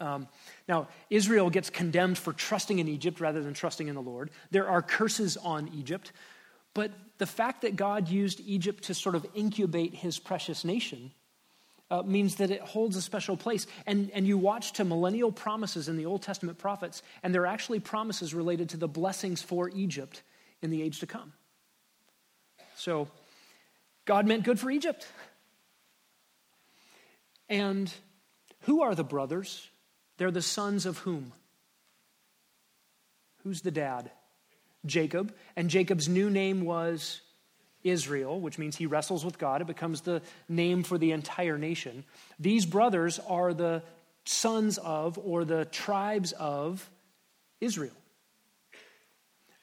Um, 0.00 0.26
now, 0.66 0.88
Israel 1.10 1.50
gets 1.50 1.68
condemned 1.68 2.16
for 2.16 2.32
trusting 2.32 2.78
in 2.78 2.88
Egypt 2.88 3.20
rather 3.20 3.42
than 3.42 3.52
trusting 3.52 3.88
in 3.88 3.94
the 3.94 4.00
Lord. 4.00 4.30
There 4.50 4.68
are 4.68 4.80
curses 4.80 5.36
on 5.36 5.68
Egypt. 5.76 6.12
But 6.80 6.92
the 7.18 7.26
fact 7.26 7.60
that 7.60 7.76
God 7.76 8.08
used 8.08 8.40
Egypt 8.40 8.84
to 8.84 8.94
sort 8.94 9.14
of 9.14 9.26
incubate 9.34 9.94
his 9.94 10.18
precious 10.18 10.64
nation 10.64 11.10
uh, 11.90 12.00
means 12.00 12.36
that 12.36 12.50
it 12.50 12.62
holds 12.62 12.96
a 12.96 13.02
special 13.02 13.36
place. 13.36 13.66
And, 13.86 14.10
and 14.14 14.26
you 14.26 14.38
watch 14.38 14.72
to 14.72 14.84
millennial 14.86 15.30
promises 15.30 15.90
in 15.90 15.98
the 15.98 16.06
Old 16.06 16.22
Testament 16.22 16.56
prophets, 16.56 17.02
and 17.22 17.34
they're 17.34 17.44
actually 17.44 17.80
promises 17.80 18.32
related 18.32 18.70
to 18.70 18.78
the 18.78 18.88
blessings 18.88 19.42
for 19.42 19.68
Egypt 19.68 20.22
in 20.62 20.70
the 20.70 20.80
age 20.80 21.00
to 21.00 21.06
come. 21.06 21.34
So, 22.76 23.08
God 24.06 24.26
meant 24.26 24.44
good 24.44 24.58
for 24.58 24.70
Egypt. 24.70 25.06
And 27.50 27.92
who 28.60 28.80
are 28.80 28.94
the 28.94 29.04
brothers? 29.04 29.68
They're 30.16 30.30
the 30.30 30.40
sons 30.40 30.86
of 30.86 30.96
whom? 30.96 31.34
Who's 33.42 33.60
the 33.60 33.70
dad? 33.70 34.10
Jacob, 34.86 35.34
and 35.56 35.68
Jacob's 35.68 36.08
new 36.08 36.30
name 36.30 36.64
was 36.64 37.20
Israel, 37.82 38.40
which 38.40 38.58
means 38.58 38.76
he 38.76 38.86
wrestles 38.86 39.24
with 39.24 39.38
God. 39.38 39.60
It 39.60 39.66
becomes 39.66 40.02
the 40.02 40.22
name 40.48 40.82
for 40.82 40.98
the 40.98 41.12
entire 41.12 41.58
nation. 41.58 42.04
These 42.38 42.66
brothers 42.66 43.18
are 43.26 43.54
the 43.54 43.82
sons 44.24 44.78
of, 44.78 45.18
or 45.18 45.44
the 45.44 45.64
tribes 45.66 46.32
of, 46.32 46.88
Israel. 47.60 47.92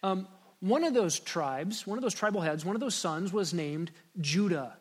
Um, 0.03 0.27
one 0.59 0.83
of 0.83 0.93
those 0.93 1.19
tribes, 1.19 1.85
one 1.85 1.97
of 1.97 2.01
those 2.01 2.13
tribal 2.13 2.41
heads, 2.41 2.63
one 2.63 2.75
of 2.75 2.79
those 2.79 2.95
sons 2.95 3.33
was 3.33 3.53
named 3.53 3.91
Judah. 4.19 4.77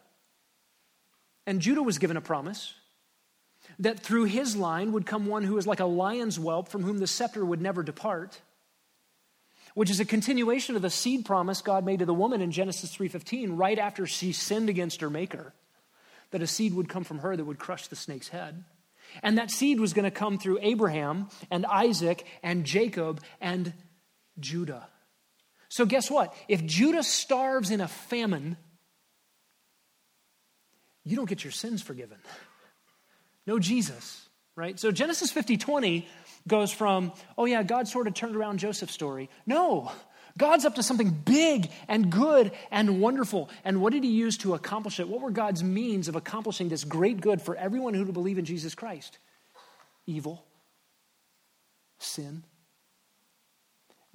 And 1.47 1.61
Judah 1.61 1.83
was 1.83 1.99
given 1.99 2.17
a 2.17 2.21
promise 2.21 2.75
that 3.79 4.01
through 4.01 4.25
his 4.25 4.57
line 4.57 4.93
would 4.93 5.07
come 5.07 5.27
one 5.27 5.45
who 5.45 5.59
is 5.59 5.67
like 5.67 5.81
a 5.81 5.87
lion's 5.87 6.37
whelp 6.37 6.69
from 6.69 6.83
whom 6.83 6.99
the 6.99 7.07
scepter 7.07 7.45
would 7.45 7.61
never 7.61 7.83
depart 7.83 8.41
which 9.77 9.91
is 9.91 10.01
a 10.01 10.07
continuation 10.07 10.75
of 10.75 10.81
the 10.81 10.89
seed 10.89 11.27
promise 11.27 11.61
God 11.61 11.85
made 11.85 11.99
to 11.99 12.07
the 12.07 12.15
woman 12.15 12.41
in 12.41 12.51
Genesis 12.51 12.97
3:15 12.97 13.59
right 13.59 13.79
after 13.79 14.07
she 14.07 14.33
sinned 14.33 14.71
against 14.71 15.03
her 15.03 15.11
maker 15.11 15.53
that 16.31 16.41
a 16.41 16.47
seed 16.47 16.73
would 16.73 16.89
come 16.89 17.05
from 17.05 17.19
her 17.19 17.37
that 17.37 17.45
would 17.45 17.59
crush 17.59 17.87
the 17.89 17.95
snake's 17.95 18.29
head. 18.29 18.65
And 19.23 19.37
that 19.37 19.51
seed 19.51 19.79
was 19.79 19.93
going 19.93 20.07
to 20.07 20.11
come 20.11 20.39
through 20.39 20.61
Abraham 20.63 21.29
and 21.51 21.67
Isaac 21.67 22.25
and 22.43 22.65
Jacob 22.65 23.21
and 23.39 23.75
Judah. 24.41 24.89
So 25.69 25.85
guess 25.85 26.11
what? 26.11 26.35
If 26.49 26.65
Judah 26.65 27.03
starves 27.03 27.71
in 27.71 27.83
a 27.83 27.89
famine, 27.89 28.57
you 31.05 31.17
don't 31.17 31.29
get 31.29 31.45
your 31.45 31.53
sins 31.53 31.83
forgiven. 31.83 32.17
No 33.47 33.59
Jesus, 33.59 34.27
right? 34.57 34.81
So 34.81 34.91
Genesis 34.91 35.31
50 35.31 35.59
20 35.59 36.09
goes 36.47 36.73
from, 36.73 37.13
oh 37.37 37.45
yeah, 37.45 37.63
God 37.63 37.89
sort 37.89 38.07
of 38.07 38.15
turned 38.15 38.37
around 38.37 38.59
Joseph's 38.59 38.93
story. 38.93 39.29
No, 39.47 39.91
God's 40.39 40.65
up 40.65 40.75
to 40.75 40.83
something 40.83 41.11
big 41.11 41.71
and 41.89 42.11
good 42.11 42.53
and 42.71 43.01
wonderful. 43.01 43.49
And 43.65 43.81
what 43.81 43.93
did 43.93 44.05
he 44.05 44.11
use 44.11 44.37
to 44.39 44.55
accomplish 44.55 45.01
it? 45.01 45.09
What 45.09 45.21
were 45.21 45.31
God's 45.31 45.65
means 45.65 46.09
of 46.09 46.17
accomplishing 46.17 46.69
this 46.69 46.85
great 46.85 47.21
good 47.21 47.41
for 47.41 47.57
everyone 47.57 47.95
who 47.95 48.05
would 48.05 48.15
believe 48.15 48.39
in 48.39 48.45
Jesus 48.45 48.75
Christ? 48.75 49.19
Evil, 50.07 50.45
sin, 51.99 52.45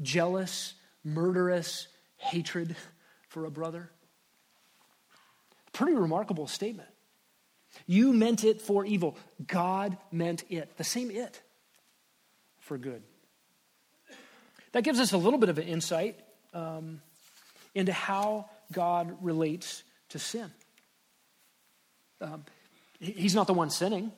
jealous, 0.01 0.75
murderous 1.03 1.87
hatred 2.17 2.75
for 3.27 3.45
a 3.45 3.51
brother. 3.51 3.89
Pretty 5.73 5.93
remarkable 5.93 6.47
statement. 6.47 6.89
You 7.87 8.13
meant 8.13 8.43
it 8.43 8.61
for 8.61 8.85
evil. 8.85 9.17
God 9.47 9.97
meant 10.11 10.43
it. 10.49 10.77
The 10.77 10.83
same 10.83 11.09
it 11.09 11.41
for 12.61 12.77
good. 12.77 13.03
That 14.71 14.83
gives 14.83 14.99
us 14.99 15.11
a 15.11 15.17
little 15.17 15.39
bit 15.39 15.49
of 15.49 15.57
an 15.57 15.67
insight 15.67 16.17
um, 16.53 17.01
into 17.75 17.91
how 17.91 18.49
God 18.71 19.17
relates 19.21 19.83
to 20.09 20.19
sin. 20.19 20.49
Um, 22.21 22.45
he's 22.99 23.35
not 23.35 23.47
the 23.47 23.53
one 23.53 23.69
sinning, 23.69 24.11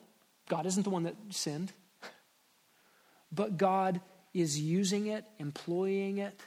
God 0.48 0.66
isn't 0.66 0.84
the 0.84 0.90
one 0.90 1.04
that 1.04 1.16
sinned. 1.30 1.72
But 3.32 3.56
God 3.56 4.00
is 4.32 4.60
using 4.60 5.08
it, 5.08 5.24
employing 5.40 6.18
it, 6.18 6.38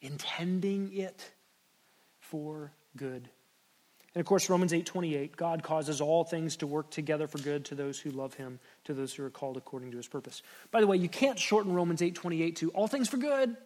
intending 0.00 0.96
it 0.96 1.32
for 2.20 2.70
good 2.96 3.28
and 4.14 4.20
of 4.20 4.26
course, 4.26 4.48
Romans 4.48 4.72
8 4.72 4.86
28, 4.86 5.36
God 5.36 5.62
causes 5.62 6.00
all 6.00 6.24
things 6.24 6.56
to 6.56 6.66
work 6.66 6.90
together 6.90 7.26
for 7.26 7.38
good 7.38 7.64
to 7.66 7.74
those 7.74 7.98
who 7.98 8.10
love 8.10 8.34
him, 8.34 8.60
to 8.84 8.94
those 8.94 9.14
who 9.14 9.24
are 9.24 9.30
called 9.30 9.56
according 9.56 9.90
to 9.92 9.96
his 9.96 10.08
purpose. 10.08 10.42
By 10.70 10.80
the 10.80 10.86
way, 10.86 10.96
you 10.96 11.08
can't 11.08 11.38
shorten 11.38 11.72
Romans 11.72 12.02
8 12.02 12.14
28 12.14 12.56
to 12.56 12.70
all 12.70 12.86
things 12.86 13.08
for 13.08 13.16
good. 13.16 13.56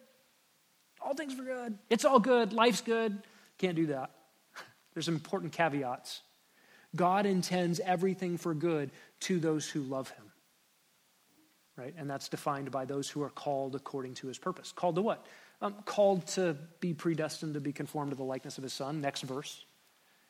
All 1.01 1.13
things 1.13 1.33
for 1.33 1.43
good. 1.43 1.77
It's 1.89 2.05
all 2.05 2.19
good. 2.19 2.53
Life's 2.53 2.81
good. 2.81 3.17
Can't 3.57 3.75
do 3.75 3.87
that. 3.87 4.11
There's 4.93 5.07
important 5.07 5.53
caveats. 5.53 6.21
God 6.95 7.25
intends 7.25 7.79
everything 7.79 8.37
for 8.37 8.53
good 8.53 8.91
to 9.21 9.39
those 9.39 9.69
who 9.69 9.81
love 9.81 10.09
him. 10.09 10.25
Right? 11.77 11.93
And 11.97 12.09
that's 12.09 12.27
defined 12.27 12.71
by 12.71 12.85
those 12.85 13.09
who 13.09 13.21
are 13.21 13.29
called 13.29 13.75
according 13.75 14.15
to 14.15 14.27
his 14.27 14.37
purpose. 14.37 14.73
Called 14.73 14.95
to 14.95 15.01
what? 15.01 15.25
Um, 15.61 15.75
called 15.85 16.27
to 16.27 16.57
be 16.79 16.93
predestined 16.93 17.53
to 17.53 17.61
be 17.61 17.71
conformed 17.71 18.11
to 18.11 18.17
the 18.17 18.23
likeness 18.23 18.57
of 18.57 18.63
his 18.63 18.73
son. 18.73 18.99
Next 19.01 19.21
verse 19.21 19.63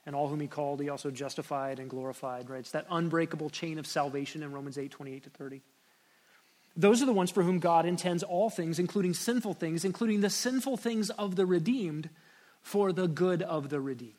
and 0.06 0.16
all 0.16 0.28
whom 0.28 0.40
he 0.40 0.48
called, 0.48 0.82
he 0.82 0.90
also 0.90 1.12
justified 1.12 1.80
and 1.80 1.90
glorified, 1.90 2.50
right? 2.50 2.60
It's 2.60 2.72
that 2.72 2.88
unbreakable 2.90 3.50
chain 3.50 3.80
of 3.80 3.86
salvation 3.86 4.44
in 4.44 4.52
Romans 4.52 4.78
8 4.78 4.92
28 4.92 5.24
to 5.24 5.30
30. 5.30 5.62
Those 6.76 7.02
are 7.02 7.06
the 7.06 7.14
ones 7.14 7.32
for 7.32 7.44
whom 7.44 7.60
God 7.60 7.86
intends 7.86 8.24
all 8.24 8.50
things, 8.50 8.80
including 8.80 9.14
sinful 9.14 9.56
things, 9.56 9.84
including 9.84 10.22
the 10.22 10.30
sinful 10.30 10.78
things 10.78 11.10
of 11.10 11.36
the 11.36 11.46
redeemed, 11.46 12.10
for 12.62 12.94
the 12.94 13.08
good 13.08 13.42
of 13.42 13.70
the 13.70 13.82
redeemed. 13.82 14.16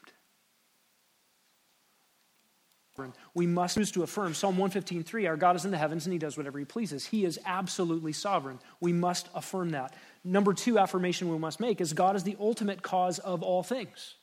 We 3.35 3.47
must 3.47 3.77
choose 3.77 3.91
to 3.93 4.03
affirm 4.03 4.35
Psalm 4.35 4.59
115:3, 4.59 5.27
our 5.27 5.37
God 5.37 5.57
is 5.57 5.65
in 5.65 5.71
the 5.71 5.79
heavens 5.79 6.05
and 6.05 6.13
he 6.13 6.19
does 6.19 6.37
whatever 6.37 6.59
he 6.59 6.65
pleases. 6.65 7.07
He 7.07 7.25
is 7.25 7.39
absolutely 7.47 8.13
sovereign. 8.13 8.59
We 8.81 8.93
must 8.93 9.29
affirm 9.35 9.71
that. 9.71 9.95
Number 10.23 10.53
two 10.53 10.79
affirmation 10.79 11.31
we 11.31 11.39
must 11.39 11.61
make 11.61 11.81
is 11.81 11.95
God 11.95 12.17
is 12.17 12.25
the 12.25 12.37
ultimate 12.39 12.83
cause 12.83 13.19
of 13.19 13.43
all 13.43 13.63
things. 13.63 14.17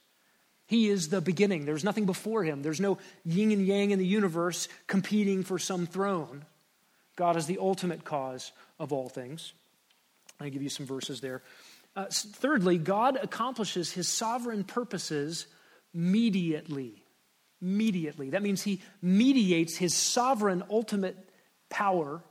He 0.67 0.89
is 0.89 1.09
the 1.09 1.21
beginning. 1.21 1.65
There's 1.65 1.83
nothing 1.83 2.05
before 2.05 2.43
him. 2.43 2.61
There's 2.61 2.81
no 2.81 2.97
yin 3.23 3.51
and 3.51 3.65
yang 3.65 3.91
in 3.91 3.99
the 3.99 4.05
universe 4.05 4.67
competing 4.85 5.43
for 5.43 5.57
some 5.57 5.87
throne. 5.87 6.45
God 7.15 7.37
is 7.37 7.47
the 7.47 7.57
ultimate 7.59 8.03
cause 8.03 8.51
of 8.79 8.93
all 8.93 9.09
things. 9.09 9.53
I 10.39 10.49
give 10.49 10.61
you 10.61 10.69
some 10.69 10.85
verses 10.85 11.21
there. 11.21 11.41
Uh, 11.95 12.05
thirdly, 12.11 12.77
God 12.77 13.17
accomplishes 13.19 13.91
his 13.91 14.07
sovereign 14.07 14.63
purposes 14.63 15.47
mediately. 15.93 17.01
Mediately. 17.59 18.29
That 18.29 18.43
means 18.43 18.61
he 18.61 18.81
mediates 19.01 19.77
his 19.77 19.95
sovereign 19.95 20.63
ultimate 20.69 21.17
power 21.69 22.21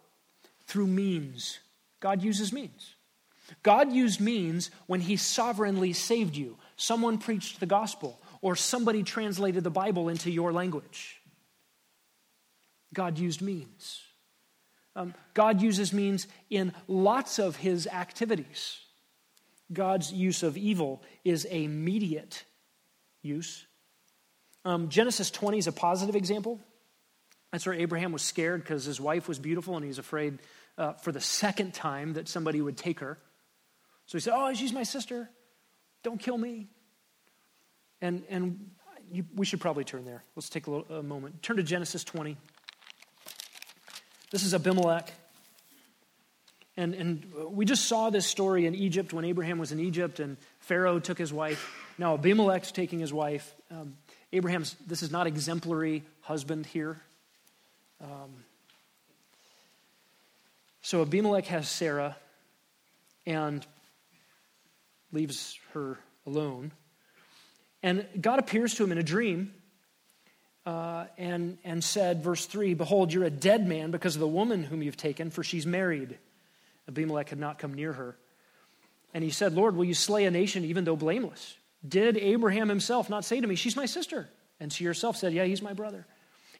through 0.66 0.86
means. 0.86 1.58
God 1.98 2.22
uses 2.22 2.52
means. 2.52 2.94
God 3.62 3.92
used 3.92 4.20
means 4.20 4.70
when 4.86 5.00
he 5.00 5.16
sovereignly 5.16 5.92
saved 5.92 6.36
you. 6.36 6.58
Someone 6.76 7.18
preached 7.18 7.58
the 7.58 7.66
gospel, 7.66 8.20
or 8.46 8.54
somebody 8.54 9.02
translated 9.02 9.64
the 9.64 9.70
Bible 9.70 10.08
into 10.08 10.30
your 10.30 10.52
language. 10.52 11.20
God 12.94 13.18
used 13.18 13.42
means. 13.42 14.02
Um, 14.94 15.14
God 15.34 15.60
uses 15.60 15.92
means 15.92 16.28
in 16.48 16.72
lots 16.86 17.40
of 17.40 17.56
his 17.56 17.88
activities. 17.88 18.78
God's 19.72 20.12
use 20.12 20.44
of 20.44 20.56
evil 20.56 21.02
is 21.24 21.44
a 21.50 21.66
mediate 21.66 22.44
use. 23.20 23.66
Um, 24.64 24.90
Genesis 24.90 25.32
20 25.32 25.58
is 25.58 25.66
a 25.66 25.72
positive 25.72 26.14
example. 26.14 26.60
That's 27.50 27.66
where 27.66 27.74
Abraham 27.74 28.12
was 28.12 28.22
scared 28.22 28.62
because 28.62 28.84
his 28.84 29.00
wife 29.00 29.26
was 29.26 29.40
beautiful 29.40 29.74
and 29.74 29.84
he's 29.84 29.98
afraid 29.98 30.38
uh, 30.78 30.92
for 30.92 31.10
the 31.10 31.20
second 31.20 31.74
time 31.74 32.12
that 32.12 32.28
somebody 32.28 32.60
would 32.60 32.76
take 32.76 33.00
her. 33.00 33.18
So 34.06 34.18
he 34.18 34.22
said, 34.22 34.34
Oh, 34.36 34.54
she's 34.54 34.72
my 34.72 34.84
sister. 34.84 35.28
Don't 36.04 36.20
kill 36.20 36.38
me. 36.38 36.68
And, 38.06 38.22
and 38.28 38.70
you, 39.10 39.24
we 39.34 39.44
should 39.44 39.60
probably 39.60 39.82
turn 39.82 40.04
there. 40.04 40.22
Let's 40.36 40.48
take 40.48 40.68
a, 40.68 40.70
little, 40.70 40.96
a 40.98 41.02
moment. 41.02 41.42
Turn 41.42 41.56
to 41.56 41.64
Genesis 41.64 42.04
20. 42.04 42.36
This 44.30 44.44
is 44.44 44.54
Abimelech. 44.54 45.12
And, 46.76 46.94
and 46.94 47.34
we 47.50 47.64
just 47.64 47.86
saw 47.86 48.10
this 48.10 48.24
story 48.24 48.64
in 48.66 48.76
Egypt 48.76 49.12
when 49.12 49.24
Abraham 49.24 49.58
was 49.58 49.72
in 49.72 49.80
Egypt 49.80 50.20
and 50.20 50.36
Pharaoh 50.60 51.00
took 51.00 51.18
his 51.18 51.32
wife. 51.32 51.68
Now 51.98 52.14
Abimelech's 52.14 52.70
taking 52.70 53.00
his 53.00 53.12
wife. 53.12 53.52
Um, 53.72 53.96
Abraham's, 54.32 54.76
this 54.86 55.02
is 55.02 55.10
not 55.10 55.26
exemplary 55.26 56.04
husband 56.20 56.64
here. 56.64 57.00
Um, 58.00 58.44
so 60.80 61.02
Abimelech 61.02 61.46
has 61.46 61.68
Sarah 61.68 62.16
and 63.26 63.66
leaves 65.10 65.58
her 65.72 65.98
alone. 66.24 66.70
And 67.82 68.06
God 68.20 68.38
appears 68.38 68.74
to 68.74 68.84
him 68.84 68.92
in 68.92 68.98
a 68.98 69.02
dream 69.02 69.54
uh, 70.64 71.06
and, 71.16 71.58
and 71.64 71.82
said, 71.82 72.22
verse 72.22 72.46
3 72.46 72.74
Behold, 72.74 73.12
you're 73.12 73.24
a 73.24 73.30
dead 73.30 73.66
man 73.66 73.90
because 73.90 74.16
of 74.16 74.20
the 74.20 74.28
woman 74.28 74.64
whom 74.64 74.82
you've 74.82 74.96
taken, 74.96 75.30
for 75.30 75.44
she's 75.44 75.66
married. 75.66 76.18
Abimelech 76.88 77.28
had 77.30 77.38
not 77.38 77.58
come 77.58 77.74
near 77.74 77.92
her. 77.92 78.16
And 79.14 79.24
he 79.24 79.30
said, 79.30 79.54
Lord, 79.54 79.76
will 79.76 79.84
you 79.84 79.94
slay 79.94 80.24
a 80.24 80.30
nation 80.30 80.64
even 80.64 80.84
though 80.84 80.96
blameless? 80.96 81.56
Did 81.86 82.16
Abraham 82.16 82.68
himself 82.68 83.08
not 83.08 83.24
say 83.24 83.40
to 83.40 83.46
me, 83.46 83.54
She's 83.54 83.76
my 83.76 83.86
sister? 83.86 84.28
And 84.58 84.72
she 84.72 84.84
herself 84.84 85.16
said, 85.16 85.32
Yeah, 85.32 85.44
he's 85.44 85.62
my 85.62 85.72
brother. 85.72 86.06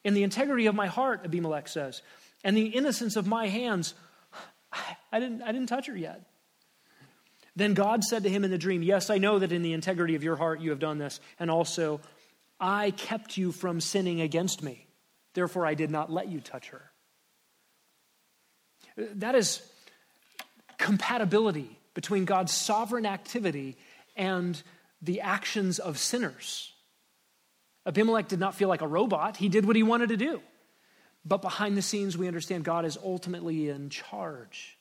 In 0.03 0.13
the 0.13 0.23
integrity 0.23 0.67
of 0.67 0.75
my 0.75 0.87
heart, 0.87 1.21
Abimelech 1.25 1.67
says, 1.67 2.01
and 2.43 2.55
the 2.55 2.67
innocence 2.67 3.15
of 3.15 3.27
my 3.27 3.47
hands, 3.47 3.93
I 5.11 5.19
didn't, 5.19 5.41
I 5.41 5.51
didn't 5.51 5.67
touch 5.67 5.87
her 5.87 5.97
yet. 5.97 6.21
Then 7.57 7.73
God 7.73 8.03
said 8.03 8.21
to 8.21 8.29
him 8.29 8.43
in 8.43 8.51
the 8.51 8.57
dream, 8.59 8.83
Yes, 8.83 9.09
I 9.09 9.17
know 9.17 9.39
that 9.39 9.51
in 9.51 9.63
the 9.63 9.73
integrity 9.73 10.13
of 10.13 10.23
your 10.23 10.35
heart 10.35 10.61
you 10.61 10.69
have 10.69 10.79
done 10.79 10.99
this, 10.99 11.19
and 11.39 11.49
also 11.49 11.99
I 12.59 12.91
kept 12.91 13.35
you 13.35 13.51
from 13.51 13.81
sinning 13.81 14.21
against 14.21 14.61
me. 14.61 14.85
Therefore, 15.33 15.65
I 15.65 15.73
did 15.73 15.89
not 15.89 16.11
let 16.11 16.27
you 16.27 16.39
touch 16.39 16.69
her. 16.69 16.91
That 19.15 19.33
is 19.33 19.61
compatibility 20.77 21.79
between 21.95 22.25
God's 22.25 22.53
sovereign 22.53 23.07
activity 23.07 23.75
and 24.15 24.61
the 25.01 25.21
actions 25.21 25.79
of 25.79 25.97
sinners. 25.97 26.71
Abimelech 27.87 28.27
did 28.27 28.39
not 28.39 28.53
feel 28.53 28.69
like 28.69 28.81
a 28.81 28.87
robot, 28.87 29.35
he 29.35 29.49
did 29.49 29.65
what 29.65 29.75
he 29.75 29.81
wanted 29.81 30.09
to 30.09 30.17
do. 30.17 30.41
But 31.25 31.41
behind 31.41 31.75
the 31.75 31.81
scenes, 31.81 32.15
we 32.15 32.27
understand 32.27 32.63
God 32.63 32.85
is 32.85 32.99
ultimately 33.03 33.69
in 33.69 33.89
charge. 33.89 34.76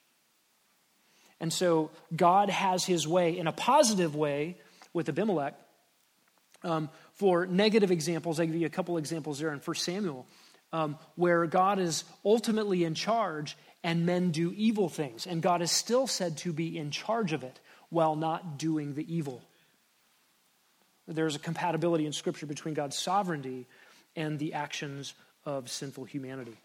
And 1.40 1.52
so 1.52 1.90
God 2.14 2.48
has 2.50 2.84
his 2.84 3.06
way 3.06 3.36
in 3.36 3.46
a 3.46 3.52
positive 3.52 4.14
way 4.14 4.56
with 4.92 5.08
Abimelech. 5.08 5.54
Um, 6.64 6.88
for 7.12 7.46
negative 7.46 7.90
examples, 7.90 8.40
I 8.40 8.46
give 8.46 8.56
you 8.56 8.66
a 8.66 8.70
couple 8.70 8.96
examples 8.96 9.38
there 9.38 9.52
in 9.52 9.58
1 9.58 9.76
Samuel, 9.76 10.26
um, 10.72 10.98
where 11.14 11.46
God 11.46 11.78
is 11.78 12.04
ultimately 12.24 12.84
in 12.84 12.94
charge 12.94 13.56
and 13.84 14.06
men 14.06 14.30
do 14.30 14.52
evil 14.56 14.88
things. 14.88 15.26
And 15.26 15.42
God 15.42 15.62
is 15.62 15.70
still 15.70 16.06
said 16.06 16.38
to 16.38 16.52
be 16.52 16.76
in 16.76 16.90
charge 16.90 17.32
of 17.32 17.44
it 17.44 17.60
while 17.90 18.16
not 18.16 18.58
doing 18.58 18.94
the 18.94 19.14
evil. 19.14 19.42
There's 21.06 21.36
a 21.36 21.38
compatibility 21.38 22.04
in 22.04 22.12
Scripture 22.12 22.46
between 22.46 22.74
God's 22.74 22.96
sovereignty 22.96 23.66
and 24.16 24.38
the 24.38 24.54
actions 24.54 25.14
of 25.44 25.70
sinful 25.70 26.04
humanity. 26.04 26.56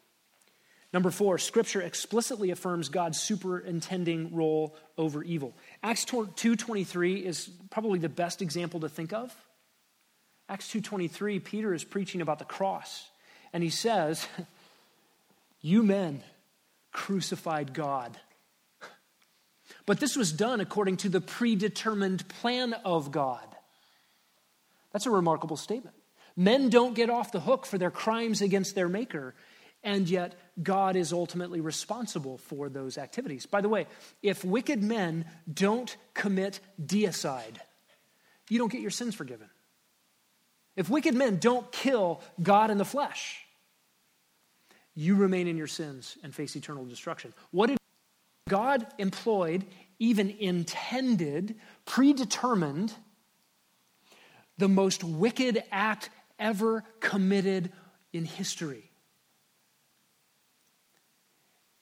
Number 0.93 1.09
four, 1.09 1.37
Scripture 1.37 1.81
explicitly 1.81 2.51
affirms 2.51 2.89
God's 2.89 3.19
superintending 3.19 4.35
role 4.35 4.75
over 4.97 5.23
evil. 5.23 5.53
Acts 5.81 6.03
2.23 6.03 7.23
is 7.23 7.49
probably 7.69 7.99
the 7.99 8.09
best 8.09 8.41
example 8.41 8.81
to 8.81 8.89
think 8.89 9.13
of. 9.13 9.33
Acts 10.49 10.67
2.23, 10.73 11.41
Peter 11.43 11.73
is 11.73 11.85
preaching 11.85 12.19
about 12.19 12.39
the 12.39 12.45
cross, 12.45 13.09
and 13.53 13.63
he 13.63 13.69
says, 13.69 14.27
you 15.61 15.81
men 15.81 16.21
crucified 16.91 17.73
God. 17.73 18.19
But 19.85 20.01
this 20.01 20.17
was 20.17 20.33
done 20.33 20.59
according 20.59 20.97
to 20.97 21.09
the 21.09 21.21
predetermined 21.21 22.27
plan 22.27 22.73
of 22.73 23.11
God. 23.11 23.47
That's 24.91 25.05
a 25.05 25.11
remarkable 25.11 25.57
statement. 25.57 25.95
Men 26.35 26.69
don't 26.69 26.95
get 26.95 27.09
off 27.09 27.31
the 27.31 27.39
hook 27.39 27.65
for 27.65 27.77
their 27.77 27.91
crimes 27.91 28.41
against 28.41 28.75
their 28.75 28.89
Maker, 28.89 29.33
and 29.83 30.09
yet 30.09 30.35
God 30.61 30.95
is 30.95 31.11
ultimately 31.11 31.61
responsible 31.61 32.37
for 32.37 32.69
those 32.69 32.97
activities. 32.97 33.45
By 33.45 33.61
the 33.61 33.69
way, 33.69 33.87
if 34.21 34.45
wicked 34.45 34.81
men 34.83 35.25
don't 35.51 35.95
commit 36.13 36.59
deicide, 36.83 37.57
you 38.49 38.59
don't 38.59 38.71
get 38.71 38.81
your 38.81 38.91
sins 38.91 39.15
forgiven. 39.15 39.49
If 40.75 40.89
wicked 40.89 41.15
men 41.15 41.37
don't 41.37 41.71
kill 41.71 42.21
God 42.41 42.71
in 42.71 42.77
the 42.77 42.85
flesh, 42.85 43.45
you 44.93 45.15
remain 45.15 45.47
in 45.47 45.57
your 45.57 45.67
sins 45.67 46.17
and 46.23 46.33
face 46.33 46.55
eternal 46.55 46.85
destruction. 46.85 47.33
What 47.51 47.67
did 47.67 47.77
God 48.49 48.85
employed, 48.97 49.65
even 49.99 50.29
intended, 50.29 51.55
predetermined, 51.85 52.93
the 54.57 54.67
most 54.67 55.03
wicked 55.03 55.63
act 55.71 56.09
ever 56.37 56.83
committed 56.99 57.71
in 58.13 58.25
history. 58.25 58.90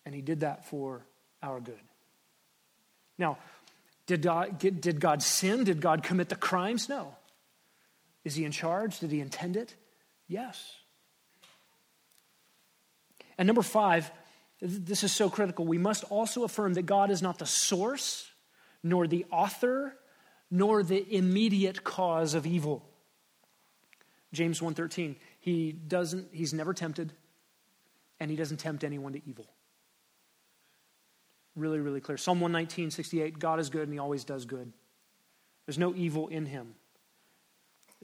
And 0.10 0.16
he 0.16 0.24
did 0.24 0.40
that 0.40 0.66
for 0.66 1.06
our 1.44 1.60
good. 1.60 1.80
Now, 3.20 3.38
did 4.08 4.24
God, 4.24 4.58
did 4.58 5.00
God 5.00 5.22
sin? 5.22 5.66
Did 5.66 5.82
God 5.82 6.02
commit 6.02 6.30
the 6.30 6.36
crimes? 6.36 6.90
No. 6.90 7.14
Is 8.24 8.34
he 8.34 8.44
in 8.44 8.52
charge? 8.52 8.98
Did 8.98 9.12
he 9.12 9.20
intend 9.20 9.56
it? 9.56 9.76
Yes. 10.28 10.78
And 13.38 13.46
number 13.46 13.62
five, 13.62 14.10
this 14.60 15.04
is 15.04 15.12
so 15.12 15.30
critical. 15.30 15.64
We 15.64 15.78
must 15.78 16.04
also 16.06 16.44
affirm 16.44 16.74
that 16.74 16.88
God 16.88 17.12
is 17.12 17.22
not 17.22 17.38
the 17.38 17.46
source, 17.46 18.32
nor 18.82 19.06
the 19.06 19.28
author, 19.32 19.94
nor 20.50 20.82
the 20.82 21.06
immediate 21.16 21.84
cause 21.84 22.34
of 22.34 22.48
evil. 22.48 22.84
James 24.34 24.60
1:13, 24.60 25.18
he 25.40 25.72
doesn't 25.72 26.30
he's 26.34 26.52
never 26.52 26.74
tempted 26.74 27.14
and 28.20 28.32
he 28.32 28.36
doesn't 28.36 28.58
tempt 28.58 28.84
anyone 28.84 29.14
to 29.14 29.22
evil. 29.30 29.46
Really 31.56 31.80
really 31.80 32.02
clear. 32.02 32.18
Psalm 32.18 32.40
119, 32.40 32.92
68, 32.92 33.40
God 33.40 33.60
is 33.60 33.70
good 33.70 33.84
and 33.84 33.94
he 33.94 34.00
always 34.00 34.24
does 34.24 34.46
good. 34.46 34.72
There's 35.66 35.78
no 35.78 35.94
evil 35.94 36.28
in 36.28 36.46
him. 36.46 36.76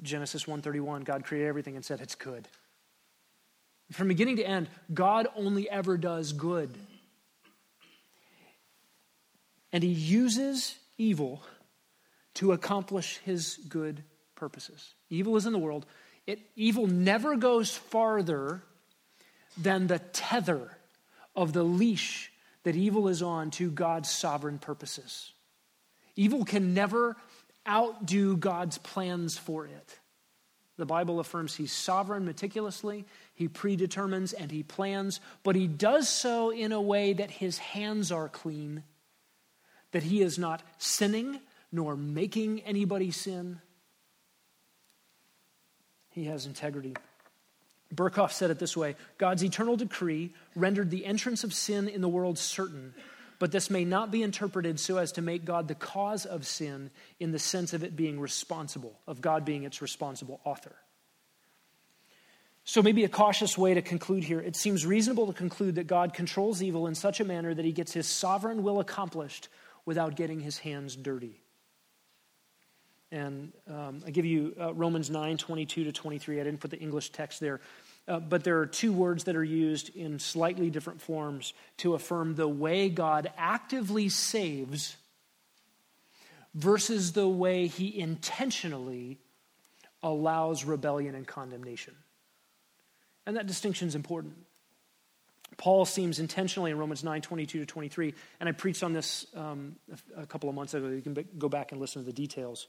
Genesis 0.01 0.45
1:31, 0.45 1.03
God 1.03 1.23
created 1.23 1.47
everything 1.47 1.75
and 1.75 1.85
said 1.85 2.01
it's 2.01 2.15
good. 2.15 2.47
From 3.91 4.07
beginning 4.07 4.37
to 4.37 4.43
end, 4.43 4.69
God 4.93 5.27
only 5.35 5.69
ever 5.69 5.97
does 5.97 6.33
good. 6.33 6.75
And 9.71 9.83
he 9.83 9.89
uses 9.89 10.75
evil 10.97 11.43
to 12.35 12.51
accomplish 12.51 13.17
his 13.19 13.57
good 13.69 14.03
purposes. 14.35 14.93
Evil 15.09 15.35
is 15.35 15.45
in 15.45 15.53
the 15.53 15.59
world. 15.59 15.85
It, 16.25 16.39
evil 16.55 16.87
never 16.87 17.35
goes 17.35 17.75
farther 17.75 18.63
than 19.57 19.87
the 19.87 19.99
tether 19.99 20.77
of 21.35 21.53
the 21.53 21.63
leash 21.63 22.31
that 22.65 22.75
evil 22.75 23.07
is 23.07 23.21
on 23.21 23.51
to 23.51 23.69
God's 23.69 24.09
sovereign 24.09 24.57
purposes. 24.57 25.31
Evil 26.15 26.43
can 26.43 26.73
never 26.73 27.15
outdo 27.67 28.35
God's 28.35 28.79
plans 28.79 29.37
for 29.37 29.67
it. 29.67 29.99
The 30.77 30.85
Bible 30.85 31.19
affirms 31.19 31.55
he's 31.55 31.71
sovereign 31.71 32.25
meticulously, 32.25 33.05
he 33.35 33.47
predetermines 33.47 34.33
and 34.33 34.51
he 34.51 34.63
plans, 34.63 35.21
but 35.43 35.55
he 35.55 35.67
does 35.67 36.09
so 36.09 36.49
in 36.49 36.71
a 36.71 36.81
way 36.81 37.13
that 37.13 37.29
his 37.29 37.59
hands 37.59 38.11
are 38.11 38.29
clean, 38.29 38.83
that 39.91 40.03
he 40.03 40.21
is 40.21 40.39
not 40.39 40.63
sinning 40.79 41.39
nor 41.71 41.95
making 41.95 42.61
anybody 42.61 43.11
sin. 43.11 43.61
He 46.09 46.25
has 46.25 46.47
integrity. 46.47 46.95
Berkhof 47.93 48.31
said 48.31 48.51
it 48.51 48.59
this 48.59 48.75
way 48.75 48.95
God's 49.17 49.43
eternal 49.43 49.77
decree 49.77 50.33
rendered 50.55 50.89
the 50.89 51.05
entrance 51.05 51.43
of 51.43 51.53
sin 51.53 51.87
in 51.87 52.01
the 52.01 52.09
world 52.09 52.37
certain, 52.37 52.93
but 53.39 53.51
this 53.51 53.69
may 53.69 53.85
not 53.85 54.11
be 54.11 54.23
interpreted 54.23 54.79
so 54.79 54.97
as 54.97 55.11
to 55.13 55.21
make 55.21 55.45
God 55.45 55.67
the 55.67 55.75
cause 55.75 56.25
of 56.25 56.45
sin 56.45 56.89
in 57.19 57.31
the 57.31 57.39
sense 57.39 57.73
of 57.73 57.83
it 57.83 57.95
being 57.95 58.19
responsible, 58.19 58.99
of 59.07 59.21
God 59.21 59.45
being 59.45 59.63
its 59.63 59.81
responsible 59.81 60.39
author. 60.43 60.75
So, 62.67 62.81
maybe 62.81 63.03
a 63.03 63.09
cautious 63.09 63.59
way 63.59 63.75
to 63.75 63.81
conclude 63.83 64.23
here 64.23 64.39
it 64.39 64.55
seems 64.55 64.85
reasonable 64.87 65.27
to 65.27 65.33
conclude 65.33 65.75
that 65.75 65.85
God 65.85 66.15
controls 66.15 66.63
evil 66.63 66.87
in 66.87 66.95
such 66.95 67.19
a 67.19 67.25
manner 67.25 67.53
that 67.53 67.65
he 67.65 67.71
gets 67.71 67.93
his 67.93 68.07
sovereign 68.07 68.63
will 68.63 68.79
accomplished 68.79 69.49
without 69.85 70.15
getting 70.15 70.39
his 70.39 70.57
hands 70.57 70.95
dirty. 70.95 71.44
And 73.15 73.53
um, 73.69 74.03
I 74.05 74.11
give 74.11 74.25
you 74.25 74.53
uh, 74.59 74.73
Romans 74.73 75.09
9 75.09 75.37
22 75.37 75.85
to 75.85 75.91
23. 75.93 76.41
I 76.41 76.43
didn't 76.43 76.59
put 76.59 76.69
the 76.69 76.79
English 76.79 77.11
text 77.11 77.39
there. 77.39 77.61
Uh, 78.09 78.19
but 78.19 78.43
there 78.43 78.59
are 78.59 78.65
two 78.65 78.91
words 78.91 79.23
that 79.23 79.37
are 79.37 79.43
used 79.43 79.95
in 79.95 80.19
slightly 80.19 80.69
different 80.69 81.01
forms 81.01 81.53
to 81.77 81.95
affirm 81.95 82.35
the 82.35 82.47
way 82.47 82.89
God 82.89 83.31
actively 83.37 84.09
saves 84.09 84.97
versus 86.53 87.13
the 87.13 87.27
way 87.27 87.67
he 87.67 87.97
intentionally 87.97 89.17
allows 90.03 90.65
rebellion 90.65 91.15
and 91.15 91.25
condemnation. 91.25 91.95
And 93.25 93.37
that 93.37 93.47
distinction 93.47 93.87
is 93.87 93.95
important. 93.95 94.35
Paul 95.55 95.85
seems 95.85 96.19
intentionally 96.19 96.69
in 96.69 96.77
Romans 96.77 97.01
9 97.01 97.21
22 97.21 97.59
to 97.59 97.65
23, 97.65 98.13
and 98.41 98.49
I 98.49 98.51
preached 98.51 98.83
on 98.83 98.91
this 98.91 99.25
um, 99.35 99.77
a 100.17 100.25
couple 100.25 100.49
of 100.49 100.55
months 100.55 100.73
ago. 100.73 100.89
You 100.89 101.01
can 101.01 101.15
go 101.37 101.47
back 101.47 101.71
and 101.71 101.79
listen 101.79 102.01
to 102.01 102.05
the 102.05 102.13
details. 102.13 102.67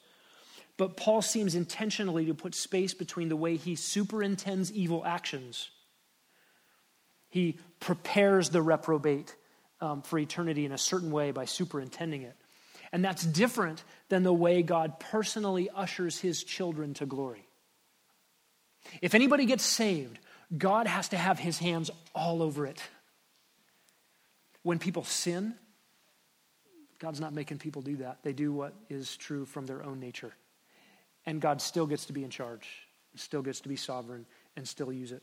But 0.76 0.96
Paul 0.96 1.22
seems 1.22 1.54
intentionally 1.54 2.26
to 2.26 2.34
put 2.34 2.54
space 2.54 2.92
between 2.92 3.28
the 3.28 3.36
way 3.36 3.56
he 3.56 3.76
superintends 3.76 4.70
evil 4.72 5.04
actions. 5.06 5.70
He 7.30 7.58
prepares 7.80 8.50
the 8.50 8.62
reprobate 8.62 9.34
um, 9.80 10.02
for 10.02 10.18
eternity 10.18 10.64
in 10.64 10.72
a 10.72 10.78
certain 10.78 11.10
way 11.10 11.30
by 11.30 11.46
superintending 11.46 12.22
it. 12.22 12.36
And 12.92 13.04
that's 13.04 13.24
different 13.24 13.82
than 14.08 14.22
the 14.22 14.32
way 14.32 14.62
God 14.62 15.00
personally 15.00 15.68
ushers 15.74 16.18
his 16.18 16.44
children 16.44 16.94
to 16.94 17.06
glory. 17.06 17.46
If 19.02 19.14
anybody 19.14 19.46
gets 19.46 19.64
saved, 19.64 20.18
God 20.56 20.86
has 20.86 21.08
to 21.08 21.16
have 21.16 21.38
his 21.38 21.58
hands 21.58 21.90
all 22.14 22.42
over 22.42 22.66
it. 22.66 22.80
When 24.62 24.78
people 24.78 25.04
sin, 25.04 25.54
God's 26.98 27.20
not 27.20 27.32
making 27.32 27.58
people 27.58 27.82
do 27.82 27.96
that. 27.96 28.18
They 28.22 28.32
do 28.32 28.52
what 28.52 28.74
is 28.88 29.16
true 29.16 29.44
from 29.44 29.66
their 29.66 29.82
own 29.82 30.00
nature 30.00 30.32
and 31.26 31.40
God 31.40 31.60
still 31.60 31.86
gets 31.86 32.06
to 32.06 32.12
be 32.12 32.24
in 32.24 32.30
charge, 32.30 32.68
still 33.16 33.42
gets 33.42 33.60
to 33.60 33.68
be 33.68 33.76
sovereign, 33.76 34.24
and 34.56 34.66
still 34.66 34.92
use 34.92 35.12
it. 35.12 35.22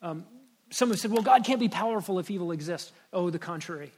Um, 0.00 0.24
some 0.70 0.90
have 0.90 0.98
said, 1.00 1.10
well, 1.10 1.22
God 1.22 1.44
can't 1.44 1.60
be 1.60 1.68
powerful 1.68 2.18
if 2.18 2.30
evil 2.30 2.52
exists. 2.52 2.92
Oh, 3.12 3.30
the 3.30 3.38
contrary. 3.38 3.90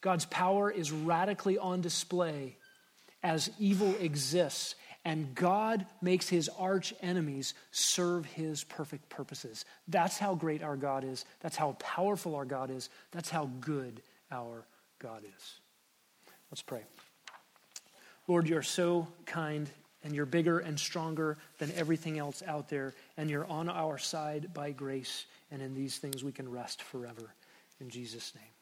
God's 0.00 0.24
power 0.24 0.70
is 0.70 0.90
radically 0.90 1.58
on 1.58 1.80
display 1.80 2.56
as 3.22 3.50
evil 3.58 3.94
exists, 4.00 4.74
and 5.04 5.34
God 5.34 5.86
makes 6.00 6.28
his 6.28 6.48
arch 6.58 6.94
enemies 7.00 7.54
serve 7.70 8.24
his 8.24 8.64
perfect 8.64 9.08
purposes. 9.08 9.64
That's 9.88 10.18
how 10.18 10.34
great 10.34 10.62
our 10.62 10.76
God 10.76 11.04
is. 11.04 11.24
That's 11.40 11.56
how 11.56 11.72
powerful 11.78 12.34
our 12.34 12.44
God 12.44 12.70
is. 12.70 12.88
That's 13.12 13.30
how 13.30 13.50
good 13.60 14.00
our 14.30 14.64
God 14.98 15.22
is. 15.24 15.60
Let's 16.50 16.62
pray. 16.62 16.82
Lord, 18.28 18.48
you're 18.48 18.62
so 18.62 19.08
kind 19.24 19.68
and 20.06 20.14
you're 20.14 20.24
bigger 20.24 20.60
and 20.60 20.78
stronger 20.78 21.36
than 21.58 21.72
everything 21.72 22.16
else 22.16 22.40
out 22.46 22.68
there, 22.68 22.94
and 23.16 23.28
you're 23.28 23.44
on 23.46 23.68
our 23.68 23.98
side 23.98 24.54
by 24.54 24.70
grace, 24.70 25.26
and 25.50 25.60
in 25.60 25.74
these 25.74 25.98
things 25.98 26.22
we 26.22 26.30
can 26.30 26.48
rest 26.48 26.80
forever. 26.80 27.34
In 27.80 27.90
Jesus' 27.90 28.32
name. 28.36 28.55